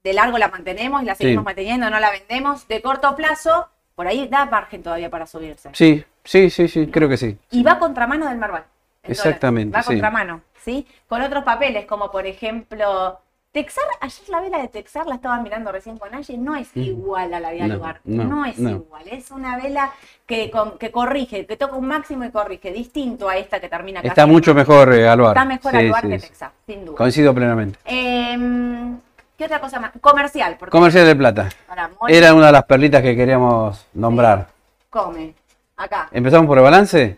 de 0.04 0.14
largo 0.14 0.38
la 0.38 0.50
mantenemos 0.50 1.02
y 1.02 1.06
la 1.06 1.16
seguimos 1.16 1.44
Sí. 1.44 1.46
manteniendo, 1.46 1.90
no 1.90 2.00
la 2.00 2.12
vendemos. 2.12 2.68
De 2.68 2.82
corto 2.82 3.16
plazo, 3.16 3.70
por 3.96 4.08
ahí 4.08 4.28
da 4.28 4.46
margen 4.46 4.84
todavía 4.84 5.10
para 5.10 5.26
subirse. 5.26 5.70
Sí, 5.74 6.04
sí, 6.24 6.50
sí, 6.50 6.68
sí, 6.68 6.88
creo 6.88 7.08
que 7.08 7.18
sí. 7.18 7.38
Y 7.52 7.64
va 7.64 7.80
contramano 7.80 8.28
del 8.28 8.38
Marval. 8.38 8.66
Exactamente, 9.04 9.70
dólar. 9.72 9.80
Va 9.80 9.84
sí. 9.84 9.88
contramano, 9.94 10.42
¿sí? 10.64 10.88
Con 11.08 11.22
otros 11.22 11.44
papeles, 11.44 11.86
como 11.86 12.12
por 12.12 12.26
ejemplo. 12.26 13.20
Texar, 13.52 13.84
ayer 14.02 14.30
la 14.30 14.42
vela 14.42 14.58
de 14.58 14.68
Texar 14.68 15.06
la 15.06 15.14
estaba 15.14 15.40
mirando 15.40 15.72
recién 15.72 16.00
con 16.00 16.12
Angie, 16.12 16.40
no 16.40 16.56
es 16.56 16.76
igual 16.76 17.36
a 17.36 17.40
la 17.40 17.52
de 17.52 17.58
Mm. 17.62 17.68
No, 17.68 17.74
Aluar, 17.76 18.02
no, 18.04 18.24
no, 18.24 18.46
es 18.46 18.58
no. 18.58 18.70
igual, 18.72 19.04
es 19.12 19.30
una 19.30 19.58
vela 19.58 19.92
que, 20.26 20.50
con- 20.50 20.80
que 20.80 20.90
corrige, 20.90 21.46
que 21.46 21.56
toca 21.56 21.76
un 21.76 21.86
máximo 21.86 22.26
y 22.26 22.32
corrige, 22.32 22.72
distinto 22.74 23.30
a 23.30 23.38
esta 23.38 23.60
que 23.60 23.70
termina 23.70 24.00
casi 24.00 24.08
Está 24.08 24.26
mucho 24.26 24.56
mejor 24.56 24.92
eh, 24.96 25.08
Alvar. 25.08 25.38
Está 25.38 25.46
mejor 25.46 25.72
Sí, 25.72 25.78
Aluar 25.78 26.02
sí, 26.02 26.10
que 26.10 26.20
sí. 26.20 26.28
Texar, 26.30 26.52
sin 26.66 26.84
duda. 26.84 26.98
Coincido 26.98 27.32
plenamente. 27.36 27.78
Em, 27.86 28.98
¿Qué 29.38 29.46
otra 29.46 29.60
cosa 29.60 29.80
más? 29.80 29.92
Comercial, 30.00 30.56
porque 30.60 30.72
Comercial 30.72 31.06
de 31.06 31.16
Plata. 31.16 31.50
para 31.68 31.88
Moni 31.90 32.14
Era 32.14 32.34
una 32.34 32.48
de 32.48 32.52
las 32.52 32.64
perlitas 32.66 33.02
que 33.02 33.16
queríamos 33.16 33.86
nombrar. 33.94 34.48
come. 34.90 35.34
Acá. 35.76 36.08
¿Empezamos 36.12 36.46
por 36.48 36.58
el 36.60 36.64
balance? 36.64 37.18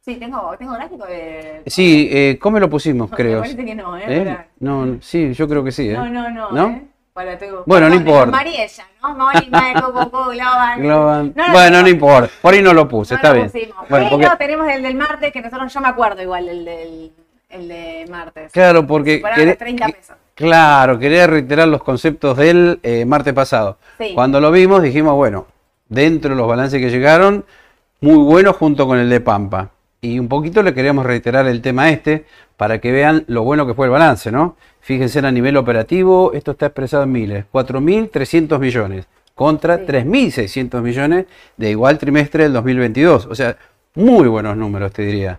Sí, 0.00 0.14
tengo, 0.16 0.54
tengo 0.58 0.72
gráfico 0.74 1.04
de. 1.06 1.62
Sí, 1.66 2.08
eh, 2.10 2.38
¿cómo 2.40 2.58
lo 2.60 2.70
pusimos, 2.70 3.10
Me 3.10 3.16
creo? 3.16 3.40
parece 3.40 3.64
que 3.64 3.74
no, 3.74 3.96
¿eh? 3.96 4.04
¿Eh? 4.06 4.38
No, 4.60 4.96
sí, 5.02 5.34
yo 5.34 5.48
creo 5.48 5.62
que 5.64 5.72
sí. 5.72 5.90
¿eh? 5.90 5.94
No, 5.94 6.08
no, 6.08 6.30
no. 6.30 6.50
¿No? 6.52 6.68
¿eh? 6.68 6.82
Para, 7.12 7.36
tengo- 7.36 7.64
Bueno, 7.66 7.88
no 7.88 7.96
importa. 7.96 8.30
Mariella, 8.30 8.84
¿no? 9.02 9.28
De 9.28 9.80
Coco 9.82 10.26
Globan. 10.30 10.80
Globan. 10.80 11.32
No 11.34 11.46
lo 11.48 11.52
bueno, 11.52 11.82
no 11.82 11.88
importa. 11.88 12.30
Por 12.40 12.54
ahí 12.54 12.62
no 12.62 12.72
lo 12.72 12.88
puse, 12.88 13.16
está 13.16 13.28
lo 13.30 13.34
bien. 13.34 13.50
pusimos. 13.50 13.88
Bueno, 13.88 14.06
Pero 14.10 14.10
porque- 14.28 14.36
tenemos 14.38 14.68
el 14.68 14.82
del 14.84 14.94
martes, 14.94 15.32
que 15.32 15.42
nosotros, 15.42 15.74
yo 15.74 15.80
me 15.80 15.88
acuerdo 15.88 16.22
igual, 16.22 16.48
el 16.48 16.64
del 16.64 17.12
el 17.50 17.66
de 17.68 18.06
martes. 18.08 18.52
Claro, 18.52 18.86
porque 18.86 19.16
Superaban 19.16 19.40
queré- 19.40 19.48
los 19.50 19.58
30 19.58 19.86
pesos. 19.88 20.16
Claro, 20.40 20.98
quería 20.98 21.26
reiterar 21.26 21.68
los 21.68 21.82
conceptos 21.82 22.34
del 22.38 22.80
eh, 22.82 23.04
martes 23.04 23.34
pasado. 23.34 23.76
Sí. 23.98 24.12
Cuando 24.14 24.40
lo 24.40 24.50
vimos 24.50 24.82
dijimos, 24.82 25.14
bueno, 25.14 25.46
dentro 25.90 26.30
de 26.30 26.36
los 26.36 26.48
balances 26.48 26.80
que 26.80 26.88
llegaron, 26.88 27.44
muy 28.00 28.16
bueno 28.16 28.54
junto 28.54 28.86
con 28.86 28.98
el 28.98 29.10
de 29.10 29.20
Pampa. 29.20 29.68
Y 30.00 30.18
un 30.18 30.28
poquito 30.28 30.62
le 30.62 30.72
queríamos 30.72 31.04
reiterar 31.04 31.46
el 31.46 31.60
tema 31.60 31.90
este 31.90 32.24
para 32.56 32.78
que 32.78 32.90
vean 32.90 33.24
lo 33.26 33.42
bueno 33.42 33.66
que 33.66 33.74
fue 33.74 33.84
el 33.84 33.92
balance, 33.92 34.32
¿no? 34.32 34.56
Fíjense 34.80 35.18
a 35.18 35.30
nivel 35.30 35.58
operativo, 35.58 36.32
esto 36.32 36.52
está 36.52 36.66
expresado 36.66 37.02
en 37.02 37.12
miles, 37.12 37.44
4.300 37.52 38.58
millones 38.58 39.06
contra 39.34 39.76
Sí. 39.76 39.84
3.600 39.88 40.80
millones 40.80 41.26
de 41.58 41.70
igual 41.70 41.98
trimestre 41.98 42.44
del 42.44 42.54
2022. 42.54 43.26
O 43.26 43.34
sea, 43.34 43.58
muy 43.94 44.26
buenos 44.26 44.56
números, 44.56 44.90
te 44.90 45.02
diría. 45.02 45.38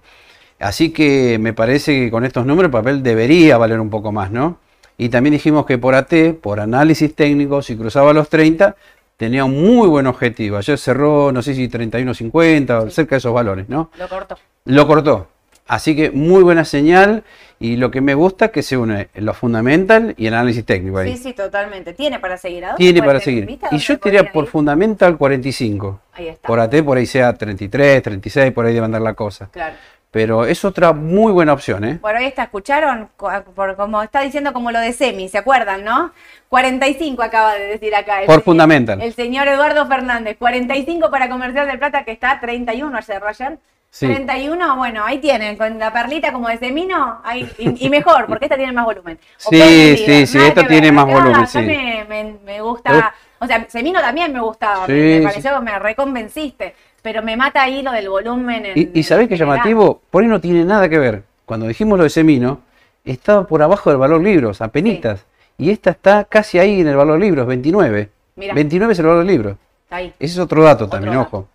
Así 0.60 0.92
que 0.92 1.40
me 1.40 1.54
parece 1.54 1.92
que 2.02 2.12
con 2.12 2.24
estos 2.24 2.46
números 2.46 2.68
el 2.68 2.72
papel 2.72 3.02
debería 3.02 3.58
valer 3.58 3.80
un 3.80 3.90
poco 3.90 4.12
más, 4.12 4.30
¿no? 4.30 4.60
Y 5.04 5.10
también 5.10 5.34
dijimos 5.34 5.66
que 5.66 5.80
por 5.80 5.96
AT, 5.96 6.14
por 6.40 6.60
análisis 6.60 7.16
técnico, 7.16 7.64
si 7.64 7.76
cruzaba 7.76 8.14
los 8.14 8.30
30, 8.30 8.76
tenía 9.18 9.44
un 9.46 9.60
muy 9.60 9.88
buen 9.88 10.06
objetivo. 10.06 10.58
Ayer 10.58 10.78
cerró, 10.78 11.32
no 11.32 11.42
sé 11.42 11.56
si 11.56 11.68
31.50, 11.68 12.86
Sí. 12.86 12.92
cerca 12.92 13.16
de 13.16 13.18
esos 13.18 13.34
valores, 13.34 13.68
¿no? 13.68 13.90
Lo 13.98 14.08
corto. 14.08 14.38
Lo 14.66 14.86
cortó. 14.86 15.28
Así 15.66 15.96
que 15.96 16.12
muy 16.12 16.44
buena 16.44 16.66
señal 16.66 17.24
y 17.60 17.78
lo 17.78 17.90
que 17.90 18.00
me 18.02 18.14
gusta 18.14 18.46
es 18.46 18.52
que 18.52 18.62
se 18.62 18.78
une 18.78 19.10
lo 19.16 19.34
fundamental 19.34 20.14
y 20.18 20.28
el 20.28 20.36
análisis 20.36 20.66
técnico 20.66 21.00
ahí. 21.00 21.18
Sí, 21.18 21.24
sí, 21.24 21.34
totalmente. 21.34 21.94
Tiene 21.94 22.20
para 22.20 22.38
seguir. 22.38 22.66
¿A 22.66 22.68
dónde 22.70 22.78
Tiene 22.84 23.02
para 23.02 23.20
seguir. 23.20 23.48
¿Viste 23.48 23.66
a 23.66 23.70
Y 23.76 23.80
yo 23.80 23.98
te 23.98 24.10
diría 24.10 24.20
podrían 24.20 24.34
por 24.34 24.44
ir? 24.44 24.50
fundamental 24.52 25.18
45. 25.18 26.00
Ahí 26.14 26.28
está. 26.28 26.48
Por 26.48 26.60
AT 26.60 26.84
por 26.84 26.98
ahí 27.00 27.08
sea 27.08 27.34
33, 27.34 28.04
36, 28.04 28.52
por 28.52 28.68
ahí 28.68 28.74
debe 28.76 28.86
andar 28.86 29.02
la 29.02 29.16
cosa. 29.16 29.50
Claro. 29.52 29.76
Pero 30.12 30.46
es 30.46 30.66
otra 30.66 30.92
muy 30.92 31.32
buena 31.32 31.54
opción, 31.54 31.86
¿eh? 31.86 31.98
Bueno, 32.02 32.20
ahí 32.20 32.26
está, 32.26 32.44
¿escucharon? 32.44 33.10
Co- 33.16 33.32
Por, 33.56 33.78
como 33.78 34.04
está 34.04 34.20
diciendo 34.22 34.52
como 34.52 34.70
lo 34.72 34.80
de 34.82 34.92
Semi, 34.92 35.30
¿se 35.30 35.38
acuerdan, 35.38 35.86
no? 35.86 36.12
45 36.50 37.24
acaba 37.24 37.54
de 37.54 37.68
decir 37.68 37.96
acá. 37.96 38.20
el 38.20 38.26
Por 38.26 38.36
señor- 38.36 38.44
fundamental. 38.44 39.02
El 39.02 39.14
señor 39.14 39.48
Eduardo 39.48 39.88
Fernández, 39.88 40.36
45 40.38 41.10
para 41.10 41.30
Comercial 41.30 41.66
del 41.66 41.80
Plata, 41.80 42.04
que 42.04 42.12
está 42.12 42.40
31 42.42 42.98
ayer, 42.98 43.24
ayer. 43.26 43.58
Sí. 43.90 44.06
31, 44.08 44.76
bueno, 44.78 45.04
ahí 45.06 45.18
tienen, 45.20 45.58
con 45.58 45.78
la 45.78 45.92
perlita 45.92 46.32
como 46.32 46.48
de 46.48 46.58
Semino, 46.58 47.20
ahí, 47.26 47.50
y, 47.58 47.86
y 47.86 47.90
mejor, 47.90 48.26
porque 48.26 48.46
esta 48.46 48.56
tiene 48.58 48.72
más 48.74 48.86
volumen. 48.86 49.18
O 49.46 49.50
Sí, 49.50 49.98
sí, 49.98 50.28
sí, 50.28 50.38
esta 50.40 50.66
tiene 50.68 50.88
ver, 50.88 50.94
más 50.94 51.06
acá 51.06 51.14
volumen, 51.14 51.48
sí. 51.48 51.60
Me, 51.60 52.06
me- 52.08 52.36
me 52.46 52.62
gusta, 52.62 53.14
o 53.40 53.46
sea, 53.48 53.66
Semino 53.70 54.00
también 54.00 54.32
me 54.32 54.40
gustaba, 54.40 54.88
me- 54.88 54.94
Sí, 54.94 55.20
me, 55.20 55.22
pareció 55.28 55.54
que 55.56 55.60
me 55.62 55.78
reconvenciste, 55.80 56.74
pero 57.02 57.22
me 57.24 57.36
mata 57.36 57.64
ahí 57.64 57.82
lo 57.82 57.92
del 57.92 58.10
volumen. 58.10 58.66
En, 58.66 58.78
Y, 58.78 59.00
y 59.00 59.04
¿sabés 59.04 59.28
qué 59.28 59.38
llamativo? 59.38 60.02
Por 60.10 60.24
ahí 60.24 60.30
no 60.30 60.40
tiene 60.42 60.64
nada 60.64 60.88
que 60.90 60.98
ver. 61.00 61.24
Cuando 61.46 61.68
dijimos 61.68 61.98
lo 61.98 62.04
de 62.04 62.10
Semino, 62.10 62.62
estaba 63.04 63.46
por 63.46 63.62
abajo 63.62 63.90
del 63.90 64.00
valor 64.00 64.22
libros, 64.22 64.62
apenitas. 64.62 65.26
Y 65.58 65.70
esta 65.70 65.92
está 65.92 66.24
casi 66.26 66.60
ahí 66.60 66.82
en 66.82 66.88
el 66.88 66.96
valor 66.96 67.20
libros, 67.20 67.46
29. 67.48 68.10
Mirá. 68.36 68.54
29 68.54 68.94
es 68.94 69.00
el 69.00 69.06
valor 69.06 69.26
libro. 69.26 69.58
Está 69.84 69.98
ahí. 69.98 70.14
Ese 70.20 70.34
es 70.34 70.40
otro 70.40 70.64
dato 70.64 70.86
Otro 70.86 70.98
también, 70.98 71.16
dato. 71.16 71.38
ojo. 71.38 71.48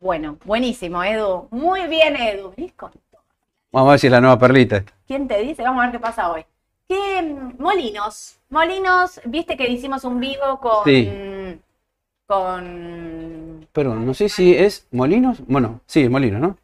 Bueno, 0.00 0.38
buenísimo, 0.44 1.02
Edu. 1.02 1.48
Muy 1.50 1.86
bien, 1.88 2.16
Edu. 2.16 2.54
Vamos 3.72 3.88
a 3.88 3.90
ver 3.92 4.00
si 4.00 4.06
es 4.06 4.12
la 4.12 4.20
nueva 4.20 4.38
perlita. 4.38 4.84
¿Quién 5.06 5.26
te 5.26 5.38
dice? 5.42 5.62
Vamos 5.62 5.80
a 5.82 5.86
ver 5.86 5.92
qué 5.92 5.98
pasa 6.00 6.30
hoy. 6.30 6.44
¿Qué 6.88 7.36
Molinos? 7.58 8.38
Molinos, 8.48 9.20
viste 9.24 9.56
que 9.56 9.68
hicimos 9.68 10.04
un 10.04 10.20
vivo 10.20 10.58
con. 10.60 10.84
Sí. 10.84 11.10
Con. 12.28 13.66
Pero 13.72 13.94
no 13.94 14.12
sé 14.12 14.28
si 14.28 14.54
es 14.54 14.86
Molinos. 14.92 15.38
Bueno, 15.46 15.80
sí, 15.86 16.02
es 16.02 16.10
Molinos, 16.10 16.40
¿no? 16.42 16.58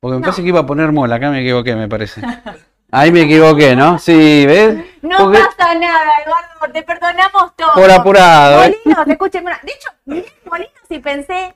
Porque 0.00 0.14
me 0.14 0.20
No. 0.20 0.24
parece 0.24 0.40
que 0.42 0.48
iba 0.48 0.60
a 0.60 0.66
poner 0.66 0.90
Mola, 0.90 1.16
acá 1.16 1.30
me 1.30 1.42
equivoqué, 1.42 1.76
me 1.76 1.86
parece. 1.86 2.22
Ahí 2.90 3.12
me 3.12 3.20
equivoqué, 3.22 3.76
¿no? 3.76 3.98
Sí, 3.98 4.46
¿ves? 4.46 4.78
No 5.02 5.16
Porque- 5.18 5.38
pasa 5.38 5.74
nada, 5.74 6.00
Eduardo, 6.24 6.72
te 6.72 6.82
perdonamos 6.82 7.54
todo. 7.56 7.74
Por 7.74 7.90
apurado, 7.90 8.64
¿eh? 8.64 8.74
Molinos, 8.86 9.06
escúcheme. 9.06 9.50
De 9.62 9.72
hecho, 9.72 10.30
Molinos 10.50 10.72
y 10.88 10.98
pensé. 10.98 11.54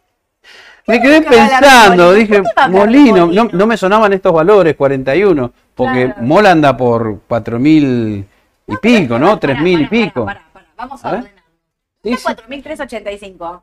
Me 0.86 1.00
quedé 1.00 1.22
que 1.24 1.30
pensando, 1.30 2.12
dije, 2.12 2.42
¿Por 2.42 2.50
qué 2.50 2.52
va 2.58 2.62
a 2.62 2.64
hablar 2.66 2.88
de 2.90 2.98
Molino, 2.98 3.26
no, 3.28 3.48
no 3.50 3.66
me 3.66 3.78
sonaban 3.78 4.12
estos 4.12 4.34
valores, 4.34 4.76
41, 4.76 5.50
porque 5.74 6.04
Claro. 6.12 6.22
Mola 6.22 6.50
anda 6.50 6.76
por 6.76 7.20
4.000 7.26 8.26
y 8.66 8.72
No, 8.72 8.78
pico, 8.80 9.18
¿no? 9.18 9.40
pará, 9.40 9.54
3.000 9.54 9.80
y 9.80 9.86
pico. 9.86 10.26
Vamos 10.76 11.02
A 11.02 11.08
a 11.08 11.12
ver. 11.12 11.33
Es 12.04 12.20
sí. 12.20 12.26
4.385. 12.28 13.62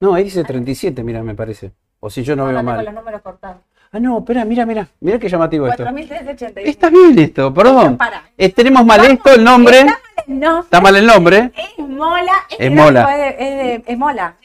No, 0.00 0.14
ahí 0.14 0.24
dice 0.24 0.42
37, 0.44 1.02
mira, 1.04 1.22
me 1.22 1.34
parece. 1.34 1.72
O 2.00 2.10
si 2.10 2.22
yo 2.24 2.34
no, 2.34 2.44
veo 2.46 2.56
tengo 2.58 2.70
mal. 2.72 2.84
los 2.84 2.94
números 2.94 3.22
cortados. 3.22 3.58
Ah, 3.92 4.00
no, 4.00 4.18
espera, 4.18 4.44
mira, 4.44 4.64
mira, 4.66 4.88
mira 5.00 5.18
qué 5.18 5.28
llamativo 5.28 5.68
esto. 5.68 5.84
4.385. 5.84 6.52
Está 6.64 6.90
bien 6.90 7.18
esto, 7.18 7.52
perdón. 7.54 7.98
Eh, 8.36 8.50
tenemos 8.52 8.84
mal 8.84 9.04
esto, 9.04 9.32
el 9.34 9.44
nombre. 9.44 9.80
Está 9.80 9.90
mal 10.26 10.26
el 10.26 10.36
nombre. 10.36 10.60
Está 10.62 10.80
mal 10.80 10.96
el 10.96 11.06
nombre. 11.06 11.52
Es 11.54 11.78
mola. 11.86 12.32
Es 12.58 12.70
mola. 12.72 13.02
Es, 13.12 13.18
de- 13.38 13.74
es, 13.76 13.82
es 13.86 13.98
mola. 13.98 14.36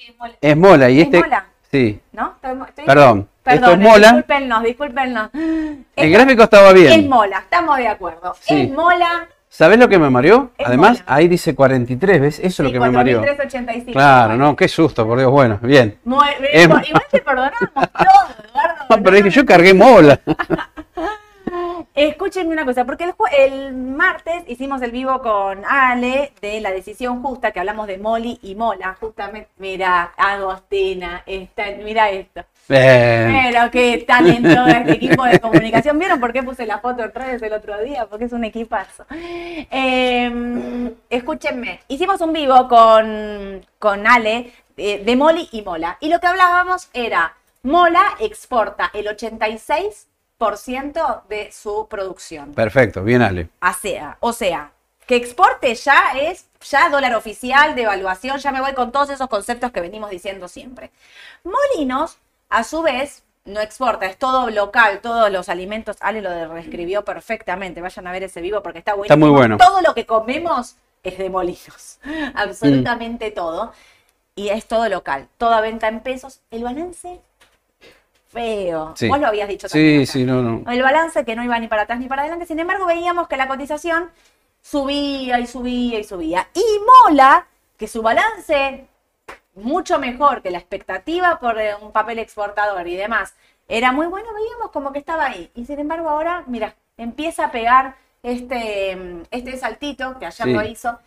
Es 0.42 0.58
Mola 0.58 0.90
y 0.90 1.00
Es 1.00 1.06
este. 1.06 1.20
mola. 1.22 1.46
Sí, 1.72 2.00
¿No? 2.14 2.34
Estoy- 2.42 2.62
estoy- 2.70 2.86
perdón. 2.86 3.20
Esto 3.20 3.62
Perdón, 3.62 3.82
es 3.82 3.88
Mola. 3.88 4.08
Discúlpenos, 4.08 4.64
discúlpenos. 4.64 5.30
El 5.34 5.86
Es- 5.96 6.12
gráfico 6.12 6.44
estaba 6.44 6.70
Es 6.70 6.74
bien. 6.76 7.08
mola, 7.10 7.40
estamos 7.40 7.78
de 7.78 7.88
acuerdo. 7.88 8.36
Sí. 8.42 8.62
Es 8.64 8.72
mola. 8.72 9.28
¿Sabés 9.58 9.80
lo 9.80 9.90
que 9.90 9.98
me 9.98 10.08
mareó? 10.12 10.52
Es 10.56 10.68
Además, 10.68 11.00
mola. 11.00 11.04
ahí 11.08 11.28
dice 11.28 11.56
43, 11.56 12.22
¿ves? 12.22 12.38
Eso 12.38 12.46
es 12.48 12.60
lo 12.60 12.68
Sí, 12.68 12.74
que 12.74 12.80
me 12.80 12.92
mareó. 12.92 13.24
4.385. 13.24 13.92
Claro, 13.92 14.36
no, 14.38 14.56
qué 14.56 14.68
susto, 14.68 15.04
por 15.08 15.18
Dios. 15.18 15.32
Bueno, 15.32 15.58
bien. 15.64 15.98
Muy- 16.04 16.28
Es- 16.54 16.66
igual 16.66 16.86
te 17.10 17.20
perdonamos 17.22 17.60
todo, 17.74 17.82
Eduardo. 18.52 18.76
Ah, 18.88 18.98
pero 18.98 19.10
¿no? 19.10 19.16
dije, 19.18 19.30
yo 19.32 19.46
cargué 19.48 19.74
mola. 19.74 20.20
Escúchenme 21.98 22.54
una 22.54 22.64
cosa, 22.64 22.86
porque 22.86 23.12
el, 23.40 23.74
martes 23.74 24.44
hicimos 24.46 24.84
el 24.84 24.92
vivo 24.92 25.20
con 25.20 25.66
Ale 25.66 26.32
de 26.42 26.62
la 26.62 26.70
decisión 26.70 27.24
justa, 27.24 27.52
que 27.52 27.60
hablamos 27.60 27.88
de 27.88 27.98
Molly 27.98 28.38
y 28.44 28.54
Mola, 28.54 28.96
justamente. 29.00 29.50
Mira, 29.58 30.14
Agostina, 30.16 31.24
está, 31.26 31.66
mira 31.84 32.12
esto. 32.12 32.46
Bien. 32.70 33.50
Pero 33.50 33.72
qué 33.72 34.06
talento 34.06 34.66
de 34.66 34.72
este 34.74 34.92
equipo 34.92 35.26
de 35.26 35.40
comunicación. 35.40 35.98
¿Vieron 35.98 36.20
por 36.20 36.34
qué 36.34 36.44
puse 36.44 36.68
la 36.68 36.78
foto 36.78 37.04
en 37.04 37.12
redes 37.16 37.42
el 37.42 37.54
otro 37.54 37.82
día? 37.82 38.06
Porque 38.06 38.26
es 38.26 38.32
un 38.32 38.44
equipazo. 38.44 39.08
Eh, 39.10 40.94
escúchenme, 41.10 41.80
hicimos 41.88 42.22
un 42.22 42.32
vivo 42.32 42.68
con, 42.68 43.66
con 43.80 44.06
Ale 44.06 44.54
eh, 44.78 45.02
de 45.04 45.16
Molly 45.16 45.50
y 45.52 45.64
Mola. 45.64 45.98
Y 46.00 46.10
lo 46.10 46.20
que 46.20 46.28
hablábamos 46.28 46.90
era, 46.94 47.36
Mola 47.64 48.04
exporta 48.20 48.92
el 48.94 49.08
86% 49.08 50.06
de 51.28 51.52
su 51.52 51.88
producción. 51.88 52.54
Perfecto, 52.54 53.04
bien, 53.04 53.22
Ale. 53.22 53.50
O 53.62 53.74
sea, 53.74 54.18
o 54.20 54.34
sea, 54.34 54.72
que 55.06 55.16
exporte 55.16 55.74
ya 55.76 56.12
es 56.20 56.46
ya 56.70 56.90
dólar 56.90 57.16
oficial, 57.16 57.76
devaluación, 57.76 58.38
ya 58.38 58.52
me 58.52 58.62
voy 58.62 58.74
con 58.74 58.92
todos 58.92 59.10
esos 59.10 59.28
conceptos 59.28 59.72
que 59.72 59.82
venimos 59.82 60.10
diciendo 60.10 60.48
siempre. 60.48 60.92
Molinos, 61.44 62.18
a 62.50 62.64
su 62.64 62.82
vez, 62.82 63.24
no 63.46 63.62
exporta, 63.62 64.06
es 64.06 64.18
todo 64.18 64.50
local, 64.50 65.00
todos 65.02 65.32
los 65.32 65.50
alimentos, 65.50 65.98
Ale 66.02 66.22
lo 66.22 66.54
reescribió 66.54 67.04
perfectamente, 67.04 67.82
vayan 67.82 68.06
a 68.08 68.12
ver 68.12 68.24
ese 68.24 68.42
vivo 68.42 68.62
porque 68.62 68.80
está 68.80 68.94
buenísimo. 68.94 69.16
Está 69.16 69.18
muy 69.18 69.30
bueno. 69.30 69.58
Todo 69.58 69.82
lo 69.82 69.94
que 69.94 70.06
comemos 70.06 70.76
es 71.04 71.18
de 71.18 71.30
molinos, 71.30 72.00
absolutamente 72.36 73.32
todo. 73.32 73.72
Y 74.36 74.50
es 74.50 74.68
todo 74.68 74.88
local, 74.88 75.30
toda 75.38 75.62
venta 75.62 75.88
en 75.88 76.02
pesos. 76.02 76.42
El 76.52 76.64
balance, 76.64 77.22
feo. 78.38 78.94
Sí. 78.96 79.08
Vos 79.08 79.20
lo 79.20 79.28
habías 79.28 79.48
dicho 79.50 79.68
también. 79.68 80.06
Sí, 80.06 80.12
acá 80.12 80.12
sí, 80.12 80.24
no, 80.26 80.42
no. 80.42 80.72
el 80.72 80.82
balance 80.82 81.26
que 81.26 81.36
no 81.36 81.44
iba 81.44 81.58
ni 81.60 81.68
para 81.68 81.84
atrás 81.84 82.00
ni 82.00 82.08
para 82.08 82.22
adelante. 82.24 82.46
Sin 82.46 82.60
embargo, 82.60 82.86
veíamos 82.86 83.28
que 83.28 83.38
la 83.38 83.48
cotización 83.48 84.10
subía 84.62 85.40
y 85.40 85.48
subía 85.48 86.00
y 86.00 86.04
subía. 86.04 86.48
Y 86.54 86.64
Mola, 87.10 87.48
que 87.78 87.88
su 87.88 88.02
balance 88.02 88.86
mucho 89.56 89.98
mejor 90.00 90.42
que 90.42 90.52
la 90.52 90.60
expectativa 90.60 91.40
por 91.40 91.60
eh, 91.60 91.74
un 91.82 91.92
papel 91.92 92.20
exportador 92.20 92.88
y 92.88 92.96
demás, 92.96 93.34
era 93.68 93.92
muy 93.92 94.06
bueno, 94.08 94.28
veíamos 94.34 94.72
como 94.72 94.94
que 94.94 95.00
estaba 95.00 95.26
ahí. 95.26 95.50
Y 95.56 95.66
sin 95.66 95.80
embargo, 95.80 96.10
ahora, 96.10 96.44
mira, 96.48 96.76
empieza 96.98 97.46
a 97.46 97.52
pegar 97.52 97.96
este, 98.24 98.96
mm, 98.96 99.24
este 99.32 99.58
saltito 99.58 100.18
que 100.20 100.26
ayer 100.26 100.48
Sí. 100.48 100.54
lo 100.54 100.64
hizo. 100.64 101.00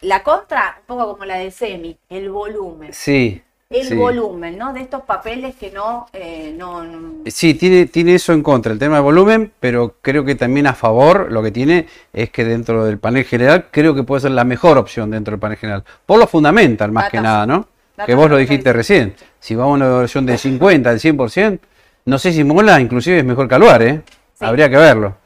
La 0.00 0.22
contra, 0.22 0.76
un 0.80 0.86
poco 0.86 1.12
como 1.12 1.24
la 1.26 1.36
de 1.36 1.50
Semi, 1.50 1.98
el 2.08 2.30
volumen. 2.30 2.92
Sí. 2.94 3.42
El 3.72 3.86
sí. 3.86 3.94
volumen, 3.94 4.58
¿no? 4.58 4.72
De 4.72 4.80
estos 4.80 5.02
papeles 5.02 5.54
que 5.54 5.70
no, 5.70 6.08
eh, 6.12 6.52
no, 6.58 6.82
no- 6.82 7.12
Sí, 7.26 7.54
tiene, 7.54 7.86
tiene 7.86 8.16
eso 8.16 8.32
en 8.32 8.42
contra, 8.42 8.72
el 8.72 8.80
tema 8.80 8.96
del 8.96 9.04
volumen, 9.04 9.52
pero 9.60 9.94
creo 10.02 10.24
que 10.24 10.34
también 10.34 10.66
a 10.66 10.74
favor 10.74 11.30
lo 11.30 11.40
que 11.40 11.52
tiene 11.52 11.86
es 12.12 12.30
que 12.30 12.44
dentro 12.44 12.84
del 12.84 12.98
panel 12.98 13.24
general 13.24 13.68
creo 13.70 13.94
que 13.94 14.02
puede 14.02 14.22
ser 14.22 14.32
la 14.32 14.42
mejor 14.42 14.76
opción 14.76 15.12
dentro 15.12 15.30
del 15.30 15.38
panel 15.40 15.56
general. 15.56 15.84
Por 16.04 16.18
lo 16.18 16.26
fundamental, 16.26 16.90
más 16.90 17.10
que 17.10 17.20
nada, 17.20 17.46
¿no? 17.46 17.68
Que 18.04 18.16
vos 18.16 18.28
lo 18.28 18.38
dijiste 18.38 18.72
recién. 18.72 19.14
Si 19.38 19.54
vamos 19.54 19.74
a 19.80 19.86
una 19.86 19.98
versión 19.98 20.26
del 20.26 20.38
50, 20.38 20.90
del 20.90 20.98
100%, 20.98 21.60
no 22.06 22.18
sé 22.18 22.32
si 22.32 22.42
Mola 22.42 22.80
inclusive 22.80 23.18
es 23.20 23.24
mejor 23.24 23.46
que 23.46 23.54
Aluar, 23.54 23.82
¿eh? 23.82 24.02
Sí. 24.34 24.44
Habría 24.46 24.68
que 24.68 24.78
verlo. 24.78 25.16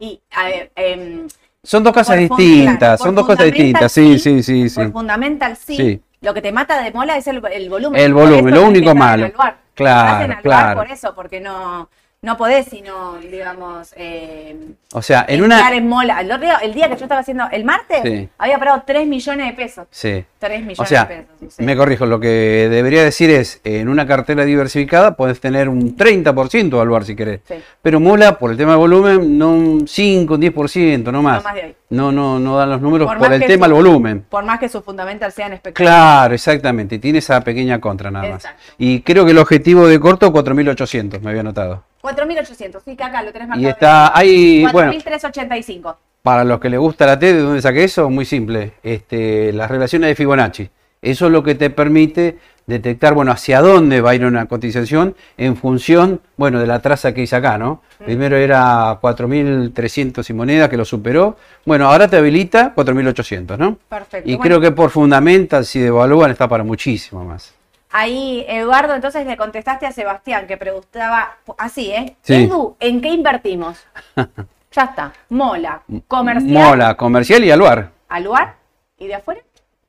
Y, 0.00 0.20
a 0.32 0.44
ver, 0.44 0.72
em, 0.74 1.28
Son 1.62 1.84
dos 1.84 1.92
cosas 1.92 2.18
distintas, 2.18 2.98
son 3.00 3.14
dos 3.14 3.24
cosas 3.24 3.44
distintas, 3.46 3.92
sí, 3.92 4.18
sí, 4.18 4.42
sí, 4.42 4.68
sí. 4.68 4.74
por 4.74 4.90
fundamental 4.92 5.56
sí. 5.56 6.00
Lo 6.20 6.34
que 6.34 6.42
te 6.42 6.52
mata 6.52 6.82
de 6.82 6.92
mola 6.92 7.16
es 7.16 7.26
el, 7.28 7.42
el 7.52 7.70
volumen. 7.70 8.00
El 8.00 8.12
volumen, 8.12 8.54
lo 8.54 8.64
único 8.64 8.94
malo. 8.94 9.30
Claro, 9.74 10.34
claro. 10.42 10.80
por 10.80 10.90
eso, 10.90 11.14
porque 11.14 11.40
no, 11.40 11.88
no 12.20 12.36
podés 12.36 12.66
sino, 12.66 13.16
digamos, 13.18 13.94
eh, 13.96 14.56
O 14.92 15.02
sea, 15.02 15.24
en 15.28 15.40
una... 15.40 15.72
en 15.72 15.86
mola. 15.86 16.20
El, 16.20 16.40
día, 16.40 16.56
el 16.56 16.74
día 16.74 16.88
que 16.88 16.96
yo 16.96 17.04
estaba 17.04 17.20
haciendo, 17.20 17.44
el 17.52 17.64
martes, 17.64 18.00
Sí. 18.02 18.28
había 18.38 18.58
pagado 18.58 18.82
3 18.84 19.06
millones 19.06 19.46
de 19.46 19.52
pesos. 19.52 19.86
Sí. 19.90 20.24
3 20.40 20.60
millones 20.62 20.80
O 20.80 20.84
sea, 20.84 21.04
de 21.04 21.22
pesos. 21.22 21.54
sí. 21.54 21.62
me 21.62 21.76
corrijo, 21.76 22.06
lo 22.06 22.18
que 22.18 22.66
debería 22.68 23.04
decir 23.04 23.30
es, 23.30 23.60
en 23.62 23.88
una 23.88 24.04
cartera 24.04 24.44
diversificada 24.44 25.14
puedes 25.14 25.40
tener 25.40 25.68
un 25.68 25.96
30% 25.96 26.70
de 26.70 26.80
Aluar 26.80 27.04
si 27.04 27.14
querés. 27.14 27.40
Sí. 27.46 27.54
Pero 27.82 28.00
Mola, 28.00 28.36
por 28.36 28.50
el 28.50 28.56
tema 28.56 28.72
de 28.72 28.78
volumen, 28.78 29.38
no 29.38 29.50
un 29.52 29.86
5, 29.86 30.34
un 30.34 30.40
10%, 30.42 31.12
no 31.12 31.22
más. 31.22 31.38
No 31.38 31.44
más 31.44 31.54
de 31.54 31.62
ahí. 31.62 31.76
No, 31.90 32.10
no, 32.12 32.38
no 32.40 32.58
dan 32.58 32.68
los 32.68 32.82
números 32.82 33.06
Por 33.14 33.32
el 33.32 33.46
tema 33.46 33.66
del 33.66 33.74
volumen. 33.74 34.26
Por 34.28 34.44
más 34.44 34.58
que 34.58 34.68
sus 34.68 34.82
fundamentals 34.84 35.32
sean 35.34 35.52
espectaculares. 35.52 35.96
Claro, 35.98 36.34
exactamente. 36.34 36.96
y 36.96 36.98
Tiene 36.98 37.20
esa 37.20 37.40
pequeña 37.42 37.80
contra 37.80 38.10
nada 38.10 38.28
más. 38.28 38.44
Exacto. 38.44 38.62
Y 38.76 39.00
creo 39.02 39.24
que 39.24 39.30
el 39.30 39.38
objetivo 39.38 39.86
de 39.86 39.98
corto, 40.00 40.30
4.800, 40.32 41.20
me 41.20 41.30
había 41.30 41.42
notado. 41.44 41.84
4.800, 42.02 42.80
sí, 42.84 42.96
que 42.96 43.04
acá 43.04 43.22
lo 43.22 43.32
tenés 43.32 43.48
marcado. 43.48 43.66
Y 43.66 43.70
está 43.70 44.16
ahí, 44.16 44.66
bueno, 44.72 44.92
4.385. 44.92 45.96
para 46.22 46.44
los 46.44 46.60
que 46.60 46.70
les 46.70 46.78
gusta 46.78 47.06
la 47.06 47.18
T, 47.18 47.34
¿de 47.34 47.40
dónde 47.40 47.62
saqué 47.62 47.84
eso? 47.84 48.08
Muy 48.10 48.24
simple. 48.24 48.74
Este, 48.82 49.52
las 49.52 49.70
relaciones 49.70 50.08
de 50.08 50.14
Fibonacci. 50.14 50.70
Eso 51.00 51.26
es 51.26 51.32
lo 51.32 51.42
que 51.42 51.54
te 51.54 51.70
permite 51.70 52.38
detectar, 52.66 53.14
bueno, 53.14 53.32
hacia 53.32 53.60
dónde 53.60 54.00
va 54.00 54.10
a 54.10 54.14
ir 54.14 54.24
una 54.24 54.46
cotización 54.46 55.16
en 55.38 55.56
función, 55.56 56.20
bueno, 56.36 56.60
de 56.60 56.66
la 56.66 56.80
traza 56.80 57.14
que 57.14 57.22
hice 57.22 57.34
acá, 57.34 57.56
¿no? 57.56 57.82
Primero 58.04 58.36
era 58.36 59.00
4.300 59.00 60.28
y 60.28 60.32
moneda 60.34 60.68
que 60.68 60.76
lo 60.76 60.84
superó. 60.84 61.36
Bueno, 61.64 61.88
ahora 61.88 62.08
te 62.08 62.16
habilita 62.16 62.74
4.800, 62.74 63.56
¿no? 63.56 63.78
Perfecto. 63.88 64.28
Y 64.28 64.36
Bueno, 64.36 64.42
creo 64.42 64.60
que 64.60 64.72
por 64.72 64.90
fundamental, 64.90 65.64
si 65.64 65.80
devalúan, 65.80 66.30
está 66.30 66.46
para 66.46 66.62
muchísimo 66.62 67.24
más. 67.24 67.54
Ahí, 67.90 68.44
Eduardo, 68.48 68.94
entonces 68.94 69.26
le 69.26 69.36
contestaste 69.36 69.86
a 69.86 69.92
Sebastián 69.92 70.46
que 70.46 70.56
preguntaba 70.56 71.36
así, 71.56 71.90
¿eh? 71.90 72.16
Sí. 72.22 72.34
Edu, 72.44 72.76
¿en 72.80 73.00
qué 73.00 73.08
invertimos? 73.08 73.78
ya 74.72 74.82
está. 74.84 75.12
Mola, 75.30 75.82
comercial, 76.06 76.52
Mola, 76.52 76.94
comercial 76.96 77.44
y 77.44 77.50
aluar. 77.50 77.90
aluar 78.08 78.56
y 78.98 79.06
de 79.06 79.14
afuera. 79.14 79.40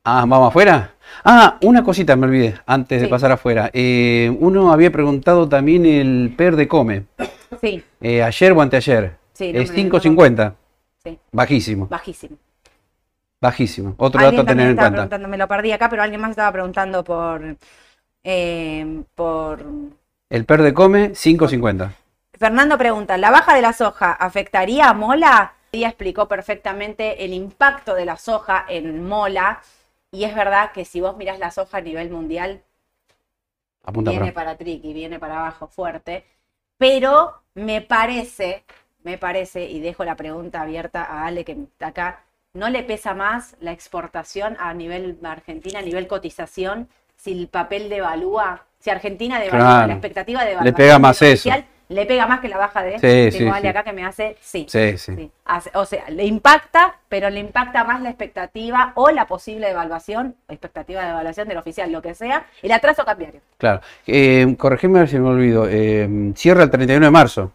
Ah, 0.02 0.24
vamos 0.26 0.48
afuera. 0.48 0.94
Ah, 1.24 1.58
una 1.62 1.82
cosita 1.84 2.16
me 2.16 2.26
olvidé 2.26 2.54
antes 2.64 3.02
de 3.02 3.08
pasar 3.08 3.32
afuera. 3.32 3.68
Eh, 3.74 4.34
uno 4.40 4.72
había 4.72 4.90
preguntado 4.90 5.46
también 5.48 5.84
el 5.84 6.32
PER 6.36 6.56
de 6.56 6.68
Come. 6.68 7.04
Sí, 7.60 7.84
Eh, 8.00 8.22
ayer 8.22 8.52
o 8.52 8.62
anteayer. 8.62 9.16
Sí, 9.34 9.52
no 9.52 9.60
es 9.60 9.70
me- 9.70 9.76
5.50. 9.76 10.54
sí, 11.04 11.18
Bajísimo, 11.32 11.86
bajísimo. 11.88 12.36
bajísimo. 13.40 13.94
Otro 13.98 14.22
dato 14.22 14.40
a 14.40 14.44
tener 14.46 14.70
en 14.70 14.76
cuenta. 14.76 15.18
me 15.18 15.36
lo 15.36 15.48
perdí 15.48 15.72
acá, 15.72 15.88
pero 15.90 16.02
alguien 16.02 16.20
más 16.20 16.30
estaba 16.30 16.52
preguntando 16.52 17.04
por, 17.04 17.56
eh, 18.24 19.02
por 19.14 19.64
El 20.28 20.44
PER 20.44 20.62
de 20.62 20.74
Come, 20.74 21.10
5.50. 21.10 21.92
Fernando 22.32 22.78
pregunta, 22.78 23.18
¿la 23.18 23.30
baja 23.30 23.54
de 23.54 23.62
la 23.62 23.72
soja 23.72 24.12
afectaría 24.12 24.88
a 24.88 24.94
Mola? 24.94 25.54
Ella 25.72 25.88
explicó 25.88 26.26
perfectamente 26.26 27.24
el 27.24 27.32
impacto 27.32 27.94
de 27.94 28.04
la 28.04 28.16
soja 28.16 28.64
en 28.68 29.06
Mola. 29.06 29.60
Y 30.10 30.24
es 30.24 30.34
verdad 30.34 30.72
que 30.72 30.84
si 30.84 31.00
vos 31.00 31.16
mirás 31.16 31.38
la 31.38 31.50
soja 31.50 31.78
a 31.78 31.80
nivel 31.82 32.10
mundial, 32.10 32.62
Apunta 33.84 34.10
viene 34.10 34.32
para. 34.32 34.46
para 34.46 34.58
triqui, 34.58 34.92
viene 34.92 35.18
para 35.18 35.38
abajo 35.38 35.68
fuerte. 35.68 36.24
Pero 36.78 37.42
me 37.54 37.82
parece, 37.82 38.64
me 39.02 39.18
parece, 39.18 39.66
y 39.66 39.80
dejo 39.80 40.04
la 40.04 40.16
pregunta 40.16 40.62
abierta 40.62 41.04
a 41.04 41.26
Ale 41.26 41.44
que 41.44 41.52
está 41.52 41.88
acá, 41.88 42.24
¿no 42.54 42.70
le 42.70 42.82
pesa 42.82 43.14
más 43.14 43.56
la 43.60 43.72
exportación 43.72 44.56
a 44.58 44.72
nivel 44.74 45.18
Argentina, 45.22 45.80
a 45.80 45.82
nivel 45.82 46.08
cotización, 46.08 46.88
si 47.20 47.32
el 47.32 47.48
papel 47.48 47.88
devalúa? 47.88 48.62
Si 48.78 48.88
Argentina 48.90 49.38
devalúa, 49.38 49.66
Claro. 49.66 49.86
la 49.88 49.92
expectativa 49.94 50.44
de 50.44 50.56
Le 50.62 50.72
pega 50.72 50.98
más 50.98 51.20
eso. 51.22 51.50
le 51.88 52.06
pega 52.06 52.24
más 52.26 52.40
que 52.40 52.48
la 52.48 52.56
baja 52.56 52.82
de 52.82 52.92
Sí, 52.94 53.00
Tengo 53.00 53.52
sí, 53.52 53.58
Ale 53.58 53.60
sí. 53.62 53.66
acá 53.68 53.82
que 53.82 53.92
me 53.92 54.04
hace 54.06 54.36
sí. 54.40 54.64
Sí, 54.68 54.96
sí. 54.96 55.16
Sí. 55.16 55.30
Hace- 55.44 55.70
o 55.74 55.84
sea, 55.84 56.08
le 56.08 56.24
impacta, 56.24 56.96
pero 57.08 57.28
le 57.30 57.40
impacta 57.40 57.84
más 57.84 58.00
la 58.00 58.08
expectativa 58.10 58.92
o 58.94 59.10
la 59.10 59.26
posible 59.26 59.66
devaluación, 59.66 60.36
expectativa 60.48 61.00
de 61.02 61.08
devaluación 61.08 61.48
del 61.48 61.58
oficial, 61.58 61.90
lo 61.92 62.00
que 62.00 62.14
sea, 62.14 62.46
el 62.62 62.72
atraso 62.72 63.04
cambiario. 63.04 63.40
Claro. 63.58 63.80
Eh, 64.06 64.54
corregime 64.58 64.98
a 64.98 65.02
ver 65.02 65.08
si 65.10 65.18
me 65.18 65.28
olvido. 65.28 65.66
Eh, 65.68 66.32
cierra 66.36 66.62
el 66.62 66.70
31 66.70 67.04
de 67.06 67.10
marzo. 67.10 67.52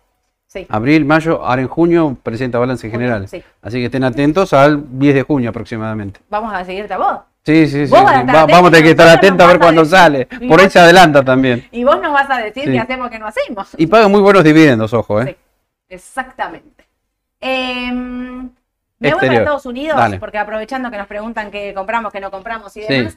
Sí. 0.48 0.68
Abril, 0.70 1.06
mayo, 1.06 1.42
ahora 1.44 1.62
en 1.64 1.68
junio 1.68 2.16
presenta 2.22 2.60
balance 2.60 2.90
general. 2.90 3.28
sí. 3.28 3.44
Así 3.62 3.80
que 3.80 3.86
estén 3.86 4.04
atentos 4.04 4.54
al 4.54 5.00
10 5.00 5.16
de 5.16 5.24
junio 5.24 5.50
aproximadamente. 5.50 6.20
Vamos 6.30 6.54
a 6.54 6.64
seguirte 6.64 6.94
a 6.94 6.98
vos. 6.98 7.20
Sí, 7.46 7.68
sí, 7.68 7.86
sí. 7.88 7.94
Va- 7.94 8.24
vamos 8.48 8.68
a 8.70 8.72
tener 8.72 8.84
que 8.84 8.90
estar 8.92 9.08
atentos 9.08 9.46
a 9.46 9.48
ver 9.50 9.60
cuándo 9.60 9.82
decir. 9.82 9.98
sale. 9.98 10.26
Por 10.26 10.60
ahí 10.60 10.70
se 10.70 10.80
adelanta 10.80 11.24
también. 11.24 11.68
Y 11.72 11.84
vos 11.84 12.02
nos 12.02 12.12
vas 12.12 12.30
a 12.30 12.38
decir 12.40 12.64
Sí. 12.64 12.72
qué 12.72 12.80
hacemos, 12.80 13.10
qué 13.12 13.20
no 13.20 13.28
hacemos. 13.28 13.70
Y 13.78 13.86
pagan 13.88 14.10
muy 14.12 14.22
buenos 14.22 14.44
dividendos, 14.44 14.94
ojo, 14.94 15.22
¿eh? 15.22 15.26
Sí, 15.28 15.36
exactamente. 15.90 16.86
Eh, 17.42 17.92
me 17.92 18.50
voy 19.00 19.10
Exterior. 19.10 19.20
para 19.20 19.34
Estados 19.44 19.66
Unidos, 19.68 19.98
Dale. 19.98 20.18
porque 20.20 20.38
aprovechando 20.40 20.90
que 20.90 20.98
nos 20.98 21.06
preguntan 21.08 21.52
qué 21.52 21.74
compramos, 21.76 22.12
qué 22.12 22.20
no 22.20 22.32
compramos 22.32 22.76
y 22.78 22.82
Sí. 22.84 23.08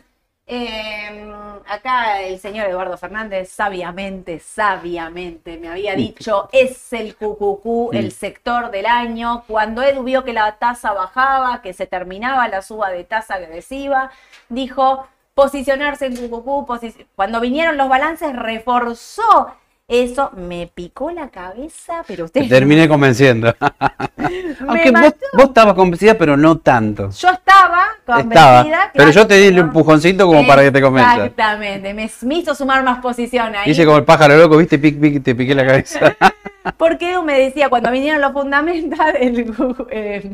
Eh, 0.50 1.30
acá 1.66 2.22
el 2.22 2.38
señor 2.38 2.68
Eduardo 2.68 2.96
Fernández 2.96 3.50
sabiamente, 3.50 4.40
sabiamente 4.40 5.58
me 5.58 5.68
había 5.68 5.94
dicho, 5.94 6.48
es 6.52 6.90
el 6.94 7.14
cucucú, 7.16 7.90
el 7.92 8.12
sector 8.12 8.70
del 8.70 8.86
año. 8.86 9.44
Cuando 9.46 9.82
Edu 9.82 10.02
vio 10.04 10.24
que 10.24 10.32
la 10.32 10.52
tasa 10.56 10.92
bajaba, 10.94 11.60
que 11.60 11.74
se 11.74 11.86
terminaba 11.86 12.48
la 12.48 12.62
suba 12.62 12.88
de 12.90 13.04
tasa 13.04 13.34
agresiva, 13.34 14.10
dijo 14.48 15.06
posicionarse 15.34 16.06
en 16.06 16.16
cucucú. 16.16 16.64
posi- 16.66 17.06
Cuando 17.14 17.40
vinieron 17.40 17.76
los 17.76 17.88
balances, 17.90 18.34
reforzó 18.34 19.54
eso. 19.88 20.30
Me 20.36 20.70
picó 20.72 21.10
la 21.10 21.30
cabeza, 21.30 22.04
pero 22.06 22.28
Te 22.28 22.40
ustedes... 22.40 22.48
terminé 22.48 22.86
convenciendo. 22.86 23.54
Aunque 24.68 24.90
vos, 24.90 25.14
vos 25.32 25.44
estabas 25.46 25.74
convencida, 25.74 26.14
pero 26.14 26.36
no 26.36 26.58
tanto. 26.58 27.10
Yo 27.10 27.30
estaba 27.30 27.86
convencida. 28.04 28.34
Estaba. 28.34 28.64
claro, 28.64 28.90
Pero 28.94 29.10
yo 29.10 29.26
te 29.26 29.34
di 29.36 29.46
el 29.46 29.58
empujoncito 29.58 30.26
como 30.26 30.46
para 30.46 30.62
que 30.62 30.70
te 30.70 30.82
convenzas. 30.82 31.18
Exactamente, 31.18 31.94
me, 31.94 32.10
me 32.22 32.34
hizo 32.34 32.54
sumar 32.54 32.82
más 32.84 33.00
posición 33.00 33.56
ahí. 33.56 33.70
Hice 33.70 33.84
como 33.86 33.96
el 33.98 34.04
pájaro 34.04 34.36
loco, 34.36 34.58
viste, 34.58 34.78
pic, 34.78 35.00
pic, 35.00 35.22
te 35.22 35.34
piqué 35.34 35.54
la 35.54 35.66
cabeza. 35.66 36.14
Porque 36.76 37.12
Edu 37.12 37.22
me 37.22 37.38
decía, 37.38 37.68
cuando 37.70 37.90
vinieron 37.90 38.20
los 38.20 38.32
Google, 38.32 39.86
eh, 39.90 40.30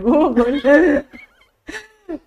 Google, 0.00 1.04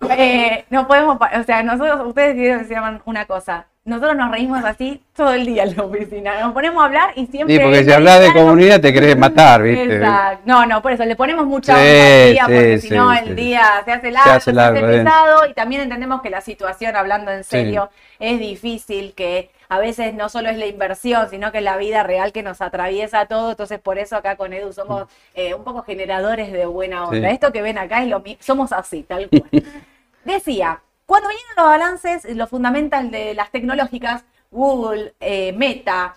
eh, 0.10 0.64
no 0.70 0.88
podemos, 0.88 1.18
o 1.18 1.42
sea, 1.44 1.62
nosotros, 1.62 2.08
ustedes 2.08 2.36
decir 2.36 2.78
una 3.04 3.26
cosa, 3.26 3.66
nosotros 3.84 4.16
nos 4.16 4.30
reímos 4.30 4.64
así 4.64 5.02
todo 5.14 5.34
el 5.34 5.44
día 5.44 5.64
en 5.64 5.76
la 5.76 5.82
oficina, 5.84 6.40
nos 6.40 6.52
ponemos 6.54 6.82
a 6.82 6.86
hablar 6.86 7.10
y 7.16 7.26
siempre... 7.26 7.56
Sí, 7.56 7.62
porque 7.62 7.84
si 7.84 7.92
hablas 7.92 8.20
de 8.20 8.32
comunidad 8.32 8.80
te 8.80 8.92
querés 8.92 9.16
matar, 9.16 9.62
viste. 9.62 9.96
Exacto. 9.96 10.42
No, 10.46 10.64
no, 10.64 10.80
por 10.80 10.92
eso 10.92 11.04
le 11.04 11.16
ponemos 11.16 11.44
mucha 11.46 11.74
Sí, 11.74 11.80
onda 11.80 12.14
al 12.24 12.32
día, 12.32 12.44
sí, 12.46 12.52
porque 12.52 12.78
sí, 12.78 12.88
si 12.88 12.94
no 12.94 13.12
el 13.12 13.36
día 13.36 13.82
se 13.84 13.92
hace 13.92 14.10
largo, 14.10 14.30
se 14.30 14.36
hace 14.36 14.52
largo, 14.54 14.80
pesado 14.80 15.46
y 15.46 15.52
también 15.52 15.82
entendemos 15.82 16.22
que 16.22 16.30
la 16.30 16.40
situación, 16.40 16.96
hablando 16.96 17.30
en 17.30 17.44
serio, 17.44 17.90
es 18.18 18.38
difícil, 18.40 19.12
que 19.14 19.50
a 19.68 19.78
veces 19.78 20.14
no 20.14 20.28
solo 20.28 20.48
es 20.48 20.56
la 20.56 20.66
inversión, 20.66 21.28
sino 21.28 21.52
que 21.52 21.58
es 21.58 21.64
la 21.64 21.76
vida 21.76 22.02
real 22.02 22.32
que 22.32 22.42
nos 22.42 22.60
atraviesa 22.62 23.26
todo. 23.26 23.50
Entonces, 23.50 23.80
por 23.80 23.98
eso 23.98 24.16
acá 24.16 24.36
con 24.36 24.52
Edu 24.52 24.72
somos 24.72 25.06
eh, 25.34 25.52
un 25.54 25.62
poco 25.64 25.82
generadores 25.82 26.52
de 26.52 26.64
buena 26.66 27.04
onda. 27.04 27.28
Esto 27.30 27.52
que 27.52 27.60
ven 27.60 27.76
acá 27.78 28.02
es 28.02 28.08
lo 28.08 28.20
mi- 28.20 28.38
somos 28.40 28.72
así, 28.72 29.02
tal 29.02 29.28
cual. 29.28 29.50
Decía, 30.24 30.80
cuando 31.06 31.28
vinieron 31.28 31.54
los 31.56 31.66
balances, 31.66 32.36
los 32.36 32.48
fundamentals 32.48 33.10
de 33.10 33.34
las 33.34 33.50
tecnológicas, 33.50 34.24
Google, 34.50 35.14
eh, 35.20 35.52
Meta, 35.52 36.14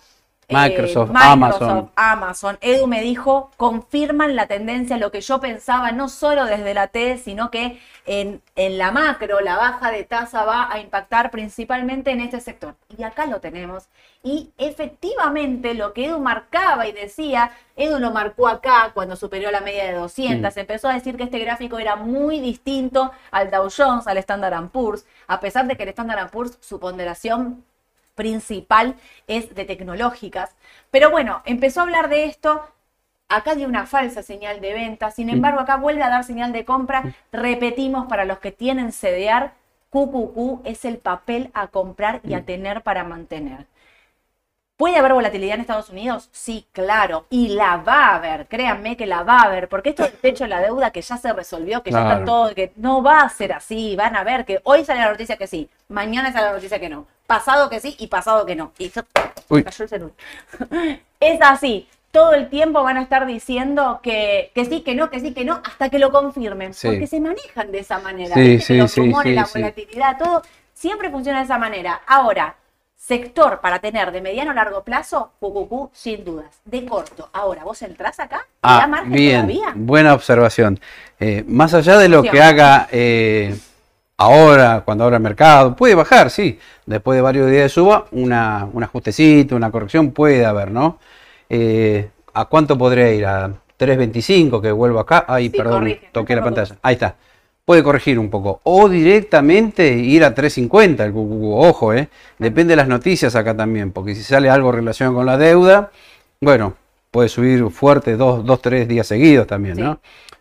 eh, 0.49 0.53
Microsoft, 0.55 1.11
Amazon. 1.13 1.91
Amazon, 1.95 2.57
Edu 2.61 2.87
me 2.87 3.01
dijo, 3.01 3.51
confirman 3.57 4.35
la 4.37 4.47
tendencia, 4.47 4.97
lo 4.97 5.11
que 5.11 5.19
yo 5.19 5.41
pensaba, 5.41 5.91
no 5.91 6.07
solo 6.07 6.45
desde 6.45 6.73
la 6.73 6.87
T, 6.87 7.17
sino 7.17 7.51
que 7.51 7.81
en, 8.05 8.41
en 8.55 8.77
la 8.77 8.91
macro, 8.91 9.41
la 9.41 9.57
baja 9.57 9.91
de 9.91 10.05
tasa 10.05 10.45
va 10.45 10.71
a 10.71 10.79
impactar 10.79 11.31
principalmente 11.31 12.11
en 12.11 12.21
este 12.21 12.39
sector. 12.39 12.75
Y 12.97 13.03
acá 13.03 13.25
lo 13.25 13.41
tenemos. 13.41 13.89
Y 14.23 14.51
efectivamente 14.57 15.73
lo 15.73 15.91
que 15.91 16.05
Edu 16.05 16.19
marcaba 16.21 16.87
y 16.87 16.93
decía, 16.93 17.51
Edu 17.75 17.99
lo 17.99 18.11
marcó 18.11 18.47
acá 18.47 18.91
cuando 18.93 19.17
superó 19.17 19.51
la 19.51 19.59
media 19.59 19.83
de 19.85 19.93
200, 19.93 20.55
Mm. 20.55 20.59
empezó 20.59 20.87
a 20.87 20.93
decir 20.93 21.17
que 21.17 21.23
este 21.23 21.39
gráfico 21.39 21.77
era 21.77 21.97
muy 21.97 22.39
distinto 22.39 23.11
al 23.31 23.51
Dow 23.51 23.67
Jones, 23.75 24.07
al 24.07 24.17
Standard 24.19 24.69
Poor's, 24.69 25.05
a 25.27 25.41
pesar 25.41 25.67
de 25.67 25.75
que 25.75 25.83
el 25.83 25.89
Standard 25.89 26.29
Poor's, 26.31 26.57
su 26.61 26.79
ponderación 26.79 27.65
principal 28.17 28.95
es 29.27 29.55
de 29.55 29.63
tecnológicas. 29.63 30.53
Pero 30.91 31.09
bueno, 31.09 31.41
empezó 31.45 31.79
a 31.79 31.83
hablar 31.83 32.09
de 32.09 32.25
esto. 32.25 32.61
Acá 33.29 33.55
dio 33.55 33.67
una 33.67 33.85
falsa 33.85 34.23
señal 34.23 34.59
de 34.59 34.73
venta, 34.73 35.11
sin 35.11 35.29
embargo, 35.29 35.59
acá 35.59 35.75
vuelve 35.75 36.03
a 36.03 36.09
dar 36.09 36.23
señal 36.23 36.51
de 36.51 36.65
compra. 36.65 37.13
Repetimos 37.31 38.07
para 38.07 38.25
los 38.25 38.39
que 38.39 38.51
tienen 38.51 38.91
CDR, 38.91 39.51
QQQ 39.91 40.65
es 40.65 40.85
el 40.85 40.97
papel 40.97 41.51
a 41.53 41.67
comprar 41.67 42.21
y 42.23 42.33
a 42.33 42.45
tener 42.45 42.83
para 42.83 43.03
mantener. 43.03 43.67
¿Puede 44.77 44.97
haber 44.97 45.13
volatilidad 45.13 45.55
en 45.55 45.61
Estados 45.61 45.89
Unidos? 45.89 46.29
Sí, 46.31 46.67
claro. 46.71 47.25
Y 47.31 47.49
la 47.49 47.77
va 47.77 48.09
a 48.09 48.15
haber, 48.17 48.45
créanme 48.45 48.95
que 48.95 49.07
la 49.07 49.23
va 49.23 49.39
a 49.39 49.45
haber, 49.45 49.67
porque 49.69 49.89
esto 49.89 50.03
del 50.03 50.13
techo 50.13 50.43
de 50.43 50.51
la 50.51 50.61
deuda 50.61 50.91
que 50.91 51.01
ya 51.01 51.17
se 51.17 51.33
resolvió, 51.33 51.81
que 51.81 51.91
ya 51.91 52.03
está 52.03 52.23
todo, 52.23 52.53
que 52.53 52.71
no 52.75 53.01
va 53.01 53.21
a 53.21 53.29
ser 53.29 53.53
así, 53.53 53.95
van 53.95 54.15
a 54.15 54.23
ver 54.23 54.45
que 54.45 54.61
hoy 54.63 54.85
sale 54.85 55.01
la 55.01 55.09
noticia 55.09 55.35
que 55.35 55.47
sí, 55.47 55.67
mañana 55.89 56.31
sale 56.31 56.45
la 56.45 56.53
noticia 56.53 56.79
que 56.79 56.89
no, 56.89 57.07
pasado 57.25 57.71
que 57.71 57.79
sí 57.79 57.95
y 57.97 58.05
pasado 58.05 58.45
que 58.45 58.55
no. 58.55 58.71
Y 58.77 58.91
Uy. 59.49 59.63
cayó 59.63 59.83
el 59.83 59.89
celular. 59.89 60.15
Es 61.19 61.41
así. 61.41 61.87
Todo 62.11 62.33
el 62.33 62.49
tiempo 62.49 62.83
van 62.83 62.97
a 62.97 63.01
estar 63.01 63.25
diciendo 63.25 63.99
que, 64.03 64.51
que 64.53 64.65
sí, 64.65 64.81
que 64.81 64.93
no, 64.93 65.09
que 65.09 65.19
sí, 65.19 65.33
que 65.33 65.43
no, 65.43 65.59
hasta 65.65 65.89
que 65.89 65.97
lo 65.97 66.11
confirmen. 66.11 66.75
Sí. 66.75 66.87
Porque 66.87 67.07
se 67.07 67.19
manejan 67.19 67.71
de 67.71 67.79
esa 67.79 67.99
manera. 67.99 68.35
Sí, 68.35 68.59
sí, 68.59 68.77
los 68.77 68.95
rumores, 68.95 69.35
la 69.35 69.47
volatilidad, 69.51 70.17
todo, 70.17 70.43
siempre 70.73 71.09
funciona 71.09 71.39
de 71.39 71.45
esa 71.45 71.57
manera. 71.57 72.01
Ahora, 72.05 72.55
sector 72.97 73.59
para 73.61 73.79
tener 73.79 74.11
de 74.11 74.21
mediano 74.21 74.51
a 74.51 74.53
largo 74.53 74.83
plazo, 74.83 75.31
QQQ, 75.39 75.89
sin 75.93 76.25
dudas. 76.25 76.59
De 76.65 76.85
corto. 76.85 77.29
Ahora, 77.31 77.63
¿vos 77.63 77.81
entrás 77.83 78.19
acá? 78.19 78.39
¿Te 78.61 78.67
da 78.67 78.83
Ah, 78.83 78.87
margen 78.87 79.11
bien, 79.11 79.41
todavía? 79.47 79.71
buena 79.75 80.13
observación. 80.13 80.79
Eh, 81.19 81.43
más 81.47 81.73
allá 81.73 81.97
de 81.97 82.09
lo 82.09 82.23
que 82.23 82.41
haga 82.41 82.87
eh, 82.91 83.55
ahora, 84.17 84.81
cuando 84.83 85.03
abra 85.05 85.17
el 85.17 85.23
mercado, 85.23 85.75
puede 85.75 85.95
bajar, 85.95 86.29
sí. 86.31 86.59
Después 86.85 87.15
de 87.15 87.21
varios 87.21 87.49
días 87.49 87.63
de 87.63 87.69
suba, 87.69 88.05
una, 88.11 88.67
un 88.73 88.83
ajustecito, 88.83 89.55
una 89.55 89.71
corrección 89.71 90.11
puede 90.11 90.45
haber, 90.45 90.71
¿no? 90.71 90.99
Eh, 91.49 92.09
¿A 92.33 92.45
cuánto 92.45 92.77
podría 92.77 93.11
ir? 93.13 93.25
¿A 93.25 93.47
3.25 93.79 94.61
que 94.61 94.71
vuelvo 94.71 94.99
acá? 94.99 95.23
Ay, 95.27 95.49
Sí, 95.49 95.57
perdón, 95.57 95.79
corrige, 95.81 96.09
toqué 96.11 96.35
la 96.35 96.43
pantalla. 96.43 96.75
Ahí 96.81 96.93
está. 96.95 97.15
Puede 97.67 97.83
corregir 97.83 98.17
un 98.17 98.29
poco. 98.29 98.61
O 98.63 98.87
directamente 98.87 99.91
ir 99.91 100.23
a 100.23 100.33
3.50 100.33 101.03
el 101.03 101.11
QQQ. 101.11 101.43
Ojo, 101.67 101.93
¿eh? 101.93 102.07
Depende 102.39 102.71
de 102.71 102.77
las 102.77 102.87
noticias 102.87 103.35
acá 103.35 103.57
también, 103.57 103.91
porque 103.91 104.15
si 104.15 104.23
sale 104.23 104.49
algo 104.49 104.71
relacionado 104.71 105.17
con 105.17 105.25
la 105.25 105.37
deuda, 105.37 105.91
bueno, 106.39 106.75
puede 107.11 107.27
subir 107.27 107.69
fuerte 107.69 108.15
dos, 108.15 108.45
dos 108.45 108.61
tres 108.61 108.87
días 108.87 109.05
seguidos 109.05 109.47
también, 109.47 109.75
Sí. 109.75 109.81
¿no? 109.81 109.99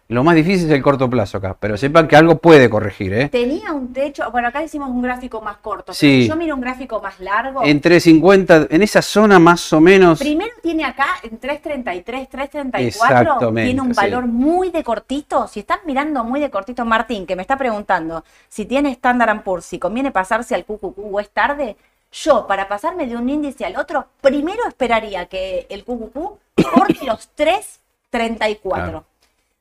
Lo 0.08 0.22
más 0.22 0.36
difícil 0.36 0.66
es 0.68 0.72
el 0.72 0.82
corto 0.84 1.10
plazo 1.10 1.38
acá, 1.38 1.56
pero 1.58 1.76
sepan 1.76 2.06
que 2.06 2.14
algo 2.14 2.38
puede 2.38 2.70
corregir, 2.70 3.12
¿eh? 3.12 3.28
Tenía 3.28 3.72
un 3.72 3.92
techo, 3.92 4.30
bueno, 4.30 4.46
acá 4.46 4.62
hicimos 4.62 4.88
un 4.88 5.02
gráfico 5.02 5.40
más 5.40 5.56
corto. 5.56 5.86
pero 5.86 5.94
Sí. 5.94 6.22
si 6.22 6.28
yo 6.28 6.36
miro 6.36 6.54
un 6.54 6.60
gráfico 6.60 7.00
más 7.02 7.18
largo, 7.18 7.64
Entre 7.64 7.98
50, 7.98 8.68
en 8.70 8.82
esa 8.82 9.02
zona 9.02 9.40
más 9.40 9.72
o 9.72 9.80
menos. 9.80 10.20
Primero 10.20 10.52
tiene 10.62 10.84
acá 10.84 11.06
en 11.24 11.38
333, 11.38 12.28
334, 12.28 12.86
Exactamente, 12.86 13.66
tiene 13.66 13.80
un 13.80 13.92
sí. 13.94 14.00
valor 14.00 14.26
muy 14.26 14.70
de 14.70 14.84
cortito. 14.84 15.48
Si 15.48 15.60
están 15.60 15.80
mirando 15.86 16.22
muy 16.22 16.38
de 16.38 16.50
cortito, 16.50 16.84
Martín, 16.84 17.26
que 17.26 17.34
me 17.34 17.42
está 17.42 17.56
preguntando 17.56 18.22
si 18.48 18.64
tiene 18.64 18.90
Standard 18.92 19.42
Poor's, 19.42 19.64
si 19.66 19.80
conviene 19.80 20.12
pasarse 20.12 20.54
al 20.54 20.64
QQQ 20.64 20.98
o 20.98 21.18
es 21.18 21.30
tarde, 21.30 21.76
yo 22.12 22.46
para 22.46 22.68
pasarme 22.68 23.08
de 23.08 23.16
un 23.16 23.28
índice 23.28 23.64
al 23.64 23.76
otro, 23.76 24.06
primero 24.20 24.60
esperaría 24.68 25.26
que 25.26 25.66
el 25.68 25.82
QQQ 25.84 26.14
corte 26.72 26.98
los 27.04 27.28
334. 27.34 28.82
Claro. 28.84 29.04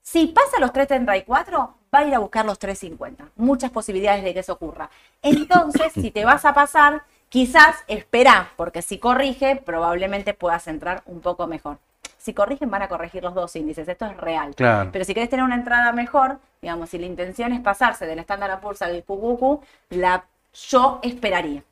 Si 0.06 0.28
pasa 0.28 0.60
los 0.60 0.72
334, 0.72 1.74
va 1.93 1.99
a 1.99 2.06
ir 2.06 2.14
a 2.14 2.20
buscar 2.20 2.45
los 2.45 2.60
350. 2.60 3.32
Muchas 3.38 3.72
posibilidades 3.72 4.24
de 4.24 4.36
que 4.36 4.41
eso 4.41 4.53
ocurra. 4.53 4.91
Entonces, 5.24 5.91
si 5.93 6.12
te 6.12 6.24
vas 6.24 6.45
a 6.45 6.53
pasar, 6.53 7.01
quizás 7.28 7.78
espera, 7.88 8.51
porque 8.56 8.84
si 8.84 8.99
corrige, 8.99 9.56
probablemente 9.56 10.36
puedas 10.36 10.68
entrar 10.68 11.01
un 11.08 11.22
poco 11.22 11.47
mejor. 11.47 11.80
Si 12.20 12.36
corrigen, 12.36 12.70
van 12.70 12.84
a 12.84 12.88
corregir 12.88 13.24
los 13.24 13.34
dos 13.34 13.56
índices. 13.56 13.88
Esto 13.88 14.06
es 14.06 14.16
real. 14.18 14.53
Claro. 14.53 14.91
Pero 14.93 15.06
si 15.06 15.16
querés 15.16 15.30
tener 15.30 15.43
una 15.43 15.56
entrada 15.56 15.91
mejor, 15.91 16.38
digamos, 16.62 16.89
si 16.89 16.99
la 16.99 17.08
intención 17.08 17.51
es 17.51 17.62
pasarse 17.62 18.06
del 18.06 18.20
Standard 18.20 18.60
Poor's 18.60 18.84
al 18.84 19.03
QQQ, 19.03 19.64
la, 19.89 20.24
yo 20.70 20.99
esperaría. 21.01 21.64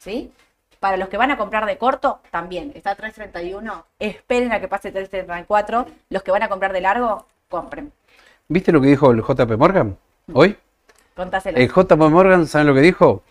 ¿Sí? 0.00 0.32
Para 0.80 0.96
los 0.96 1.08
que 1.08 1.16
van 1.16 1.30
a 1.30 1.38
comprar 1.38 1.64
de 1.66 1.78
corto, 1.78 2.18
también. 2.32 2.72
Está 2.74 2.96
331. 2.96 3.86
Esperen 4.00 4.52
a 4.52 4.58
que 4.58 4.66
pase 4.66 4.90
334. 4.90 5.86
Los 6.10 6.24
que 6.24 6.32
van 6.32 6.42
a 6.42 6.48
comprar 6.48 6.72
de 6.72 6.80
largo, 6.80 7.26
compren. 7.52 7.92
¿Viste 8.48 8.72
lo 8.72 8.80
que 8.80 8.88
dijo 8.88 9.10
el 9.12 9.22
JP 9.22 9.56
Morgan 9.58 9.96
hoy? 10.32 10.56
Contáselo. 11.14 11.58
El 11.58 11.68
JP 11.68 11.92
Morgan, 12.10 12.46
¿saben 12.46 12.66
lo 12.66 12.74
que 12.74 12.80
dijo? 12.80 13.22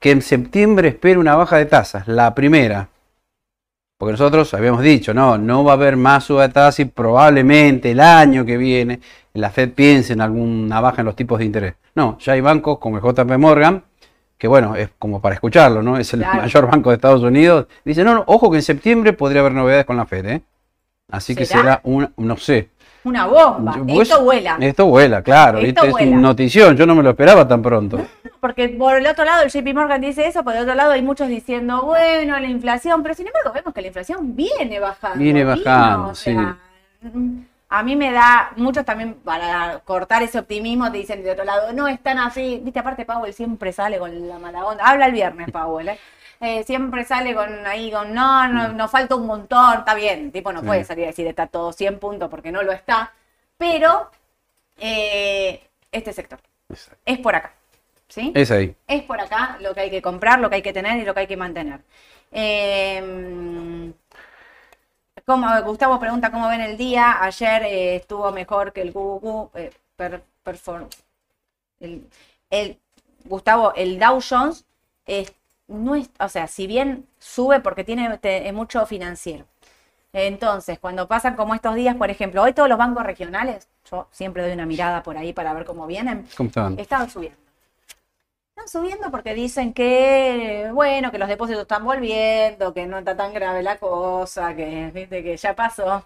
Que 0.00 0.10
en 0.10 0.20
septiembre 0.22 0.88
espera 0.88 1.18
una 1.20 1.36
baja 1.36 1.56
de 1.56 1.66
tasas, 1.66 2.06
la 2.08 2.34
primera. 2.34 2.88
Porque 3.96 4.12
nosotros 4.12 4.52
habíamos 4.54 4.82
dicho, 4.82 5.14
no, 5.14 5.38
no 5.38 5.62
va 5.62 5.72
a 5.72 5.74
haber 5.74 5.96
más 5.96 6.24
suba 6.24 6.48
de 6.48 6.52
tasas 6.54 6.80
y 6.80 6.84
probablemente 6.86 7.90
el 7.92 8.00
año 8.00 8.44
que 8.44 8.56
viene 8.56 9.00
la 9.34 9.50
Fed 9.50 9.72
piense 9.74 10.14
en 10.14 10.20
alguna 10.22 10.80
baja 10.80 11.02
en 11.02 11.06
los 11.06 11.14
tipos 11.16 11.38
de 11.38 11.44
interés. 11.44 11.74
No, 11.94 12.18
ya 12.18 12.32
hay 12.32 12.40
bancos 12.40 12.78
como 12.78 12.96
el 12.96 13.02
JP 13.02 13.30
Morgan, 13.38 13.84
que 14.38 14.48
bueno, 14.48 14.74
es 14.74 14.88
como 14.98 15.20
para 15.20 15.34
escucharlo, 15.34 15.82
¿no? 15.82 15.96
Es 15.98 16.12
el 16.14 16.20
Claro. 16.20 16.38
mayor 16.42 16.66
banco 16.70 16.90
de 16.90 16.96
Estados 16.96 17.22
Unidos. 17.22 17.66
Dice, 17.84 18.02
no, 18.02 18.14
no, 18.14 18.24
ojo 18.26 18.50
que 18.50 18.56
en 18.56 18.62
septiembre 18.62 19.12
podría 19.12 19.40
haber 19.42 19.52
novedades 19.52 19.84
con 19.84 19.96
la 19.98 20.06
Fed, 20.06 20.26
¿eh? 20.26 20.42
Así 21.10 21.34
que 21.36 21.44
¿Será? 21.44 21.60
será 21.60 21.80
una, 21.84 22.10
no 22.16 22.36
sé. 22.38 22.70
Una 23.04 23.26
bomba. 23.26 23.76
Esto 23.86 24.22
vuela. 24.22 24.56
Esto 24.60 24.86
vuela, 24.86 25.22
claro. 25.22 25.58
Esto. 25.58 25.98
Es 25.98 26.10
notición, 26.10 26.76
yo 26.76 26.86
no 26.86 26.94
me 26.94 27.02
lo 27.02 27.10
esperaba 27.10 27.46
tan 27.46 27.62
pronto. 27.62 27.98
Porque 28.40 28.68
por 28.70 28.96
el 28.96 29.06
otro 29.06 29.24
lado 29.24 29.42
el 29.42 29.50
JP 29.50 29.74
Morgan 29.74 30.00
dice 30.00 30.26
eso, 30.26 30.42
por 30.42 30.54
el 30.54 30.62
otro 30.62 30.74
lado 30.74 30.92
hay 30.92 31.02
muchos 31.02 31.28
diciendo, 31.28 31.82
bueno, 31.82 32.38
la 32.38 32.48
inflación, 32.48 33.02
pero 33.02 33.14
sin 33.14 33.26
embargo 33.26 33.52
vemos 33.52 33.74
que 33.74 33.82
la 33.82 33.86
inflación 33.88 34.34
viene 34.34 34.80
bajando. 34.80 35.18
Viene 35.18 35.44
vino, 35.44 35.56
bajando, 35.56 36.08
o 36.08 36.14
sea, 36.14 36.56
mm, 37.02 37.38
a 37.68 37.82
mí 37.82 37.96
me 37.96 38.12
da, 38.12 38.52
muchos 38.56 38.84
también 38.84 39.14
para 39.14 39.80
cortar 39.84 40.22
ese 40.22 40.38
optimismo 40.38 40.90
te 40.90 40.98
dicen 40.98 41.22
de 41.22 41.30
otro 41.30 41.44
lado, 41.44 41.72
no 41.72 41.86
están 41.86 42.18
así, 42.18 42.60
viste, 42.64 42.80
aparte 42.80 43.04
Powell 43.04 43.34
siempre 43.34 43.72
sale 43.72 43.98
con 43.98 44.28
la 44.28 44.38
mala 44.38 44.64
onda, 44.64 44.84
habla 44.84 45.06
el 45.06 45.12
viernes 45.12 45.50
Powell, 45.50 45.88
¿eh? 45.90 45.98
Eh, 46.40 46.64
siempre 46.64 47.04
sale 47.04 47.34
con 47.34 47.66
ahí, 47.66 47.90
con 47.92 48.14
no, 48.14 48.48
no, 48.48 48.68
nos 48.72 48.90
falta 48.90 49.14
un 49.14 49.26
montón, 49.26 49.80
está 49.80 49.94
bien, 49.94 50.32
tipo 50.32 50.52
no 50.52 50.62
puede 50.62 50.80
Sí. 50.80 50.86
salir 50.88 51.04
a 51.04 51.08
decir 51.08 51.26
está 51.26 51.46
todo 51.46 51.72
100 51.72 51.98
puntos 51.98 52.30
porque 52.30 52.50
no 52.50 52.62
lo 52.62 52.72
está, 52.72 53.12
pero 53.58 54.10
eh, 54.78 55.62
este 55.92 56.12
sector 56.14 56.38
Exacto. 56.70 56.98
es 57.04 57.18
por 57.18 57.34
acá, 57.34 57.52
¿sí? 58.08 58.32
Es 58.34 58.50
ahí. 58.50 58.74
es 58.86 59.02
por 59.02 59.20
acá 59.20 59.58
lo 59.60 59.74
que 59.74 59.80
hay 59.82 59.90
que 59.90 60.00
comprar, 60.00 60.38
lo 60.40 60.48
que 60.48 60.56
hay 60.56 60.62
que 60.62 60.72
tener 60.72 60.96
y 60.98 61.04
lo 61.04 61.12
que 61.12 61.20
hay 61.20 61.26
que 61.26 61.36
mantener. 61.36 61.80
Eh, 62.32 63.92
¿cómo- 65.26 65.62
Gustavo 65.62 65.98
pregunta 66.00 66.30
cómo 66.30 66.48
ven 66.48 66.60
el 66.62 66.76
día. 66.76 67.22
Ayer 67.22 67.62
eh, 67.64 67.96
estuvo 67.96 68.30
mejor 68.32 68.72
que 68.72 68.82
el 68.82 68.92
QQQ. 68.92 69.50
eh, 69.56 69.70
per- 69.96 70.22
perform- 70.44 70.88
el, 71.80 72.06
el- 72.50 72.78
Gustavo, 73.24 73.74
el 73.74 73.98
Dow 73.98 74.20
Jones 74.26 74.64
es- 75.06 75.32
no 75.70 75.94
es, 75.96 76.10
o 76.20 76.28
sea, 76.28 76.46
si 76.48 76.66
bien 76.66 77.06
sube 77.18 77.60
porque 77.60 77.84
tiene 77.84 78.18
te- 78.18 78.48
es 78.48 78.54
mucho 78.54 78.86
financiero. 78.86 79.46
Entonces, 80.12 80.78
cuando 80.80 81.08
pasan 81.08 81.36
como 81.36 81.54
estos 81.54 81.74
días, 81.76 81.96
por 81.96 82.10
ejemplo, 82.10 82.42
hoy 82.42 82.52
todos 82.54 82.68
los 82.68 82.78
bancos 82.78 83.04
regionales, 83.04 83.68
yo 83.90 84.08
siempre 84.12 84.42
doy 84.42 84.52
una 84.52 84.66
mirada 84.66 85.02
por 85.04 85.16
ahí 85.18 85.32
para 85.32 85.54
ver 85.54 85.64
cómo 85.66 85.86
vienen, 85.86 86.26
¿Cómo 86.36 86.48
estaban? 86.48 86.78
Estaban 86.78 87.10
subiendo. 87.10 87.38
Están 88.56 88.68
subiendo 88.68 89.10
porque 89.10 89.34
dicen 89.34 89.72
que, 89.72 90.68
bueno, 90.74 91.10
que 91.10 91.18
los 91.18 91.28
depósitos 91.28 91.62
están 91.62 91.84
volviendo, 91.84 92.74
que 92.74 92.86
no 92.86 92.98
está 92.98 93.16
tan 93.16 93.32
grave 93.32 93.62
la 93.62 93.78
cosa, 93.78 94.54
que, 94.54 94.90
viste, 94.92 95.22
que 95.22 95.36
ya 95.36 95.54
pasó. 95.54 96.04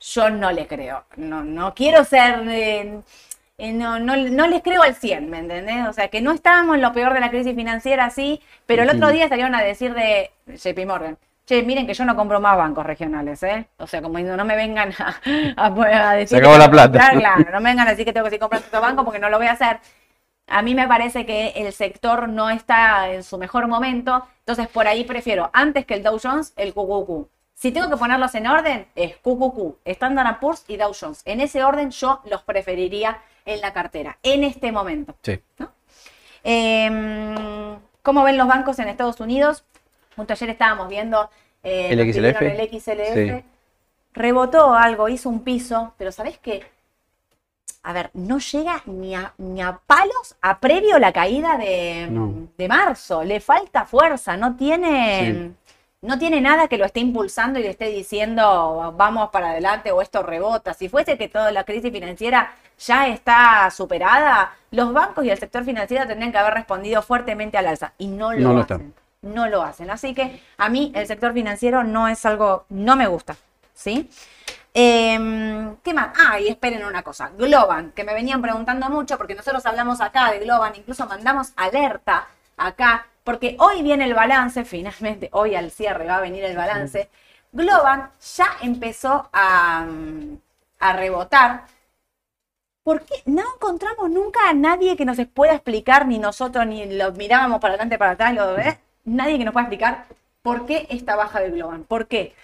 Yo 0.00 0.30
no 0.30 0.52
les 0.52 0.68
creo. 0.68 1.04
No, 1.16 1.44
no 1.44 1.74
quiero 1.74 2.04
ser. 2.04 2.40
eh, 2.48 3.02
eh, 3.58 3.72
no, 3.72 3.98
no, 3.98 4.16
no 4.16 4.46
les 4.46 4.62
creo 4.62 4.82
al 4.82 4.94
100, 4.94 5.28
¿me 5.28 5.40
entendés? 5.40 5.86
O 5.88 5.92
sea, 5.92 6.08
que 6.08 6.20
no 6.20 6.32
estábamos 6.32 6.76
en 6.76 6.82
lo 6.82 6.92
peor 6.92 7.12
de 7.12 7.20
la 7.20 7.28
crisis 7.28 7.54
financiera, 7.56 8.08
sí, 8.10 8.40
pero 8.66 8.84
el 8.84 8.90
otro 8.90 9.08
día 9.10 9.28
salieron 9.28 9.54
a 9.56 9.62
decir 9.62 9.94
de 9.94 10.30
JP 10.46 10.86
Morgan. 10.86 11.18
Che, 11.44 11.62
miren 11.62 11.86
que 11.86 11.94
yo 11.94 12.04
no 12.04 12.14
compro 12.14 12.40
más 12.40 12.56
bancos 12.56 12.84
regionales, 12.84 13.42
¿eh? 13.42 13.66
O 13.78 13.86
sea, 13.86 14.02
como 14.02 14.18
diciendo, 14.18 14.36
no 14.36 14.44
me 14.44 14.54
vengan 14.54 14.92
a, 14.98 15.16
a, 15.56 16.10
a 16.10 16.14
decir. 16.14 16.28
Se 16.28 16.36
acabó 16.36 16.58
la 16.58 16.70
plata. 16.70 16.98
comprar, 16.98 17.18
claro, 17.18 17.50
no 17.50 17.60
me 17.60 17.70
vengan 17.70 17.88
a 17.88 17.90
decir 17.90 18.04
que 18.04 18.12
tengo 18.12 18.24
que 18.24 18.30
seguir 18.30 18.40
comprando 18.40 18.66
estos 18.66 18.80
bancos 18.80 19.04
porque 19.04 19.18
no 19.18 19.30
lo 19.30 19.38
voy 19.38 19.46
a 19.46 19.52
hacer. 19.52 19.80
A 20.46 20.62
mí 20.62 20.74
me 20.74 20.86
parece 20.86 21.26
que 21.26 21.48
el 21.56 21.72
sector 21.72 22.28
no 22.28 22.50
está 22.50 23.10
en 23.10 23.22
su 23.22 23.38
mejor 23.38 23.66
momento, 23.66 24.26
entonces 24.40 24.68
por 24.68 24.86
ahí 24.86 25.04
prefiero, 25.04 25.50
antes 25.52 25.84
que 25.84 25.94
el 25.94 26.02
Dow 26.02 26.18
Jones, 26.22 26.52
el 26.56 26.72
QQQ. 26.74 27.28
Si 27.54 27.72
tengo 27.72 27.90
que 27.90 27.96
ponerlos 27.96 28.34
en 28.34 28.46
orden, 28.46 28.86
es 28.94 29.16
QQQ, 29.16 29.78
Standard 29.84 30.38
Poor's 30.38 30.64
y 30.68 30.76
Dow 30.76 30.92
Jones. 30.98 31.22
En 31.24 31.40
ese 31.40 31.64
orden 31.64 31.90
yo 31.90 32.20
los 32.30 32.42
preferiría 32.44 33.20
en 33.48 33.60
la 33.60 33.72
cartera, 33.72 34.18
en 34.22 34.44
este 34.44 34.70
momento. 34.72 35.14
Sí. 35.22 35.40
Eh, 36.44 37.76
¿Cómo 38.02 38.22
ven 38.24 38.36
los 38.38 38.46
bancos 38.46 38.78
en 38.78 38.88
Estados 38.88 39.20
Unidos? 39.20 39.64
Justo 40.16 40.32
ayer 40.32 40.50
estábamos 40.50 40.88
viendo 40.88 41.28
eh, 41.62 41.88
¿El 41.90 42.12
XLF? 42.12 42.42
el 42.42 42.68
XLF. 42.80 43.14
Sí. 43.14 43.44
Rebotó 44.14 44.74
algo, 44.74 45.08
hizo 45.08 45.28
un 45.28 45.40
piso, 45.44 45.94
pero 45.98 46.10
¿sabés 46.12 46.38
qué? 46.38 46.64
A 47.82 47.92
ver, 47.92 48.10
no 48.14 48.38
llega 48.38 48.82
ni 48.86 49.14
a, 49.14 49.32
ni 49.38 49.62
a 49.62 49.78
palos 49.86 50.36
a 50.40 50.58
previo 50.58 50.98
la 50.98 51.12
caída 51.12 51.56
de, 51.56 52.08
No. 52.10 52.48
de 52.56 52.68
marzo. 52.68 53.22
Le 53.24 53.40
falta 53.40 53.84
fuerza, 53.84 54.36
no 54.36 54.56
tiene, 54.56 55.24
Sí. 55.66 55.74
no 56.02 56.18
tiene 56.18 56.40
nada 56.40 56.68
que 56.68 56.78
lo 56.78 56.84
esté 56.84 57.00
impulsando 57.00 57.58
y 57.58 57.62
le 57.62 57.70
esté 57.70 57.86
diciendo 57.86 58.94
vamos 58.96 59.30
para 59.30 59.50
adelante 59.50 59.92
o 59.92 60.02
esto 60.02 60.22
rebota. 60.22 60.74
Si 60.74 60.88
fuese 60.88 61.16
que 61.16 61.28
toda 61.28 61.52
la 61.52 61.64
crisis 61.64 61.92
financiera 61.92 62.52
ya 62.78 63.08
está 63.08 63.70
superada, 63.70 64.52
los 64.70 64.92
bancos 64.92 65.24
y 65.24 65.30
el 65.30 65.38
sector 65.38 65.64
financiero 65.64 66.06
tendrían 66.06 66.32
que 66.32 66.38
haber 66.38 66.54
respondido 66.54 67.02
fuertemente 67.02 67.58
al 67.58 67.66
alza 67.66 67.92
y 67.98 68.08
no 68.08 68.32
lo 68.32 68.40
No 68.40 68.52
lo 68.54 68.60
hacen. 68.60 68.76
están. 68.80 68.94
No 69.22 69.48
lo 69.48 69.62
hacen. 69.62 69.90
Así 69.90 70.14
que 70.14 70.40
a 70.56 70.68
mí 70.68 70.92
el 70.94 71.06
sector 71.06 71.32
financiero 71.32 71.82
no 71.84 72.06
es 72.08 72.24
algo, 72.24 72.64
no 72.68 72.94
me 72.96 73.06
gusta. 73.08 73.36
¿Sí? 73.74 74.08
Em, 74.74 75.76
¿Qué 75.82 75.92
más? 75.94 76.10
Ah, 76.16 76.38
y 76.38 76.48
esperen 76.48 76.84
una 76.84 77.02
cosa. 77.02 77.30
Globan, 77.36 77.92
que 77.92 78.04
me 78.04 78.14
venían 78.14 78.40
preguntando 78.42 78.88
mucho, 78.90 79.16
porque 79.18 79.34
nosotros 79.34 79.64
hablamos 79.66 80.00
acá 80.00 80.30
de 80.30 80.38
Globan, 80.40 80.74
incluso 80.76 81.06
mandamos 81.06 81.52
alerta 81.56 82.28
acá, 82.56 83.06
porque 83.24 83.56
hoy 83.58 83.82
viene 83.82 84.04
el 84.04 84.14
balance, 84.14 84.64
finalmente, 84.66 85.28
hoy 85.32 85.54
al 85.54 85.70
cierre 85.70 86.06
va 86.06 86.16
a 86.16 86.20
venir 86.20 86.44
el 86.44 86.56
balance. 86.56 87.08
Globan 87.52 88.10
ya 88.36 88.46
empezó 88.60 89.28
a, 89.32 89.84
mm, 89.88 90.38
a 90.80 90.92
rebotar. 90.92 91.64
¿Por 92.88 93.02
qué 93.02 93.16
no 93.26 93.42
encontramos 93.54 94.08
nunca 94.08 94.48
a 94.48 94.54
nadie 94.54 94.96
que 94.96 95.04
nos 95.04 95.18
pueda 95.34 95.52
explicar, 95.52 96.06
ni 96.06 96.18
nosotros, 96.18 96.66
ni 96.66 96.86
lo 96.96 97.12
mirábamos 97.12 97.60
para 97.60 97.74
adelante, 97.74 97.98
para 97.98 98.12
atrás, 98.12 98.32
lo, 98.32 98.58
¿eh? 98.58 98.78
nadie 99.04 99.36
que 99.36 99.44
nos 99.44 99.52
pueda 99.52 99.64
explicar 99.64 100.06
por 100.40 100.64
qué 100.64 100.86
esta 100.88 101.14
baja 101.14 101.38
de 101.40 101.50
Globan? 101.50 101.84
¿Por 101.84 102.06
qué? 102.06 102.34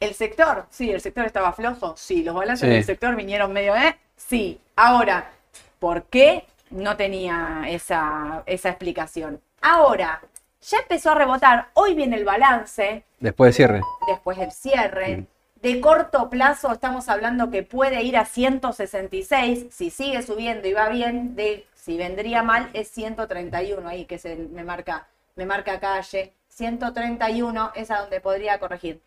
El 0.00 0.14
sector, 0.14 0.66
sí, 0.70 0.90
el 0.90 1.00
sector 1.00 1.24
estaba 1.24 1.52
flojo, 1.52 1.94
sí, 1.96 2.24
los 2.24 2.34
balances 2.34 2.68
Sí. 2.68 2.74
del 2.74 2.82
sector 2.84 3.14
vinieron 3.14 3.52
medio, 3.52 3.76
¿eh? 3.76 3.96
Sí. 4.16 4.60
Ahora, 4.74 5.30
¿por 5.78 6.02
qué? 6.06 6.46
No 6.70 6.96
tenía 6.96 7.60
esa, 7.68 8.42
esa 8.46 8.70
explicación. 8.70 9.40
Ahora, 9.60 10.20
ya 10.62 10.78
empezó 10.80 11.12
a 11.12 11.14
rebotar, 11.14 11.68
hoy 11.74 11.94
viene 11.94 12.16
el 12.16 12.24
balance, 12.24 13.04
Después 13.20 13.50
de 13.50 13.52
cierre. 13.52 13.80
después 14.08 14.36
del 14.36 14.50
cierre. 14.50 15.18
Mm. 15.18 15.26
De 15.62 15.80
corto 15.80 16.28
plazo 16.28 16.72
estamos 16.72 17.08
hablando 17.08 17.50
que 17.50 17.62
puede 17.62 18.02
ir 18.02 18.16
a 18.16 18.24
166, 18.24 19.66
si 19.70 19.90
sigue 19.90 20.20
subiendo 20.22 20.66
y 20.66 20.72
va 20.72 20.88
bien, 20.88 21.36
de, 21.36 21.66
si 21.74 21.96
vendría 21.96 22.42
mal 22.42 22.68
es 22.72 22.88
131 22.88 23.88
ahí 23.88 24.04
que 24.04 24.18
se 24.18 24.34
me 24.34 24.64
marca, 24.64 25.06
me 25.36 25.46
marca 25.46 25.78
calle. 25.78 26.32
131 26.48 27.72
es 27.76 27.90
a 27.92 28.00
donde 28.00 28.20
podría 28.20 28.58
corregir. 28.58 29.00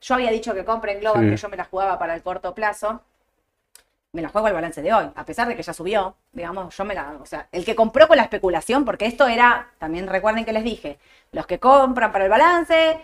Yo 0.00 0.14
había 0.14 0.30
dicho 0.30 0.54
que 0.54 0.64
compren 0.64 0.98
Global, 1.00 1.24
Sí. 1.24 1.30
que 1.30 1.36
yo 1.36 1.48
me 1.50 1.56
la 1.58 1.64
jugaba 1.64 1.98
para 1.98 2.14
el 2.14 2.22
corto 2.22 2.54
plazo. 2.54 3.02
Me 4.12 4.22
la 4.22 4.30
juego 4.30 4.46
al 4.46 4.54
balance 4.54 4.80
de 4.80 4.92
hoy, 4.94 5.10
a 5.14 5.24
pesar 5.26 5.46
de 5.46 5.54
que 5.54 5.62
ya 5.62 5.74
subió, 5.74 6.16
digamos, 6.32 6.74
yo 6.74 6.84
me 6.86 6.94
la, 6.94 7.18
o 7.20 7.26
sea, 7.26 7.46
el 7.52 7.66
que 7.66 7.74
compró 7.76 8.08
con 8.08 8.16
la 8.16 8.22
especulación, 8.22 8.86
porque 8.86 9.04
esto 9.04 9.28
era, 9.28 9.68
también 9.76 10.06
recuerden 10.06 10.46
que 10.46 10.54
les 10.54 10.64
dije, 10.64 10.98
los 11.32 11.46
que 11.46 11.58
compran 11.60 12.10
para 12.10 12.24
el 12.24 12.30
balance, 12.30 12.98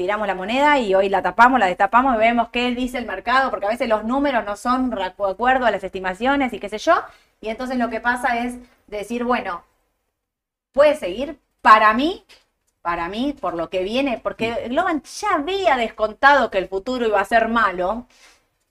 tiramos 0.00 0.26
la 0.26 0.34
moneda 0.34 0.78
y 0.78 0.94
hoy 0.94 1.10
la 1.10 1.20
tapamos, 1.20 1.60
la 1.60 1.66
destapamos 1.66 2.14
y 2.14 2.18
vemos 2.18 2.48
qué 2.48 2.74
dice 2.74 2.96
el 2.96 3.04
mercado, 3.04 3.50
porque 3.50 3.66
a 3.66 3.68
veces 3.68 3.86
los 3.86 4.02
números 4.02 4.46
no 4.46 4.56
son 4.56 4.88
de 4.88 5.04
acuerdo 5.04 5.66
a 5.66 5.70
las 5.70 5.84
estimaciones 5.84 6.54
y 6.54 6.58
qué 6.58 6.70
sé 6.70 6.78
yo, 6.78 6.94
y 7.42 7.50
entonces 7.50 7.76
lo 7.76 7.90
que 7.90 8.00
pasa 8.00 8.38
es 8.38 8.56
decir, 8.86 9.24
bueno, 9.24 9.62
puede 10.72 10.96
seguir, 10.96 11.38
para 11.60 11.92
mí, 11.92 12.24
para 12.80 13.10
mí, 13.10 13.36
por 13.38 13.52
lo 13.52 13.68
que 13.68 13.82
viene, 13.82 14.18
porque 14.22 14.68
Globan 14.70 15.02
ya 15.02 15.34
había 15.34 15.76
descontado 15.76 16.50
que 16.50 16.56
el 16.56 16.68
futuro 16.68 17.06
iba 17.06 17.20
a 17.20 17.24
ser 17.26 17.48
malo, 17.48 18.06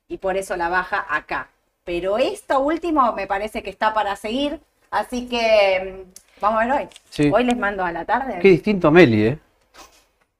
y 0.08 0.18
por 0.18 0.36
eso 0.36 0.58
la 0.58 0.70
baja 0.70 1.06
acá. 1.08 1.50
Pero 1.84 2.18
esto 2.18 2.60
último 2.60 3.14
me 3.14 3.28
parece 3.28 3.62
que 3.62 3.70
está 3.70 3.94
para 3.94 4.16
seguir, 4.16 4.60
así 4.90 5.28
que 5.28 6.06
mm, 6.08 6.42
vamos 6.42 6.64
a 6.64 6.66
ver 6.66 6.74
hoy. 6.74 6.88
Sí. 7.12 7.30
Hoy 7.32 7.44
les 7.44 7.56
mando 7.56 7.86
a 7.86 7.92
la 7.92 8.04
tarde. 8.04 8.40
Qué 8.42 8.48
distinto 8.48 8.90
Meli, 8.90 9.28
¿eh? 9.28 9.40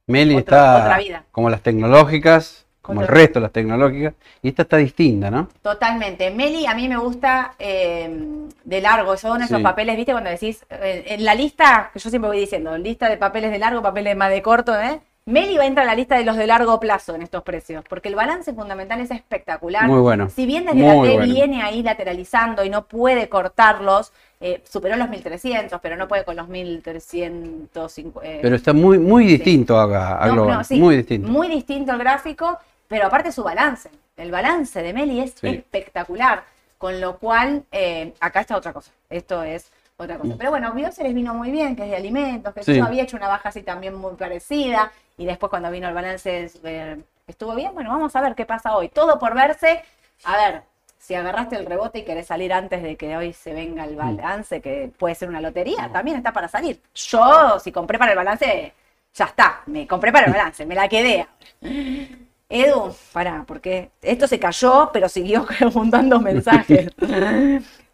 Meli 0.10 0.36
Otro- 0.36 0.56
está 0.58 0.78
otra 0.84 0.98
vida. 0.98 1.24
como 1.32 1.50
las 1.50 1.62
tecnológicas, 1.62 2.66
como 2.82 3.02
el 3.02 3.08
resto 3.08 3.40
de 3.40 3.44
las 3.44 3.52
tecnológicas, 3.52 4.14
y 4.42 4.50
esta 4.50 4.64
está 4.64 4.78
distinta, 4.78 5.30
¿no? 5.30 5.48
Totalmente. 5.62 6.32
Meli, 6.32 6.66
a 6.66 6.74
mí 6.74 6.88
me 6.90 6.98
gusta 6.98 7.54
eh, 7.60 8.10
de 8.64 8.82
largo. 8.82 9.16
Son 9.18 9.42
esos 9.44 9.58
Sí. 9.58 9.64
papeles, 9.64 9.96
¿viste? 9.96 10.12
Cuando 10.12 10.32
decís, 10.32 10.66
eh, 10.72 11.04
en 11.08 11.24
la 11.24 11.36
lista, 11.36 11.92
que 11.94 12.00
yo 12.00 12.10
siempre 12.10 12.30
voy 12.30 12.40
diciendo, 12.40 12.76
lista 12.78 13.08
de 13.08 13.18
papeles 13.18 13.52
de 13.52 13.60
largo, 13.60 13.82
papeles 13.84 14.16
más 14.18 14.32
de 14.32 14.42
corto, 14.42 14.80
¿eh? 14.80 15.00
Meli 15.26 15.58
va 15.58 15.64
a 15.66 15.68
entrar 15.68 15.86
a 15.86 15.92
la 15.92 15.96
lista 15.96 16.18
de 16.18 16.24
los 16.26 16.38
de 16.38 16.48
largo 16.48 16.80
plazo 16.80 17.14
en 17.14 17.22
estos 17.22 17.44
precios, 17.44 17.84
porque 17.88 18.10
el 18.10 18.16
balance 18.16 18.52
fundamental 18.52 19.00
es 19.02 19.12
espectacular. 19.12 19.86
Muy 19.86 20.00
bueno. 20.00 20.28
Si 20.32 20.48
bien 20.48 20.66
desde 20.66 20.80
Muy 20.80 20.88
la 20.88 21.04
T 21.12 21.18
bueno. 21.18 21.32
viene 21.34 21.62
ahí 21.62 21.84
lateralizando 21.84 22.64
y 22.66 22.70
no 22.72 22.86
puede 22.88 23.30
cortarlos, 23.30 24.12
eh, 24.42 24.64
superó 24.70 24.96
los 24.96 25.10
1300, 25.10 25.80
pero 25.82 25.96
no 25.98 26.08
puede 26.08 26.24
con 26.24 26.36
los 26.36 26.48
1350. 26.48 28.20
eh, 28.24 28.40
Pero 28.42 28.56
está 28.56 28.74
muy, 28.74 28.98
muy 28.98 29.26
distinto 29.26 29.78
a, 29.78 30.24
a 30.24 30.28
no, 30.28 30.34
Global, 30.34 30.58
no, 30.60 30.64
sí, 30.64 30.80
muy 30.80 30.98
distinto. 30.98 31.28
Muy 31.28 31.48
distinto 31.48 31.92
el 31.94 32.00
gráfico, 32.00 32.58
pero 32.88 33.08
aparte 33.08 33.32
su 33.32 33.44
balance. 33.44 33.90
El 34.18 34.32
balance 34.32 34.82
de 34.82 34.94
Meli 34.94 35.20
es 35.22 35.34
Sí. 35.40 35.48
espectacular. 35.48 36.44
Con 36.78 37.02
lo 37.02 37.18
cual, 37.18 37.64
eh, 37.72 38.14
acá 38.22 38.40
está 38.42 38.56
otra 38.56 38.72
cosa. 38.72 38.92
Esto 39.10 39.44
es 39.44 39.70
otra 39.98 40.18
cosa. 40.18 40.36
Mm. 40.36 40.38
Pero 40.38 40.50
bueno, 40.52 40.72
Bio 40.74 40.92
se 40.94 41.04
les 41.04 41.14
vino 41.14 41.34
muy 41.34 41.52
bien, 41.52 41.76
que 41.76 41.84
es 41.84 41.90
de 41.90 41.98
alimentos, 41.98 42.54
que 42.54 42.64
Sí. 42.64 42.76
yo 42.76 42.86
había 42.86 43.04
hecho 43.04 43.18
una 43.18 43.28
baja 43.28 43.50
así 43.50 43.64
también 43.64 43.96
muy 43.96 44.14
parecida. 44.14 44.92
Y 45.18 45.26
después 45.26 45.50
cuando 45.50 45.70
vino 45.72 45.90
el 45.90 45.94
balance 45.94 46.50
eh, 46.64 46.98
estuvo 47.28 47.54
bien. 47.56 47.74
Bueno, 47.74 47.90
vamos 47.90 48.16
a 48.16 48.22
ver 48.22 48.34
qué 48.36 48.46
pasa 48.46 48.78
hoy. 48.78 48.88
Todo 48.88 49.20
por 49.20 49.36
verse. 49.36 49.82
A 50.24 50.38
ver, 50.38 50.62
si 51.00 51.16
agarraste 51.16 51.56
el 51.56 51.66
rebote 51.66 52.00
y 52.00 52.04
querés 52.04 52.28
salir 52.28 52.54
antes 52.54 52.84
de 52.84 52.96
que 52.96 53.18
hoy 53.18 53.34
se 53.34 53.54
venga 53.54 53.86
Mm. 53.86 53.90
el 53.90 53.96
balance, 53.96 54.62
que 54.62 54.92
puede 55.00 55.16
ser 55.16 55.30
una 55.30 55.42
lotería, 55.42 55.90
también 55.92 56.18
está 56.18 56.32
para 56.32 56.48
salir. 56.48 56.80
Yo, 56.94 57.58
si 57.60 57.72
compré 57.72 57.98
para 57.98 58.12
el 58.12 58.18
balance, 58.18 58.74
ya 59.16 59.26
está. 59.26 59.62
Me 59.66 59.88
compré 59.88 60.12
para 60.12 60.28
el 60.28 60.34
balance, 60.34 60.66
me 60.66 60.76
la 60.76 60.88
quedé 60.88 61.22
ahora. 61.22 61.30
Edu, 62.52 62.94
pará, 63.14 63.44
porque 63.48 63.92
esto 64.02 64.28
se 64.28 64.40
cayó, 64.40 64.90
pero 64.92 65.08
siguió 65.08 65.46
preguntando 65.60 66.20
mensajes. 66.20 66.90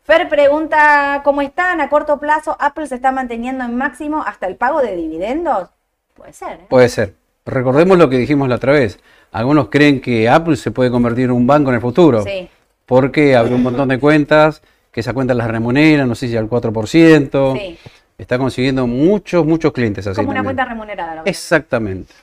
Fer 0.04 0.30
pregunta, 0.30 1.22
¿cómo 1.24 1.42
están? 1.42 1.82
A 1.82 1.90
corto 1.90 2.20
plazo, 2.20 2.56
¿Apple 2.60 2.88
se 2.88 2.96
está 2.96 3.12
manteniendo 3.12 3.64
en 3.66 3.76
máximo 3.76 4.24
hasta 4.26 4.48
el 4.48 4.56
pago 4.56 4.82
de 4.82 4.96
dividendos? 4.96 5.70
Puede 6.16 6.34
ser, 6.34 6.54
¿eh? 6.62 6.66
Puede 6.70 6.90
ser. 6.90 7.16
Recordemos 7.46 7.98
lo 7.98 8.10
que 8.10 8.18
dijimos 8.18 8.48
la 8.48 8.56
otra 8.56 8.72
vez. 8.74 9.00
Algunos 9.32 9.70
creen 9.70 10.00
que 10.02 10.30
Apple 10.30 10.56
se 10.56 10.72
puede 10.72 10.90
convertir 10.90 11.26
en 11.26 11.32
un 11.32 11.46
banco 11.46 11.70
en 11.70 11.76
el 11.76 11.82
futuro. 11.82 12.24
Sí. 12.24 12.50
Porque 12.86 13.36
abrió 13.36 13.56
un 13.56 13.64
montón 13.64 13.90
de 13.90 14.00
cuentas, 14.00 14.62
que 14.92 15.00
esa 15.00 15.14
cuenta 15.14 15.34
las 15.34 15.48
remunera, 15.48 16.06
no 16.06 16.16
sé 16.16 16.28
si 16.28 16.38
al 16.38 16.50
4%. 16.50 17.58
Sí. 17.58 17.80
Está 18.18 18.38
consiguiendo 18.38 18.88
muchos, 18.88 19.46
muchos 19.46 19.74
clientes 19.74 20.08
así. 20.08 20.16
Como 20.16 20.30
una 20.30 20.38
también. 20.38 20.56
cuenta 20.56 20.66
remunerada. 20.66 21.22
Exactamente. 21.26 22.14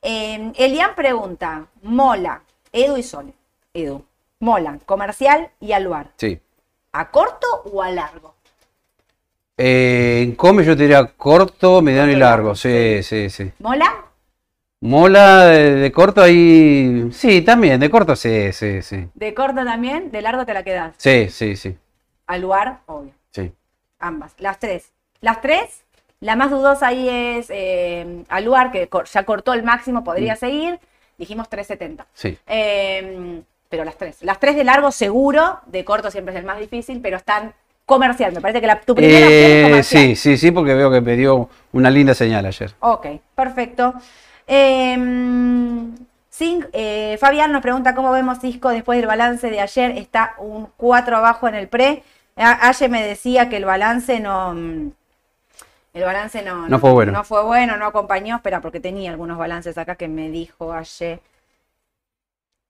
Eh, 0.00 0.52
Elian 0.56 0.94
pregunta, 0.94 1.66
Mola, 1.82 2.40
Edu 2.72 2.96
y 2.96 3.02
Sole. 3.02 3.32
Edu, 3.74 4.02
Mola, 4.40 4.78
comercial 4.86 5.50
y 5.60 5.72
aluar. 5.72 6.08
Sí. 6.16 6.40
¿A 6.92 7.10
corto 7.10 7.46
o 7.72 7.82
a 7.82 7.90
largo? 7.90 8.34
Eh, 9.56 10.20
en 10.22 10.34
come 10.34 10.64
yo 10.64 10.76
te 10.76 10.82
diría 10.82 11.04
corto, 11.16 11.82
mediano 11.82 12.10
y 12.10 12.16
largo, 12.16 12.54
Sí, 12.54 13.02
sí, 13.02 13.28
sí. 13.28 13.52
¿Mola? 13.58 13.92
Mola 14.82 15.46
de, 15.46 15.74
de 15.76 15.92
corto 15.92 16.20
ahí. 16.20 17.08
Sí, 17.12 17.42
también, 17.42 17.78
de 17.78 17.88
corto 17.88 18.16
sí, 18.16 18.52
sí, 18.52 18.82
sí. 18.82 19.08
De 19.14 19.32
corto 19.32 19.64
también, 19.64 20.10
de 20.10 20.20
largo 20.22 20.44
te 20.44 20.52
la 20.54 20.64
quedas. 20.64 20.94
Sí, 20.98 21.28
sí, 21.30 21.54
sí. 21.54 21.76
Aluar, 22.26 22.80
obvio. 22.86 23.12
sí. 23.30 23.52
Ambas, 24.00 24.34
las 24.38 24.58
tres. 24.58 24.90
Las 25.20 25.40
tres, 25.40 25.84
la 26.18 26.34
más 26.34 26.50
dudosa 26.50 26.88
ahí 26.88 27.08
es 27.08 27.46
eh, 27.50 28.24
Aluar, 28.28 28.72
que 28.72 28.88
cor- 28.88 29.06
ya 29.06 29.22
cortó 29.24 29.52
el 29.54 29.62
máximo, 29.62 30.02
podría 30.02 30.34
seguir. 30.34 30.80
Dijimos 31.16 31.48
370. 31.48 32.06
Sí. 32.12 32.36
Eh, 32.48 33.40
pero 33.68 33.84
las 33.84 33.96
tres. 33.96 34.20
Las 34.22 34.40
tres 34.40 34.56
de 34.56 34.64
largo 34.64 34.90
seguro, 34.90 35.60
de 35.66 35.84
corto 35.84 36.10
siempre 36.10 36.34
es 36.34 36.40
el 36.40 36.44
más 36.46 36.58
difícil, 36.58 37.00
pero 37.00 37.16
están 37.18 37.54
comercial. 37.86 38.32
Me 38.32 38.40
parece 38.40 38.60
que 38.60 38.66
la, 38.66 38.80
tu 38.80 38.96
primera 38.96 39.26
opción 39.26 39.52
es 39.52 39.58
Eh, 39.58 39.62
comercial. 39.62 40.02
sí, 40.02 40.16
sí, 40.16 40.36
sí, 40.36 40.50
porque 40.50 40.74
veo 40.74 40.90
que 40.90 41.00
me 41.00 41.16
dio 41.16 41.48
una 41.72 41.88
linda 41.90 42.14
señal 42.14 42.44
ayer. 42.46 42.72
Ok, 42.80 43.06
perfecto. 43.36 43.94
Eh, 44.54 44.96
Sin- 46.28 46.66
eh, 46.72 47.16
Fabián 47.20 47.52
nos 47.52 47.62
pregunta 47.62 47.94
cómo 47.94 48.10
vemos 48.10 48.38
Cisco 48.40 48.70
después 48.70 48.98
del 48.98 49.06
balance 49.06 49.50
de 49.50 49.60
ayer. 49.60 49.92
Está 49.98 50.34
un 50.38 50.66
4 50.76 51.16
abajo 51.18 51.46
en 51.48 51.54
el 51.54 51.68
pre. 51.68 52.02
A- 52.36 52.68
Ayer 52.68 52.90
me 52.90 53.02
decía 53.06 53.48
que 53.48 53.56
el 53.58 53.64
balance 53.66 54.18
no. 54.20 54.54
mm, 54.54 54.90
El 55.94 56.02
balance 56.04 56.42
no, 56.42 56.68
No 56.68 56.78
fue 56.78 56.90
bueno. 56.92 57.12
No 57.12 57.22
fue 57.22 57.42
bueno, 57.44 57.76
no 57.76 57.84
acompañó. 57.86 58.36
Espera, 58.36 58.60
porque 58.62 58.80
tenía 58.80 59.10
algunos 59.10 59.36
balances 59.36 59.76
acá 59.76 59.94
que 59.96 60.08
me 60.08 60.30
dijo 60.30 60.72
ayer. 60.72 61.20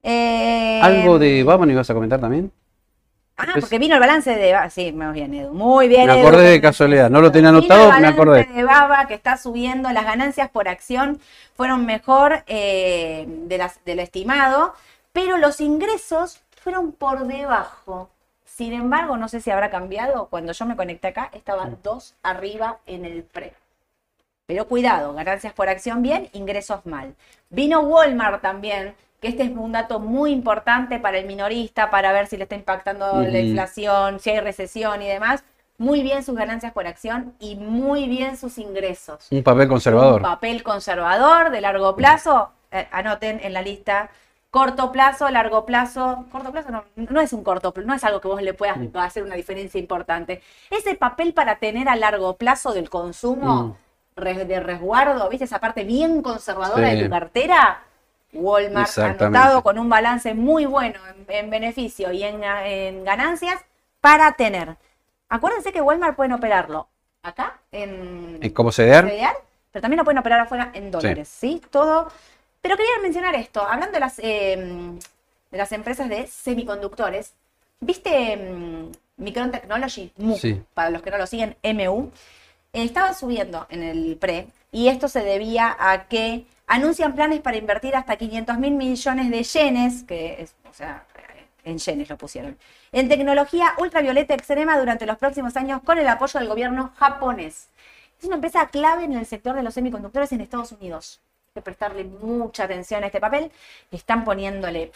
Eh, 0.02 0.80
¿Algo 0.82 1.20
de 1.20 1.44
Baba 1.44 1.64
no 1.64 1.70
ibas 1.72 1.88
a 1.88 1.94
comentar 1.94 2.20
también? 2.20 2.50
Ah, 3.48 3.54
porque 3.60 3.78
vino 3.78 3.94
el 3.94 4.00
balance 4.00 4.34
de 4.34 4.52
Baba. 4.52 4.70
Sí, 4.70 4.92
muy 4.92 5.12
bien, 5.12 5.34
Edu. 5.34 5.52
Muy 5.52 5.88
bien, 5.88 6.06
Me 6.06 6.18
Edu. 6.18 6.26
acordé 6.28 6.50
de 6.50 6.60
casualidad, 6.60 7.10
no 7.10 7.20
lo 7.20 7.32
tenía 7.32 7.50
Vino 7.50 7.58
anotado, 7.58 7.80
el 7.82 7.86
me 7.88 7.92
balance 7.94 8.20
acordé. 8.20 8.44
de 8.44 8.64
Baba 8.64 9.06
que 9.06 9.14
está 9.14 9.36
subiendo. 9.36 9.90
Las 9.90 10.04
ganancias 10.04 10.48
por 10.50 10.68
acción 10.68 11.20
fueron 11.54 11.84
mejor 11.86 12.44
eh, 12.46 13.24
de, 13.28 13.58
las, 13.58 13.84
de 13.84 13.94
lo 13.96 14.02
estimado, 14.02 14.74
pero 15.12 15.38
los 15.38 15.60
ingresos 15.60 16.40
fueron 16.62 16.92
por 16.92 17.26
debajo. 17.26 18.10
Sin 18.44 18.72
embargo, 18.72 19.16
no 19.16 19.28
sé 19.28 19.40
si 19.40 19.50
habrá 19.50 19.70
cambiado. 19.70 20.26
Cuando 20.28 20.52
yo 20.52 20.64
me 20.66 20.76
conecté 20.76 21.08
acá, 21.08 21.30
estaba 21.32 21.68
dos 21.82 22.14
arriba 22.22 22.78
en 22.86 23.04
el 23.04 23.22
pre. 23.24 23.54
Pero 24.46 24.66
cuidado, 24.68 25.14
ganancias 25.14 25.52
por 25.52 25.68
acción 25.68 26.02
bien, 26.02 26.28
ingresos 26.32 26.84
mal. 26.84 27.14
Vino 27.50 27.80
Walmart 27.80 28.42
también, 28.42 28.94
que 29.22 29.28
este 29.28 29.44
es 29.44 29.50
un 29.50 29.70
dato 29.72 30.00
muy 30.00 30.32
importante 30.32 30.98
para 30.98 31.16
el 31.16 31.26
minorista, 31.26 31.90
para 31.90 32.12
ver 32.12 32.26
si 32.26 32.36
le 32.36 32.42
está 32.42 32.56
impactando 32.56 33.22
la 33.22 33.38
inflación, 33.38 34.18
si 34.18 34.30
hay 34.30 34.40
recesión 34.40 35.00
y 35.00 35.06
demás. 35.08 35.44
Muy 35.78 36.02
bien 36.02 36.22
sus 36.24 36.34
ganancias 36.36 36.72
por 36.72 36.86
acción 36.86 37.32
y 37.38 37.54
muy 37.56 38.08
bien 38.08 38.36
sus 38.36 38.58
ingresos. 38.58 39.28
Un 39.30 39.42
papel 39.44 39.62
Un 39.62 39.68
conservador. 39.68 40.22
papel 40.22 40.62
conservador 40.64 41.50
de 41.50 41.60
largo 41.60 41.94
plazo. 41.96 42.50
eh, 42.74 42.88
anoten 42.90 43.38
en 43.42 43.52
la 43.52 43.60
lista. 43.62 44.08
Corto 44.50 44.90
plazo, 44.92 45.28
largo 45.30 45.66
plazo. 45.66 46.24
Corto 46.32 46.50
plazo 46.50 46.70
no, 46.70 46.84
no 46.96 47.20
es 47.20 47.32
un 47.34 47.44
corto 47.44 47.70
plazo, 47.72 47.86
no 47.86 47.94
es 47.94 48.02
algo 48.02 48.20
que 48.20 48.28
vos 48.28 48.40
le 48.42 48.54
puedas 48.54 48.76
Mm. 48.78 48.96
hacer 48.96 49.22
una 49.22 49.34
diferencia 49.34 49.78
importante. 49.78 50.40
Ese 50.70 50.94
papel 50.94 51.32
para 51.34 51.56
tener 51.56 51.88
a 51.88 51.96
largo 51.96 52.34
plazo 52.36 52.72
del 52.72 52.88
consumo, 52.90 53.76
Mm. 54.16 54.22
de 54.48 54.60
resguardo, 54.60 55.28
¿viste? 55.28 55.44
Esa 55.44 55.58
parte 55.60 55.84
bien 55.84 56.22
conservadora 56.22 56.90
Sí. 56.90 56.96
de 56.96 57.04
tu 57.04 57.10
cartera. 57.10 57.82
Walmart 58.32 58.96
anotado 58.98 59.62
con 59.62 59.78
un 59.78 59.88
balance 59.88 60.34
muy 60.34 60.64
bueno 60.66 60.98
en, 61.08 61.26
en 61.28 61.50
beneficio 61.50 62.12
y 62.12 62.22
en, 62.22 62.42
en 62.44 63.04
ganancias 63.04 63.60
para 64.00 64.32
tener. 64.32 64.76
Acuérdense 65.28 65.72
que 65.72 65.80
Walmart 65.80 66.16
pueden 66.16 66.32
operarlo 66.32 66.88
acá 67.22 67.58
en, 67.70 68.38
¿En 68.40 68.50
¿Cómo 68.52 68.70
CDR? 68.72 69.08
CDR, 69.08 69.36
pero 69.70 69.80
también 69.82 69.98
lo 69.98 70.04
pueden 70.04 70.18
operar 70.18 70.40
afuera 70.40 70.70
en 70.74 70.90
dólares, 70.90 71.28
¿sí? 71.28 71.62
Todo. 71.70 72.08
Pero 72.60 72.76
quería 72.76 72.92
mencionar 73.02 73.34
esto, 73.34 73.62
hablando 73.66 73.92
de 73.94 74.00
las, 74.00 74.18
eh, 74.18 74.56
de 75.50 75.58
las 75.58 75.72
empresas 75.72 76.08
de 76.08 76.26
semiconductores, 76.26 77.32
¿viste 77.80 78.36
mm, 78.36 78.92
Micron 79.16 79.50
Technology? 79.50 80.12
MU, 80.16 80.36
Sí. 80.36 80.62
para 80.74 80.90
los 80.90 81.02
que 81.02 81.10
no 81.10 81.18
lo 81.18 81.26
siguen, 81.26 81.56
MU. 81.62 82.10
eh, 82.72 82.82
estaba 82.84 83.14
subiendo 83.14 83.66
en 83.70 83.82
el 83.82 84.16
pre 84.16 84.46
y 84.70 84.88
esto 84.88 85.08
se 85.08 85.20
debía 85.22 85.76
a 85.78 86.06
que 86.08 86.44
anuncian 86.66 87.14
planes 87.14 87.40
para 87.40 87.56
invertir 87.56 87.94
hasta 87.96 88.16
500 88.16 88.58
mil 88.58 88.72
millones 88.74 89.30
de 89.30 89.42
yenes, 89.42 90.04
que 90.04 90.40
es, 90.42 90.54
o 90.70 90.72
sea, 90.72 91.04
en 91.64 91.78
yenes 91.78 92.08
lo 92.08 92.16
pusieron, 92.18 92.56
en 92.92 93.08
tecnología 93.08 93.74
ultravioleta 93.78 94.34
extrema 94.34 94.78
durante 94.78 95.06
los 95.06 95.16
próximos 95.16 95.56
años 95.56 95.80
con 95.84 95.98
el 95.98 96.08
apoyo 96.08 96.40
del 96.40 96.48
gobierno 96.48 96.92
japonés. 96.96 97.68
Es 98.18 98.26
una 98.26 98.36
empresa 98.36 98.66
clave 98.68 99.04
en 99.04 99.12
el 99.14 99.26
sector 99.26 99.54
de 99.54 99.62
los 99.62 99.74
semiconductores 99.74 100.32
en 100.32 100.40
Estados 100.40 100.72
Unidos. 100.72 101.20
Hay 101.48 101.60
que 101.60 101.62
prestarle 101.62 102.04
mucha 102.04 102.64
atención 102.64 103.02
a 103.02 103.06
este 103.06 103.20
papel. 103.20 103.50
Están 103.90 104.24
poniéndole 104.24 104.92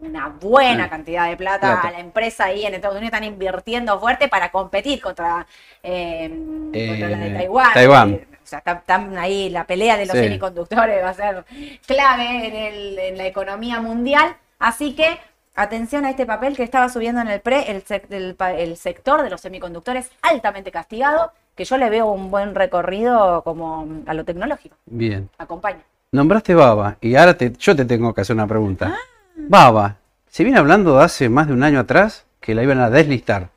una 0.00 0.28
buena 0.28 0.84
Sí. 0.84 0.90
cantidad 0.90 1.28
de 1.28 1.36
plata, 1.36 1.72
Plata. 1.72 1.88
a 1.88 1.92
la 1.92 2.00
empresa 2.00 2.44
ahí 2.46 2.66
en 2.66 2.74
Estados 2.74 2.96
Unidos. 2.96 3.12
Están 3.14 3.24
invirtiendo 3.24 3.98
fuerte 4.00 4.28
para 4.28 4.50
competir 4.50 5.00
contra, 5.00 5.46
eh, 5.82 6.28
contra 6.28 7.08
la 7.08 7.18
de 7.18 7.28
Eh, 7.28 7.34
Taiwán. 7.34 7.72
Taiwán. 7.74 8.20
O 8.44 8.46
sea, 8.46 8.58
están, 8.64 9.16
ahí, 9.16 9.48
la 9.50 9.64
pelea 9.64 9.96
de 9.96 10.04
los 10.06 10.14
Sí. 10.16 10.22
semiconductores 10.24 11.02
va 11.02 11.08
a 11.08 11.14
ser 11.14 11.44
clave 11.86 12.46
en, 12.46 12.54
el- 12.54 12.98
en 12.98 13.18
la 13.18 13.26
economía 13.26 13.80
mundial. 13.80 14.36
Así 14.58 14.94
que 14.94 15.18
atención 15.54 16.04
a 16.04 16.10
este 16.10 16.26
papel 16.26 16.54
que 16.56 16.62
estaba 16.62 16.88
subiendo 16.88 17.20
en 17.22 17.28
el 17.28 17.40
pre, 17.40 17.70
el, 17.70 18.76
sector 18.76 19.22
de 19.22 19.30
los 19.30 19.40
semiconductores 19.40 20.10
altamente 20.22 20.70
castigado, 20.70 21.32
que 21.56 21.64
yo 21.64 21.78
le 21.78 21.88
veo 21.88 22.06
un 22.06 22.30
buen 22.30 22.54
recorrido 22.54 23.42
como 23.42 23.88
a 24.06 24.14
lo 24.14 24.24
tecnológico. 24.24 24.76
Bien. 24.86 25.30
Acompaña. 25.38 25.80
Nombraste 26.12 26.54
Baba 26.54 26.96
y 27.00 27.16
ahora 27.16 27.36
te- 27.36 27.52
yo 27.58 27.74
te 27.74 27.84
tengo 27.84 28.12
que 28.12 28.20
hacer 28.20 28.34
una 28.36 28.46
pregunta. 28.46 28.92
Ah. 28.94 28.98
Baba, 29.36 29.96
se 30.28 30.44
viene 30.44 30.58
hablando 30.58 30.98
de 30.98 31.04
hace 31.04 31.28
más 31.28 31.46
de 31.46 31.54
un 31.54 31.62
año 31.62 31.80
atrás 31.80 32.26
que 32.40 32.54
la 32.54 32.62
iban 32.62 32.78
a 32.80 32.90
deslistar. 32.90 33.48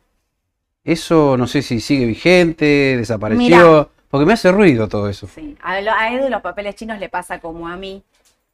Eso 0.84 1.36
no 1.38 1.48
sé 1.48 1.62
si 1.62 1.80
sigue 1.82 2.06
vigente, 2.06 2.96
desapareció, 2.98 3.90
porque 4.10 4.26
me 4.26 4.34
hace 4.34 4.52
ruido 4.52 4.88
todo 4.88 5.10
eso. 5.10 5.28
Sí, 5.28 5.58
a, 5.62 5.80
Edu 5.80 6.30
los 6.30 6.42
papeles 6.42 6.76
chinos 6.76 7.00
le 7.00 7.10
pasa 7.10 7.40
como 7.40 7.68
a 7.68 7.76
mí. 7.76 8.04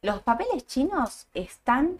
Los 0.02 0.20
papeles 0.20 0.66
chinos 0.66 1.26
están 1.34 1.98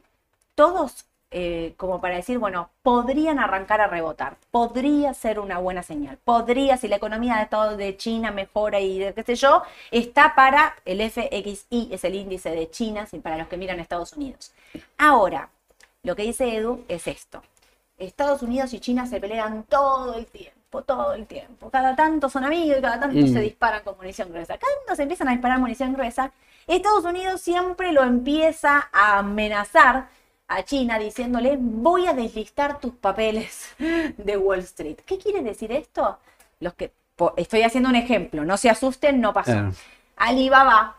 todos 0.55 1.07
eh, 1.36 1.74
como 1.76 2.00
para 2.00 2.14
decir, 2.14 2.38
bueno, 2.38 2.70
podrían 2.82 3.40
arrancar 3.40 3.80
a 3.80 3.88
rebotar, 3.88 4.36
podría 4.52 5.12
ser 5.14 5.40
una 5.40 5.59
buena 5.59 5.82
señal, 5.82 6.16
podría, 6.24 6.76
si 6.76 6.86
la 6.86 6.94
economía 6.94 7.38
de 7.38 7.46
todo 7.46 7.76
de 7.76 7.96
China 7.96 8.30
mejora 8.30 8.78
y 8.78 9.00
de 9.00 9.14
qué 9.14 9.24
sé 9.24 9.34
yo, 9.34 9.64
está 9.90 10.36
para 10.36 10.76
el 10.84 11.00
FXI, 11.00 11.88
es 11.90 12.05
el 12.05 12.14
índice 12.14 12.50
de 12.50 12.70
China, 12.70 13.09
para 13.20 13.36
los 13.36 13.48
que 13.48 13.57
miran 13.57 13.80
Estados 13.80 14.12
Unidos. 14.12 14.52
Ahora, 14.96 15.48
lo 16.05 16.14
que 16.14 16.22
dice 16.22 16.55
Edu 16.55 16.84
es 16.86 17.09
esto. 17.09 17.42
Estados 17.98 18.42
Unidos 18.42 18.72
y 18.72 18.78
China 18.78 19.05
se 19.07 19.18
pelean 19.18 19.64
todo 19.64 20.14
el 20.14 20.26
tiempo, 20.26 20.53
todo 20.83 21.14
el 21.14 21.27
tiempo. 21.27 21.70
Cada 21.70 21.95
tanto 21.97 22.29
son 22.29 22.45
amigos 22.45 22.79
y 22.79 22.83
cada 22.83 23.01
tanto 23.01 23.16
Mm. 23.16 23.33
se 23.33 23.41
disparan 23.41 23.83
con 23.83 23.97
munición 23.97 24.31
gruesa. 24.31 24.57
Cada 24.59 24.72
tanto 24.79 24.97
se 24.97 25.03
empiezan 25.03 25.29
a 25.29 25.33
disparar 25.33 25.59
munición 25.59 25.93
gruesa. 25.93 26.33
Estados 26.66 27.05
Unidos 27.05 27.41
siempre 27.41 27.93
lo 27.93 28.03
empieza 28.03 28.89
a 28.93 29.18
amenazar 29.18 30.09
a 30.49 30.62
China 30.62 30.99
diciéndole 30.99 31.57
voy 31.59 32.07
a 32.07 32.12
deslistar 32.12 32.79
tus 32.81 32.93
papeles 32.95 33.75
de 33.79 34.37
Wall 34.37 34.61
Street. 34.61 34.99
¿Qué 35.07 35.18
quiere 35.18 35.43
decir 35.43 35.72
esto? 35.72 36.18
Los 36.61 36.75
que 36.75 36.93
estoy 37.37 37.62
haciendo 37.62 37.89
un 37.89 37.97
ejemplo, 37.97 38.45
no 38.45 38.57
se 38.57 38.70
asusten, 38.70 39.20
no 39.20 39.33
pasó. 39.33 39.53
Claro. 39.53 39.72
Alibaba, 40.16 40.97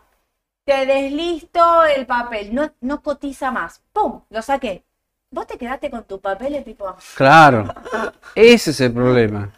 te 0.64 0.84
deslisto 0.86 1.84
el 1.84 2.06
papel, 2.06 2.54
no, 2.54 2.72
no 2.80 3.02
cotiza 3.02 3.50
más. 3.50 3.82
¡Pum! 3.92 4.22
Lo 4.30 4.42
saqué. 4.42 4.84
Vos 5.30 5.46
te 5.46 5.58
quedaste 5.58 5.90
con 5.90 6.04
tu 6.04 6.20
papel 6.20 6.62
tipo 6.64 6.94
Claro, 7.16 7.64
ese 8.34 8.70
es 8.70 8.80
el 8.80 8.92
problema. 8.92 9.50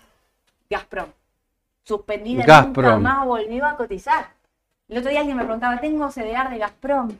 Gazprom. 0.70 1.10
Suspendida, 1.82 2.44
Gazprom. 2.44 2.96
nunca 2.96 2.98
más 2.98 3.26
volvió 3.26 3.64
a 3.64 3.76
cotizar. 3.76 4.28
El 4.88 4.98
otro 4.98 5.10
día 5.10 5.20
alguien 5.20 5.36
me 5.36 5.44
preguntaba, 5.44 5.80
¿tengo 5.80 6.08
CDR 6.10 6.50
de 6.50 6.58
Gazprom? 6.58 7.10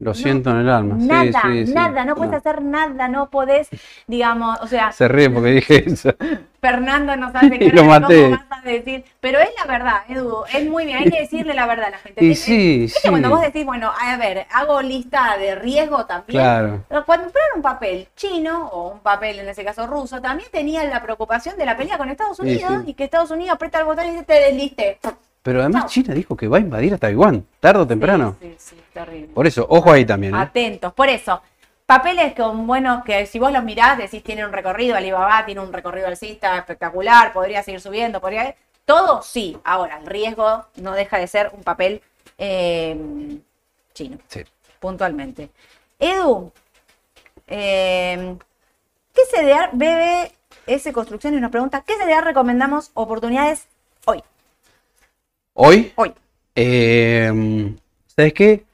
Lo 0.00 0.14
siento 0.14 0.50
en 0.50 0.58
el 0.58 0.68
alma. 0.70 0.94
Nada, 0.96 1.42
sí, 1.42 1.66
sí. 1.66 1.72
nada, 1.74 2.04
no 2.04 2.14
puedes 2.14 2.32
hacer 2.34 2.62
nada, 2.62 3.08
no 3.08 3.30
podés, 3.30 3.68
digamos, 4.06 4.56
o 4.60 4.68
sea, 4.68 4.92
Se 4.92 5.08
ríe 5.08 5.28
porque 5.28 5.50
dije 5.50 5.90
eso. 5.90 6.14
Fernando 6.60 7.16
no 7.16 7.32
sabe 7.32 7.58
qué 7.58 7.70
lo 7.70 7.84
maté. 7.84 8.30
cómo 8.30 8.42
vas 8.48 8.64
a 8.64 8.68
decir, 8.68 9.04
pero 9.20 9.40
es 9.40 9.48
la 9.58 9.64
verdad, 9.72 10.02
Edu, 10.08 10.44
es 10.52 10.68
muy 10.68 10.84
bien, 10.86 10.98
hay 10.98 11.10
que 11.10 11.20
decirle 11.20 11.52
la 11.52 11.66
verdad 11.66 11.86
a 11.86 11.90
la 11.90 11.98
gente. 11.98 12.24
Y 12.24 12.30
Es- 12.30 12.40
sí, 12.40 12.78
¿viste 12.82 13.00
sí. 13.00 13.08
cuando 13.08 13.28
vos 13.30 13.40
decís, 13.40 13.64
bueno, 13.66 13.90
a 14.00 14.16
ver, 14.16 14.46
hago 14.52 14.80
lista 14.82 15.36
de 15.36 15.56
riesgo 15.56 16.06
también. 16.06 16.40
Claro. 16.42 16.84
Cuando 17.04 17.24
compraron 17.26 17.56
un 17.56 17.62
papel 17.62 18.08
chino, 18.14 18.68
o 18.68 18.92
un 18.92 19.00
papel 19.00 19.40
en 19.40 19.48
ese 19.48 19.64
caso 19.64 19.84
ruso, 19.88 20.20
también 20.20 20.48
tenían 20.52 20.90
la 20.90 21.02
preocupación 21.02 21.56
de 21.58 21.66
la 21.66 21.76
pelea 21.76 21.98
con 21.98 22.08
Estados 22.08 22.38
Unidos 22.38 22.84
y 22.86 22.94
que 22.94 23.02
Estados 23.04 23.32
Unidos 23.32 23.54
aprieta 23.56 23.80
el 23.80 23.84
botón 23.86 24.06
y 24.06 24.10
dice, 24.12 24.22
te 24.24 24.34
desliste. 24.34 24.98
Pero 25.48 25.62
además. 25.62 25.86
China 25.90 26.12
dijo 26.12 26.36
que 26.36 26.46
va 26.46 26.58
a 26.58 26.60
invadir 26.60 26.92
a 26.92 26.98
Taiwán, 26.98 27.46
tarde 27.58 27.80
o 27.80 27.86
temprano. 27.86 28.36
Sí, 28.38 28.54
sí, 28.58 28.76
sí, 28.76 28.82
terrible. 28.92 29.28
Por 29.28 29.46
eso, 29.46 29.66
ojo 29.70 29.90
ahí 29.90 30.04
también. 30.04 30.34
¿eh? 30.34 30.38
Atentos. 30.38 30.92
Por 30.92 31.08
eso, 31.08 31.40
papeles 31.86 32.34
con 32.34 32.66
buenos 32.66 33.02
que 33.02 33.24
si 33.24 33.38
vos 33.38 33.50
los 33.50 33.64
mirás, 33.64 33.96
decís 33.96 34.22
tiene 34.22 34.44
un 34.44 34.52
recorrido, 34.52 34.94
Alibaba 34.94 35.46
tiene 35.46 35.62
un 35.62 35.72
recorrido 35.72 36.06
alcista 36.06 36.58
espectacular, 36.58 37.32
podría 37.32 37.62
seguir 37.62 37.80
subiendo, 37.80 38.20
podría. 38.20 38.54
Todo 38.84 39.22
sí. 39.22 39.56
Ahora, 39.64 39.96
el 39.98 40.06
riesgo 40.06 40.66
no 40.76 40.92
deja 40.92 41.16
de 41.16 41.26
ser 41.26 41.50
un 41.54 41.62
papel 41.62 42.02
eh, 42.36 43.38
chino, 43.94 44.18
Sí. 44.28 44.44
puntualmente. 44.80 45.48
Edu, 45.98 46.52
eh, 47.46 48.36
¿qué 49.14 49.22
CDR 49.30 49.70
BBS 49.72 50.92
Construcciones 50.92 51.40
nos 51.40 51.50
pregunta? 51.50 51.82
¿Qué 51.86 51.94
CDR 51.94 52.22
recomendamos 52.22 52.90
oportunidades? 52.92 53.66
Hoy, 55.60 55.92
Hoy. 55.96 56.12
eh, 56.54 57.74
¿sabes 58.06 58.32
qué? 58.32 58.64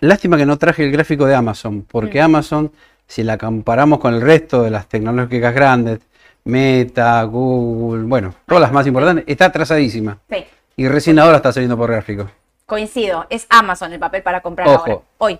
Lástima 0.00 0.36
que 0.36 0.44
no 0.44 0.58
traje 0.58 0.82
el 0.84 0.90
gráfico 0.90 1.24
de 1.24 1.36
Amazon, 1.36 1.82
porque 1.82 2.20
Mm. 2.20 2.24
Amazon, 2.24 2.72
si 3.06 3.22
la 3.22 3.38
comparamos 3.38 4.00
con 4.00 4.14
el 4.14 4.20
resto 4.20 4.62
de 4.64 4.70
las 4.70 4.88
tecnológicas 4.88 5.54
grandes, 5.54 6.00
Meta, 6.42 7.22
Google, 7.22 8.02
bueno, 8.04 8.34
todas 8.46 8.60
las 8.62 8.72
más 8.72 8.86
importantes, 8.88 9.24
está 9.28 9.44
atrasadísima. 9.46 10.18
Sí. 10.28 10.44
Y 10.76 10.88
recién 10.88 11.18
ahora 11.20 11.36
está 11.36 11.52
saliendo 11.52 11.76
por 11.76 11.90
gráfico. 11.92 12.28
Coincido, 12.66 13.26
es 13.30 13.46
Amazon 13.48 13.92
el 13.92 14.00
papel 14.00 14.22
para 14.24 14.40
comprar 14.40 14.66
Ojo. 14.66 14.78
ahora. 14.90 15.02
Hoy. 15.18 15.38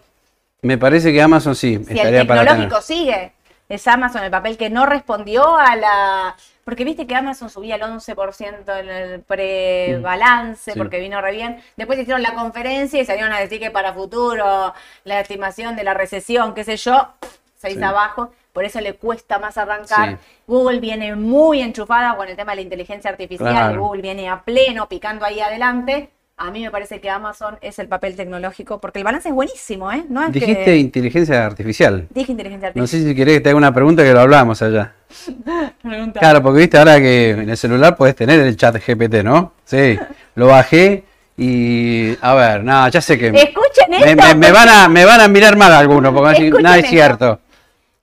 Me 0.63 0.79
parece 0.79 1.13
que 1.13 1.21
Amazon 1.21 1.57
sí, 1.57 1.81
Si 1.85 1.99
el 1.99 2.27
para 2.29 2.43
tecnológico 2.45 2.81
sigue, 2.81 3.33
es 3.69 3.89
Amazon 3.89 4.23
el 4.23 4.31
papel 4.31 4.57
que 4.57 4.71
no 4.71 4.87
respondió 4.87 5.57
a 5.57 5.75
la... 5.75 6.37
Porque 6.71 6.85
viste 6.85 7.05
que 7.09 7.17
Amazon 7.17 7.51
subía 7.51 7.75
el 7.75 7.83
11% 7.83 8.79
en 8.79 8.89
el 8.89 9.21
prebalance 9.23 10.71
Sí. 10.73 10.79
porque 10.79 11.01
vino 11.01 11.21
re 11.21 11.33
bien. 11.33 11.61
Después 11.77 11.99
hicieron 11.99 12.23
la 12.23 12.35
conferencia 12.35 13.01
y 13.01 13.05
salieron 13.05 13.33
a 13.33 13.41
decir 13.41 13.59
que 13.59 13.73
para 13.73 13.93
futuro 13.93 14.73
la 15.03 15.21
estimación 15.21 15.75
de 15.75 15.83
la 15.83 15.95
recesión, 15.95 16.55
qué 16.55 16.63
sé 16.63 16.77
yo, 16.77 17.09
se 17.57 17.71
hizo 17.71 17.81
Sí. 17.81 17.85
abajo. 17.85 18.33
Por 18.53 18.65
eso 18.65 18.81
le 18.81 18.95
cuesta 18.95 19.41
más 19.41 19.59
arrancar. 19.59 20.11
Sí. 20.11 20.17
Google 20.47 20.79
viene 20.79 21.17
muy 21.17 21.61
enchufada 21.61 22.15
con 22.17 22.29
el 22.29 22.37
tema 22.37 22.53
de 22.53 22.57
la 22.57 22.63
inteligencia 22.63 23.11
artificial. 23.11 23.51
Claro. 23.51 23.81
Google 23.83 24.03
viene 24.03 24.29
a 24.29 24.43
pleno, 24.43 24.89
picando 24.89 25.25
ahí 25.25 25.41
adelante. 25.41 26.11
A 26.43 26.51
mí 26.51 26.63
me 26.63 26.71
parece 26.71 27.03
que 27.03 27.11
Amazon 27.11 27.59
es 27.61 27.79
el 27.79 27.87
papel 27.87 28.17
tecnológico 28.17 28.81
porque 28.81 28.99
el 29.01 29.05
balance 29.05 29.29
es 29.29 29.35
buenísimo, 29.35 29.93
¿eh? 29.93 30.05
No 30.09 30.25
es 30.25 30.33
Dijiste 30.33 30.65
que... 30.65 30.77
inteligencia 30.79 31.45
artificial. 31.45 32.07
Dije 32.09 32.33
inteligencia 32.33 32.69
No 32.75 32.81
artificial. 32.83 33.03
sé 33.03 33.09
si 33.11 33.15
querés 33.15 33.35
que 33.35 33.41
te 33.43 33.49
haga 33.51 33.59
una 33.59 33.75
pregunta 33.75 34.03
que 34.03 34.13
lo 34.15 34.21
hablamos 34.21 34.63
allá. 34.63 34.95
Pregunta. 35.83 36.19
Claro, 36.19 36.43
porque 36.43 36.61
viste 36.61 36.79
ahora 36.79 36.99
que 36.99 37.31
en 37.33 37.51
el 37.51 37.57
celular 37.59 37.95
puedes 37.95 38.17
tener 38.17 38.41
el 38.41 38.57
chat 38.57 38.75
GPT, 38.77 39.23
¿no? 39.23 39.53
Sí, 39.67 39.99
lo 40.35 40.47
bajé 40.47 41.05
y 41.37 42.17
a 42.23 42.35
ver, 42.35 42.65
nada, 42.65 42.89
ya 42.89 43.03
sé 43.03 43.19
que 43.19 43.27
Escuchen 43.35 43.91
me, 43.91 43.99
esto. 44.13 44.23
me- 44.27 44.35
me 44.35 44.51
van 44.53 44.69
a, 44.71 44.89
me 44.89 45.05
van 45.05 45.21
a 45.21 45.29
mirar 45.29 45.57
mal 45.59 45.73
algunos, 45.75 46.15
porque 46.15 46.33
Escuchen 46.47 46.63
nada 46.63 46.79
es 46.79 46.89
cierto. 46.89 47.41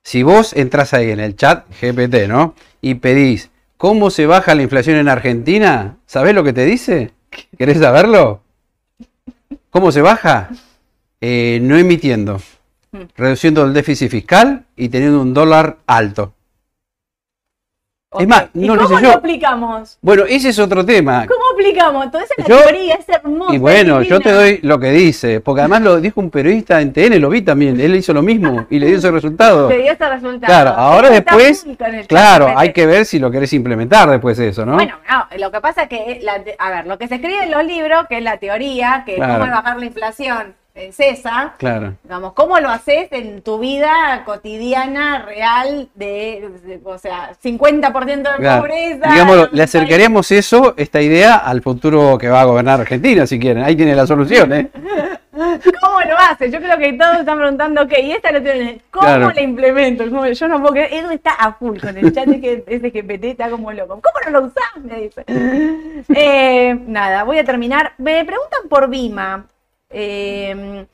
Si 0.04 0.22
vos 0.22 0.52
entras 0.54 0.94
ahí 0.94 1.10
en 1.10 1.18
el 1.18 1.34
chat 1.34 1.64
GPT, 1.80 2.28
¿no? 2.28 2.54
Y 2.80 2.94
pedís, 2.94 3.50
¿cómo 3.76 4.10
se 4.10 4.26
baja 4.26 4.54
la 4.54 4.62
inflación 4.62 4.96
en 4.96 5.08
Argentina? 5.08 5.96
¿Sabés 6.06 6.36
lo 6.36 6.44
que 6.44 6.52
te 6.52 6.64
dice? 6.64 7.10
¿Querés 7.56 7.78
saberlo? 7.78 8.40
¿Cómo 9.70 9.92
se 9.92 10.00
baja? 10.02 10.50
Eh, 11.20 11.58
no 11.62 11.76
emitiendo, 11.76 12.40
Mm. 12.90 13.02
reduciendo 13.16 13.64
el 13.64 13.74
déficit 13.74 14.10
fiscal 14.10 14.64
y 14.76 14.88
teniendo 14.88 15.20
un 15.20 15.34
dólar 15.34 15.76
alto. 15.86 16.32
Es 18.18 18.26
más, 18.26 18.46
¿Y 18.54 18.66
no 18.66 18.76
lo 18.76 18.84
cómo 18.84 18.96
lo 18.98 19.02
yo. 19.02 19.12
aplicamos? 19.18 19.98
Bueno, 20.00 20.24
ese 20.26 20.48
es 20.48 20.58
otro 20.58 20.84
tema. 20.86 21.26
¿Cómo 21.26 21.47
aplicamos? 21.58 22.04
Entonces 22.04 22.30
la 22.38 22.44
Yo- 22.46 22.58
teoría 22.62 22.94
es 22.94 23.08
hermosa. 23.08 23.54
Y 23.54 23.58
bueno, 23.58 24.00
es 24.00 24.08
yo 24.08 24.20
te 24.20 24.30
doy 24.32 24.60
lo 24.62 24.78
que 24.78 24.90
dice, 24.90 25.40
porque 25.40 25.60
además 25.62 25.82
lo 25.82 26.00
dijo 26.00 26.20
un 26.20 26.30
periodista 26.30 26.80
en 26.80 26.92
TN, 26.92 27.18
lo 27.20 27.28
vi 27.30 27.42
también, 27.42 27.80
él 27.80 27.94
hizo 27.96 28.12
lo 28.12 28.22
mismo 28.22 28.66
y 28.70 28.78
le 28.78 28.86
dio 28.86 28.98
ese 28.98 29.10
resultado. 29.10 29.68
Te 29.68 29.78
dio 29.78 29.92
este 29.92 30.08
resultado. 30.08 30.46
Claro, 30.52 30.70
ahora 30.70 31.10
después, 31.10 31.66
claro, 32.06 32.52
hay 32.56 32.72
que 32.72 32.86
ver 32.86 33.04
si 33.04 33.18
lo 33.18 33.30
querés 33.30 33.52
implementar 33.52 34.08
después 34.10 34.36
de 34.38 34.48
eso, 34.48 34.64
¿no? 34.64 34.74
Bueno, 34.74 34.96
no, 35.10 35.26
lo 35.38 35.50
que 35.50 35.60
pasa 35.60 35.82
es 35.82 35.88
que, 35.88 36.20
la 36.22 36.42
a 36.58 36.70
ver, 36.70 36.86
lo 36.86 36.98
que 36.98 37.08
se 37.08 37.16
escribe 37.16 37.42
en 37.44 37.50
los 37.50 37.64
libros, 37.64 38.06
que 38.08 38.18
es 38.18 38.22
la 38.22 38.36
teoría, 38.38 39.02
que 39.04 39.14
Claro. 39.16 39.40
cómo 39.40 39.52
bajar 39.52 39.78
la 39.78 39.84
inflación 39.86 40.54
en 40.78 40.92
CESA, 40.92 41.54
Claro. 41.58 41.94
digamos, 42.04 42.32
cómo 42.34 42.58
lo 42.60 42.68
haces 42.70 43.08
en 43.12 43.42
tu 43.42 43.58
vida 43.58 44.22
cotidiana, 44.24 45.18
real, 45.22 45.88
de, 45.94 46.48
de- 46.64 46.80
o 46.84 46.98
sea, 46.98 47.32
50% 47.42 48.30
de 48.32 48.36
Claro. 48.38 48.62
pobreza. 48.62 49.10
Digamos, 49.10 49.52
le 49.52 49.62
acercaríamos 49.62 50.30
eso, 50.30 50.74
esta 50.76 51.00
idea, 51.02 51.36
al 51.36 51.62
futuro 51.62 52.16
que 52.18 52.28
va 52.28 52.42
a 52.42 52.44
gobernar 52.44 52.80
Argentina, 52.80 53.26
si 53.26 53.38
quieren. 53.38 53.64
Ahí 53.64 53.76
tiene 53.76 53.94
la 53.94 54.06
solución, 54.06 54.52
¿eh? 54.52 54.70
¿Cómo 55.32 56.00
lo 56.00 56.16
hace? 56.18 56.50
Yo 56.50 56.58
creo 56.58 56.76
que 56.78 56.92
todos 56.94 57.18
están 57.20 57.38
preguntando, 57.38 57.82
ok, 57.82 57.92
y 58.02 58.10
esta 58.12 58.32
lo 58.32 58.42
tienen, 58.42 58.82
¿cómo 58.90 59.06
Claro. 59.06 59.32
la 59.32 59.40
implemento? 59.40 60.04
Yo 60.32 60.48
no 60.48 60.60
puedo 60.60 60.72
creer, 60.72 60.92
Edu 60.94 61.10
está 61.10 61.30
a 61.32 61.52
full 61.52 61.78
con 61.78 61.96
el 61.96 62.12
chat 62.12 62.26
de 62.26 62.40
que 62.40 62.64
ese 62.66 62.90
GPT 62.90 63.24
está 63.30 63.48
como 63.48 63.72
loco. 63.72 64.00
¿Cómo 64.00 64.24
no 64.24 64.40
lo 64.40 64.46
usás? 64.46 64.82
Me 64.82 65.02
dice. 65.02 65.24
Eh, 66.14 66.78
nada, 66.86 67.24
voy 67.24 67.38
a 67.38 67.44
terminar. 67.44 67.92
Me 67.98 68.24
preguntan 68.24 68.68
por 68.68 68.88
Bima. 68.88 69.46
Eh, 69.90 70.86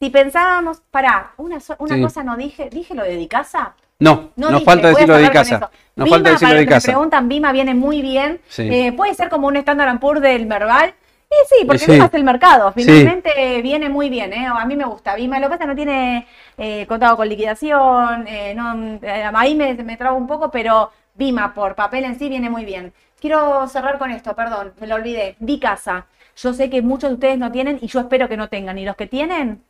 si 0.00 0.10
pensábamos, 0.10 0.80
pará, 0.90 1.32
una, 1.38 1.60
so- 1.60 1.76
una 1.78 1.96
Sí. 1.96 2.02
cosa 2.02 2.22
no 2.22 2.36
dije, 2.36 2.68
dije 2.70 2.94
lo 2.94 3.02
de 3.02 3.16
Dicasa. 3.16 3.74
No, 4.00 4.30
No 4.36 4.50
nos 4.50 4.60
dije, 4.60 4.64
falta 4.64 4.88
decirlo 4.88 5.16
de 5.16 5.30
casa. 5.30 5.56
eso. 5.56 5.70
Nos 5.96 6.04
Bima, 6.04 6.16
falta 6.16 6.30
decirlo 6.30 6.48
para 6.50 6.58
de 6.60 6.64
que 6.66 6.70
me 6.70 6.76
casa. 6.76 6.86
preguntan, 6.92 7.28
Bima 7.28 7.50
viene 7.52 7.74
muy 7.74 8.00
bien. 8.00 8.40
Sí. 8.48 8.68
Eh, 8.72 8.92
puede 8.92 9.14
ser 9.14 9.28
como 9.28 9.48
un 9.48 9.56
Standard 9.56 9.98
Poor's 9.98 10.22
del 10.22 10.46
Merval. 10.46 10.94
Y 11.30 11.34
sí, 11.48 11.64
porque 11.66 11.80
Sí. 11.80 11.90
Bima 11.92 12.04
es 12.06 12.14
el 12.14 12.22
mercado. 12.24 12.72
Sí. 12.76 12.84
Finalmente 12.84 13.60
viene 13.60 13.88
muy 13.88 14.08
bien. 14.08 14.32
¿eh? 14.32 14.46
A 14.46 14.64
mí 14.64 14.76
me 14.76 14.84
gusta 14.84 15.16
Bima. 15.16 15.40
Lo 15.40 15.48
que 15.48 15.54
pasa 15.56 15.66
no 15.66 15.74
tiene 15.74 16.26
eh, 16.56 16.86
contado 16.86 17.16
con 17.16 17.28
liquidación. 17.28 18.24
eh, 18.28 18.54
no, 18.54 18.98
eh, 19.02 19.30
ahí 19.34 19.54
me, 19.56 19.74
me 19.74 19.96
trabo 19.96 20.16
un 20.16 20.28
poco, 20.28 20.48
pero 20.50 20.92
Bima 21.14 21.52
por 21.52 21.74
papel 21.74 22.04
en 22.04 22.16
sí 22.18 22.28
viene 22.28 22.48
muy 22.50 22.64
bien. 22.64 22.92
Quiero 23.20 23.66
cerrar 23.66 23.98
con 23.98 24.12
esto, 24.12 24.34
perdón, 24.36 24.74
me 24.80 24.86
lo 24.86 24.94
olvidé. 24.94 25.34
Vicasa. 25.40 26.06
Yo 26.40 26.52
sé 26.54 26.70
que 26.70 26.82
muchos 26.82 27.10
de 27.10 27.14
ustedes 27.14 27.38
no 27.38 27.50
tienen 27.50 27.78
y 27.80 27.88
yo 27.88 28.00
espero 28.00 28.28
que 28.28 28.36
no 28.36 28.48
tengan. 28.48 28.78
Y 28.78 28.84
los 28.84 28.96
que 28.96 29.06
tienen, 29.06 29.60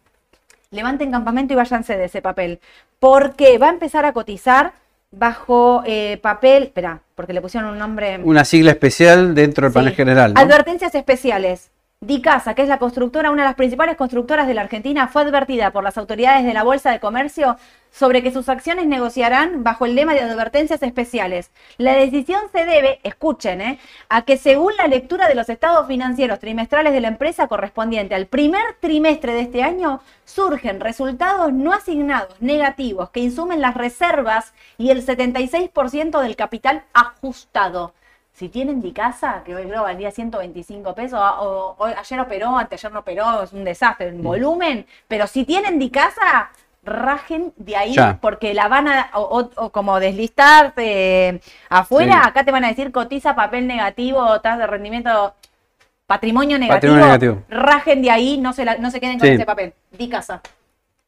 levanten 0.71 1.11
campamento 1.11 1.55
y 1.55 1.57
váyanse 1.57 1.97
de 1.97 2.05
ese 2.05 2.21
papel. 2.23 2.61
Porque 2.99 3.59
va 3.59 3.69
a 3.69 3.73
empezar 3.73 4.05
a 4.05 4.13
cotizar 4.13 4.73
bajo 5.11 5.83
eh, 5.87 6.19
papel. 6.21 6.65
Espera, 6.65 7.01
porque 7.15 7.33
le 7.33 7.41
pusieron 7.41 7.71
un 7.71 7.79
nombre. 7.79 8.19
Una 8.23 8.45
sigla 8.45 8.73
especial 8.73 9.35
dentro 9.35 9.65
del 9.65 9.73
Sí. 9.73 9.79
panel 9.79 9.95
general, 9.95 10.35
¿no? 10.35 10.41
Advertencias 10.41 10.95
especiales. 10.95 11.71
Dicasa, 12.01 12.55
que 12.55 12.63
es 12.63 12.69
la 12.69 12.79
constructora, 12.79 13.33
una 13.33 13.43
de 13.43 13.49
las 13.49 13.57
principales 13.57 13.97
constructoras 13.97 14.47
de 14.47 14.55
la 14.55 14.61
Argentina, 14.61 15.09
fue 15.09 15.23
advertida 15.23 15.73
por 15.73 15.83
las 15.83 15.99
autoridades 15.99 16.45
de 16.45 16.55
la 16.55 16.63
Bolsa 16.63 16.93
de 16.93 17.01
Comercio 17.01 17.57
sobre 17.91 18.23
que 18.23 18.31
sus 18.31 18.49
acciones 18.49 18.87
negociarán 18.87 19.65
bajo 19.65 19.85
el 19.85 19.97
lema 19.97 20.15
de 20.15 20.21
advertencias 20.21 20.81
especiales. 20.85 21.51
La 21.77 21.95
decisión 21.95 22.41
se 22.53 22.65
debe, 22.67 23.01
escuchen, 23.03 23.61
¿eh? 23.61 23.81
a 24.09 24.23
que 24.23 24.37
según 24.37 24.77
la 24.77 24.87
lectura 24.87 25.27
de 25.27 25.35
los 25.35 25.49
estados 25.49 25.89
financieros 25.89 26.39
trimestrales 26.39 26.93
de 26.93 27.01
la 27.01 27.09
empresa 27.09 27.49
correspondiente 27.49 28.15
al 28.15 28.27
primer 28.27 28.77
trimestre 28.79 29.35
de 29.35 29.41
este 29.41 29.65
año, 29.65 30.01
surgen 30.25 30.79
resultados 30.79 31.53
no 31.53 31.73
asignados 31.73 32.41
negativos 32.41 33.11
que 33.11 33.21
insumen 33.21 33.61
las 33.61 33.75
reservas 33.75 34.55
y 34.77 34.91
el 34.91 35.05
76% 35.05 36.23
del 36.23 36.37
capital 36.37 36.85
ajustado. 36.93 37.93
Si 38.39 38.49
tienen 38.49 38.81
Dicasa, 38.81 39.43
que 39.45 39.53
hoy 39.57 39.65
creo 39.67 39.83
valía 39.83 40.13
125 40.13 40.95
pesos, 40.95 41.19
o, 41.21 41.75
o- 41.77 41.85
ayer 41.87 42.21
operó, 42.21 42.57
anteayer 42.57 42.93
no 42.93 43.01
operó, 43.01 43.43
es 43.43 43.53
un 43.53 43.65
desastre 43.65 44.13
Mm. 44.13 44.15
en 44.15 44.23
volumen, 44.23 44.87
pero 45.09 45.27
si 45.27 45.45
tienen 45.45 45.81
Dicasa, 45.81 46.51
rajen 46.85 47.53
de 47.57 47.75
ahí 47.77 47.95
Ya. 47.95 48.19
porque 48.21 48.55
la 48.55 48.69
van 48.69 48.87
a, 48.87 49.11
o, 49.15 49.41
o- 49.41 49.51
o 49.65 49.71
como 49.71 49.99
deslistar 49.99 50.73
eh, 50.77 51.41
afuera, 51.69 52.21
Sí. 52.23 52.29
acá 52.29 52.45
te 52.45 52.53
van 52.53 52.65
a 52.65 52.69
decir 52.69 52.93
cotiza 52.93 53.35
papel 53.35 53.67
negativo, 53.67 54.41
tasa 54.41 54.59
de 54.59 54.67
rendimiento, 54.69 55.35
patrimonio 56.07 56.61
negativo, 56.61 56.77
Patrimonio 56.95 57.07
negativo. 57.07 57.43
rajen 57.49 58.03
de 58.03 58.11
ahí, 58.13 58.39
no 58.39 58.53
se, 58.53 58.65
la- 58.65 58.77
no 58.79 58.93
se 58.93 59.01
queden 59.01 59.19
con 59.19 59.27
Sí. 59.27 59.35
ese 59.35 59.45
papel. 59.47 59.75
Dicasa, 59.91 60.41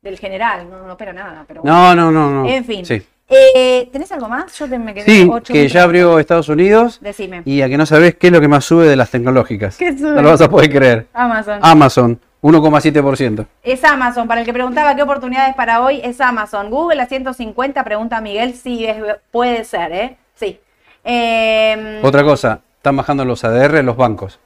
del 0.02 0.18
general, 0.18 0.68
no, 0.68 0.82
no 0.84 0.94
opera 0.94 1.12
nada, 1.12 1.44
pero 1.46 1.62
No, 1.62 1.94
no, 1.94 2.10
no, 2.10 2.28
no. 2.28 2.46
en 2.48 2.64
fin. 2.64 2.84
Sí, 2.84 3.00
Eh, 3.30 3.88
¿Tenés 3.92 4.10
algo 4.10 4.28
más? 4.28 4.58
Yo 4.58 4.68
te, 4.68 4.76
me 4.78 4.92
quedé 4.92 5.04
Sí, 5.04 5.28
ocho 5.30 5.52
que 5.52 5.58
minutos. 5.60 5.72
ya 5.72 5.82
abrió 5.84 6.18
Estados 6.18 6.48
Unidos 6.48 6.98
Decime. 7.00 7.42
y 7.44 7.62
a 7.62 7.68
que 7.68 7.76
no 7.78 7.86
sabés 7.86 8.16
qué 8.16 8.26
es 8.26 8.32
lo 8.32 8.40
que 8.40 8.48
más 8.48 8.64
sube 8.64 8.86
de 8.86 8.96
las 8.96 9.10
tecnológicas. 9.10 9.76
¿Qué 9.76 9.96
sube? 9.96 10.14
No 10.16 10.22
lo 10.22 10.30
vas 10.30 10.40
a 10.40 10.50
poder 10.50 10.68
creer. 10.70 11.06
Amazon. 11.12 11.58
Amazon, 11.62 12.20
1,7%. 12.42 13.46
Es 13.62 13.84
Amazon. 13.84 14.26
Para 14.26 14.40
el 14.40 14.46
que 14.46 14.52
preguntaba 14.52 14.96
qué 14.96 15.02
oportunidades 15.02 15.54
para 15.54 15.80
hoy, 15.80 16.00
es 16.02 16.20
Amazon. 16.20 16.70
Google 16.70 17.00
a 17.00 17.06
150, 17.06 17.84
pregunta 17.84 18.20
Miguel. 18.20 18.54
Sí, 18.54 18.84
es- 18.84 18.96
puede 19.30 19.62
ser, 19.64 19.92
¿eh? 19.92 20.16
Sí. 20.34 20.58
Eh, 21.04 22.00
Otra 22.02 22.24
cosa, 22.24 22.60
están 22.78 22.96
bajando 22.96 23.24
los 23.24 23.44
ADR 23.44 23.82
los 23.84 23.96
bancos. 23.96 24.40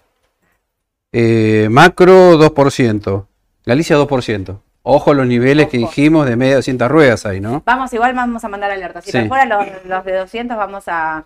Eh, 1.12 1.68
macro 1.70 2.36
2%, 2.36 3.26
Galicia 3.64 3.96
2%. 3.96 4.60
Ojo 4.86 5.14
los 5.14 5.26
niveles 5.26 5.68
que 5.68 5.78
dijimos 5.78 6.26
de 6.26 6.36
media 6.36 6.56
200 6.56 6.90
ruedas 6.90 7.24
ahí, 7.24 7.40
¿no? 7.40 7.62
Vamos, 7.64 7.90
igual 7.94 8.14
vamos 8.14 8.44
a 8.44 8.48
mandar 8.48 8.70
alerta. 8.70 9.00
Si 9.00 9.10
Sí. 9.10 9.18
perfora 9.18 9.46
los, 9.46 9.66
los 9.86 10.04
de 10.04 10.12
200, 10.18 10.56
vamos 10.58 10.84
a, 10.88 11.24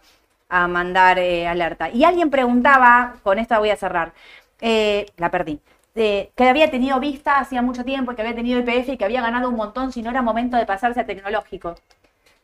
a 0.49 0.69
mandar 0.69 1.19
eh, 1.19 1.49
alerta. 1.49 1.91
Y 1.91 2.05
alguien 2.05 2.31
preguntaba, 2.31 3.15
con 3.25 3.41
esta 3.41 3.59
voy 3.59 3.71
a 3.71 3.77
cerrar, 3.77 4.13
eh, 4.61 5.07
la 5.17 5.33
perdí, 5.33 5.59
eh, 5.97 6.31
que 6.37 6.49
había 6.49 6.71
tenido 6.71 7.01
vista 7.01 7.39
hacía 7.41 7.61
mucho 7.61 7.85
tiempo, 7.85 8.13
y 8.13 8.15
que 8.15 8.23
había 8.23 8.37
tenido 8.37 8.61
IPF 8.61 8.91
y 8.91 8.97
que 8.97 9.05
había 9.05 9.23
ganado 9.23 9.49
un 9.49 9.57
montón 9.57 9.91
si 9.91 10.03
no 10.03 10.11
era 10.11 10.23
momento 10.23 10.57
de 10.57 10.65
pasarse 10.65 11.01
a 11.01 11.07
tecnológico. 11.07 11.75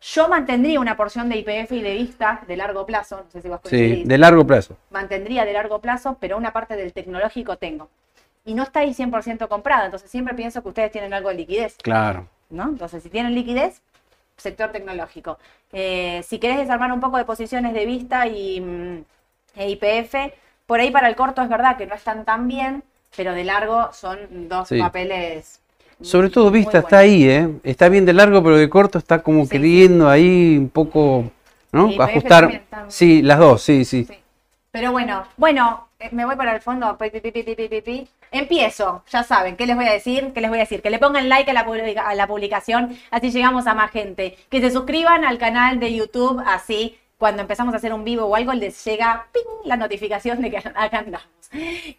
Yo 0.00 0.28
mantendría 0.28 0.80
una 0.80 0.96
porción 0.96 1.28
de 1.28 1.36
IPF 1.36 1.70
y 1.72 1.80
de 1.80 1.94
vista 1.94 2.42
de 2.48 2.56
largo 2.56 2.84
plazo, 2.84 3.18
no 3.24 3.30
sé 3.30 3.40
si 3.40 3.48
vos 3.48 3.60
Sí, 3.64 4.02
de 4.04 4.18
largo 4.18 4.44
plazo. 4.44 4.76
mantendría 4.90 5.44
de 5.44 5.52
largo 5.52 5.78
plazo, 5.80 6.16
pero 6.20 6.36
una 6.36 6.52
parte 6.52 6.74
del 6.74 6.92
tecnológico 6.92 7.56
tengo. 7.56 7.88
Y 8.44 8.54
no 8.54 8.62
está 8.62 8.80
ahí 8.80 8.92
100% 8.94 9.48
comprada, 9.48 9.86
entonces 9.86 10.10
siempre 10.10 10.34
pienso 10.34 10.62
que 10.62 10.68
ustedes 10.68 10.92
tienen 10.92 11.14
algo 11.14 11.30
de 11.30 11.36
liquidez. 11.36 11.76
Claro. 11.82 12.28
¿no? 12.50 12.64
Entonces, 12.64 13.02
si 13.02 13.08
tienen 13.10 13.34
liquidez, 13.34 13.80
sector 14.36 14.70
tecnológico. 14.70 15.38
Eh, 15.72 16.22
si 16.26 16.38
querés 16.38 16.58
desarmar 16.58 16.92
un 16.92 17.00
poco 17.00 17.16
de 17.16 17.24
posiciones 17.24 17.72
de 17.74 17.86
vista 17.86 18.26
y 18.26 18.60
mm, 18.60 19.04
e 19.56 19.70
IPF, 19.70 20.14
por 20.66 20.80
ahí 20.80 20.90
para 20.90 21.08
el 21.08 21.16
corto 21.16 21.42
es 21.42 21.48
verdad 21.48 21.76
que 21.76 21.86
no 21.86 21.94
están 21.94 22.24
tan 22.24 22.48
bien, 22.48 22.82
pero 23.16 23.32
de 23.32 23.44
largo 23.44 23.92
son 23.92 24.48
dos 24.48 24.68
Sí. 24.68 24.78
papeles. 24.78 25.60
Sobre 26.00 26.28
todo 26.28 26.50
Vista 26.50 26.78
está 26.78 26.98
ahí, 26.98 27.24
¿eh? 27.28 27.48
Está 27.62 27.88
bien 27.88 28.04
de 28.04 28.12
largo, 28.12 28.42
pero 28.42 28.56
de 28.56 28.68
corto 28.68 28.98
está 28.98 29.22
como 29.22 29.44
Sí, 29.44 29.50
queriendo 29.50 30.08
ahí 30.08 30.56
un 30.58 30.68
poco, 30.68 31.30
¿no? 31.70 31.88
IPF 31.88 32.00
Ajustar. 32.02 32.40
también 32.42 32.62
Sí, 32.88 33.22
las 33.22 33.38
dos, 33.38 33.62
sí, 33.62 33.84
sí. 33.84 34.04
Sí. 34.04 34.18
Pero 34.72 34.90
bueno, 34.90 35.24
bueno, 35.36 35.86
me 36.12 36.24
voy 36.24 36.36
para 36.36 36.54
el 36.54 36.60
fondo. 36.60 36.96
pi, 36.98 37.10
pi, 37.10 37.20
pi, 37.20 37.30
pi, 37.30 37.42
pi, 37.42 37.54
pi, 37.54 37.68
pi, 37.68 37.80
pi. 37.80 38.08
Empiezo, 38.30 39.04
ya 39.08 39.22
saben, 39.22 39.56
¿qué 39.56 39.66
les 39.66 39.76
voy 39.76 39.86
a 39.86 39.92
decir? 39.92 40.32
¿Qué 40.34 40.40
les 40.40 40.50
voy 40.50 40.58
a 40.58 40.62
decir? 40.62 40.82
Que 40.82 40.90
le 40.90 40.98
pongan 40.98 41.28
like 41.28 41.50
a 41.50 42.14
la 42.14 42.26
publicación, 42.26 42.98
así 43.10 43.30
llegamos 43.30 43.66
a 43.66 43.74
más 43.74 43.90
gente. 43.90 44.36
Que 44.50 44.60
se 44.60 44.70
suscriban 44.70 45.24
al 45.24 45.38
canal 45.38 45.78
de 45.78 45.94
YouTube, 45.94 46.42
así 46.46 46.98
cuando 47.24 47.40
empezamos 47.40 47.72
a 47.72 47.78
hacer 47.78 47.90
un 47.94 48.04
vivo 48.04 48.26
o 48.26 48.36
algo 48.36 48.52
les 48.52 48.84
llega 48.84 49.24
¡ping! 49.32 49.40
la 49.64 49.78
notificación 49.78 50.42
de 50.42 50.50
que 50.50 50.58
acá 50.74 50.98
andamos. 50.98 51.26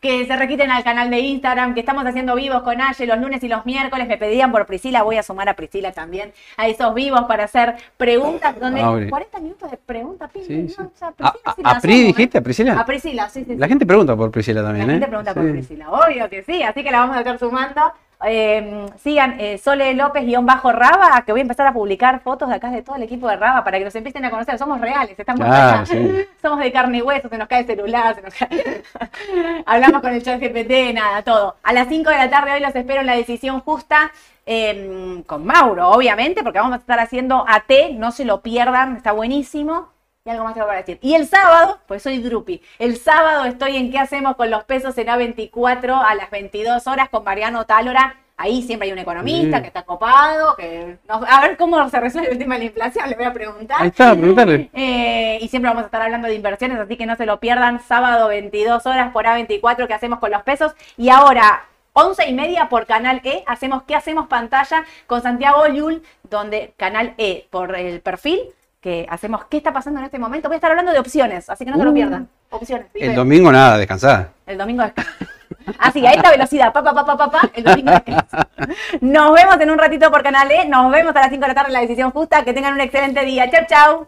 Que 0.01 0.25
se 0.27 0.35
requiten 0.35 0.69
al 0.69 0.83
canal 0.83 1.09
de 1.09 1.17
Instagram, 1.19 1.73
que 1.73 1.79
estamos 1.79 2.05
haciendo 2.05 2.35
vivos 2.35 2.61
con 2.61 2.79
Aye 2.79 3.07
los 3.07 3.17
lunes 3.17 3.41
y 3.43 3.47
los 3.47 3.65
miércoles. 3.65 4.07
Me 4.07 4.17
pedían 4.17 4.51
por 4.51 4.67
Priscila, 4.67 5.01
voy 5.01 5.17
a 5.17 5.23
sumar 5.23 5.49
a 5.49 5.55
Priscila 5.55 5.91
también 5.93 6.31
a 6.57 6.67
esos 6.67 6.93
vivos 6.93 7.21
para 7.23 7.45
hacer 7.45 7.73
preguntas, 7.97 8.59
donde 8.59 8.81
Abre. 8.81 9.09
40 9.09 9.39
minutos 9.39 9.71
de 9.71 9.77
preguntas, 9.77 10.29
ping, 10.31 10.41
Sí, 10.45 10.53
¿no? 10.57 10.69
sí. 10.69 10.75
O 10.81 10.91
sea, 10.95 11.07
¿A, 11.07 11.31
Priscila 11.33 11.41
a- 11.45 11.55
sí 11.55 11.61
a 11.63 11.79
Pri 11.81 11.93
¿eh? 12.01 12.03
dijiste? 12.03 12.37
¿A 12.37 12.41
Priscila? 12.41 12.79
A 12.79 12.85
Priscila, 12.85 13.29
sí, 13.29 13.45
sí. 13.45 13.55
La 13.55 13.67
gente 13.67 13.85
pregunta 13.87 14.15
por 14.15 14.29
Priscila 14.29 14.61
también, 14.61 14.85
La 14.85 14.93
¿eh? 14.93 14.95
gente 14.97 15.07
pregunta 15.07 15.33
por. 15.33 15.51
Priscila, 15.51 15.89
obvio 15.89 16.29
que 16.29 16.43
sí, 16.43 16.61
así 16.61 16.83
que 16.83 16.91
la 16.91 16.99
vamos 16.99 17.15
a 17.15 17.19
estar 17.19 17.39
sumando. 17.39 17.81
Eh, 18.25 18.85
sigan 18.97 19.39
eh, 19.39 19.57
Sole 19.57 19.93
López 19.93 20.25
guion 20.25 20.45
bajo 20.45 20.71
Raba, 20.71 21.23
que 21.25 21.31
voy 21.31 21.41
a 21.41 21.43
empezar 21.43 21.67
a 21.67 21.73
publicar 21.73 22.21
fotos 22.21 22.49
de 22.49 22.55
acá 22.55 22.69
de 22.71 22.81
todo 22.81 22.95
el 22.95 23.03
equipo 23.03 23.27
de 23.27 23.35
Raba 23.35 23.63
para 23.63 23.77
que 23.77 23.83
nos 23.85 23.95
empiecen 23.95 24.23
a 24.25 24.29
conocer. 24.31 24.57
Somos 24.57 24.79
reales, 24.79 25.17
estamos 25.19 25.41
acá. 25.41 25.85
sí. 25.85 26.25
Somos 26.41 26.59
de 26.59 26.71
carne 26.71 26.99
y 26.99 27.01
hueso, 27.01 27.29
se 27.29 27.37
nos 27.37 27.47
cae 27.47 27.61
el 27.61 27.65
celular, 27.67 28.15
se 28.15 28.21
nos 28.21 28.33
cae. 28.33 28.83
Hablamos 29.65 30.01
con 30.01 30.13
el 30.13 30.23
chat 30.23 30.39
GPT, 30.39 30.93
nada, 30.93 31.21
todo. 31.23 31.55
A 31.63 31.73
las 31.73 31.87
5 31.87 32.09
de 32.09 32.17
la 32.17 32.29
tarde 32.29 32.53
hoy 32.53 32.59
los 32.61 32.75
espero 32.75 33.01
en 33.01 33.07
la 33.07 33.15
decisión 33.15 33.59
justa. 33.61 34.11
eh, 34.45 35.23
con 35.25 35.43
Mauro, 35.45 35.89
obviamente, 35.89 36.43
porque 36.43 36.59
vamos 36.59 36.73
a 36.75 36.79
estar 36.79 36.99
haciendo 36.99 37.45
AT, 37.47 37.71
no 37.93 38.11
se 38.11 38.25
lo 38.25 38.41
pierdan, 38.41 38.95
está 38.97 39.11
buenísimo. 39.11 39.94
Y 40.27 40.31
algo 40.31 40.43
más 40.43 40.55
tengo 40.55 40.65
para 40.65 40.79
decir. 40.79 40.97
Y 41.03 41.13
el 41.13 41.27
sábado, 41.27 41.77
pues 41.87 42.01
soy 42.01 42.19
grupi, 42.19 42.59
el 42.79 42.97
sábado 42.97 43.45
estoy 43.45 43.77
en 43.77 43.91
¿Qué 43.91 43.99
hacemos 43.99 44.35
con 44.35 44.49
los 44.49 44.63
pesos 44.63 44.97
en 44.97 45.05
A24 45.05 46.01
a 46.03 46.15
las 46.15 46.31
22 46.31 46.87
horas 46.87 47.09
con 47.09 47.23
Mariano 47.23 47.65
Tálora. 47.67 48.15
Ahí 48.35 48.63
siempre 48.63 48.87
hay 48.87 48.91
un 48.91 48.97
economista 48.97 49.47
Bien. 49.49 49.61
que 49.61 49.67
está 49.67 49.83
copado, 49.83 50.55
que 50.55 50.97
no- 51.07 51.21
a 51.29 51.41
ver 51.41 51.55
cómo 51.57 51.87
se 51.89 51.99
resuelve 51.99 52.31
el 52.31 52.39
tema 52.39 52.55
de 52.55 52.59
la 52.61 52.65
inflación, 52.65 53.07
le 53.07 53.15
voy 53.15 53.25
a 53.25 53.33
preguntar. 53.33 53.79
Ahí 53.79 53.89
está, 53.89 54.15
preguntarle. 54.15 54.71
Eh, 54.73 55.37
y 55.41 55.47
siempre 55.47 55.69
vamos 55.69 55.83
a 55.83 55.85
estar 55.85 56.01
hablando 56.01 56.27
de 56.27 56.33
inversiones, 56.33 56.79
así 56.79 56.97
que 56.97 57.05
no 57.05 57.15
se 57.15 57.27
lo 57.27 57.39
pierdan. 57.39 57.79
Sábado 57.81 58.27
22 58.27 58.83
horas 58.87 59.11
por 59.13 59.25
A24, 59.27 59.85
¿qué 59.87 59.93
hacemos 59.93 60.17
con 60.17 60.31
los 60.31 60.41
pesos? 60.41 60.73
Y 60.97 61.09
ahora, 61.09 61.65
11 61.93 62.27
y 62.27 62.33
media 62.33 62.67
por 62.67 62.87
Canal 62.87 63.21
E, 63.23 63.43
hacemos 63.45 63.83
¿Qué 63.83 63.95
hacemos 63.95 64.27
pantalla? 64.27 64.85
Con 65.05 65.21
Santiago 65.21 65.67
Llull, 65.67 66.01
donde 66.23 66.73
Canal 66.77 67.13
E, 67.19 67.45
por 67.51 67.75
el 67.75 68.01
perfil, 68.01 68.41
que 68.85 69.03
hacemos 69.09 69.45
¿Qué 69.45 69.57
está 69.57 69.73
pasando 69.73 69.99
en 69.99 70.05
este 70.05 70.19
momento? 70.19 70.47
Voy 70.47 70.53
a 70.53 70.57
estar 70.57 70.69
hablando 70.69 70.91
de 70.91 70.99
opciones, 70.99 71.49
así 71.49 71.65
que 71.65 71.71
no 71.71 71.77
se 71.77 71.83
lo 71.83 71.89
Uh. 71.89 71.93
pierdan. 71.95 72.29
Opciones. 72.51 72.85
El 72.93 73.15
domingo 73.15 73.51
nada, 73.51 73.79
descansar. 73.79 74.29
El 74.45 74.59
domingo 74.59 74.83
descanso. 74.83 75.11
Así, 75.79 76.05
a 76.05 76.11
esta 76.11 76.29
velocidad, 76.29 76.71
pa, 76.71 76.83
pa, 76.83 76.93
pa, 76.93 77.03
pa, 77.03 77.17
pa, 77.17 77.31
pa, 77.31 77.49
el 77.55 77.63
domingo 77.63 77.91
descanso. 77.91 78.37
Nos 79.01 79.33
vemos 79.33 79.59
en 79.59 79.71
un 79.71 79.79
ratito 79.79 80.11
por 80.11 80.21
Canal 80.21 80.51
E, 80.51 80.65
nos 80.65 80.91
vemos 80.91 81.15
a 81.15 81.19
las 81.21 81.29
5 81.29 81.41
de 81.41 81.47
la 81.47 81.55
tarde 81.55 81.69
en 81.69 81.73
la 81.73 81.79
decisión 81.81 82.11
justa, 82.11 82.45
que 82.45 82.53
tengan 82.53 82.75
un 82.75 82.81
excelente 82.81 83.25
día. 83.25 83.49
Chau, 83.49 83.65
chau. 83.67 84.07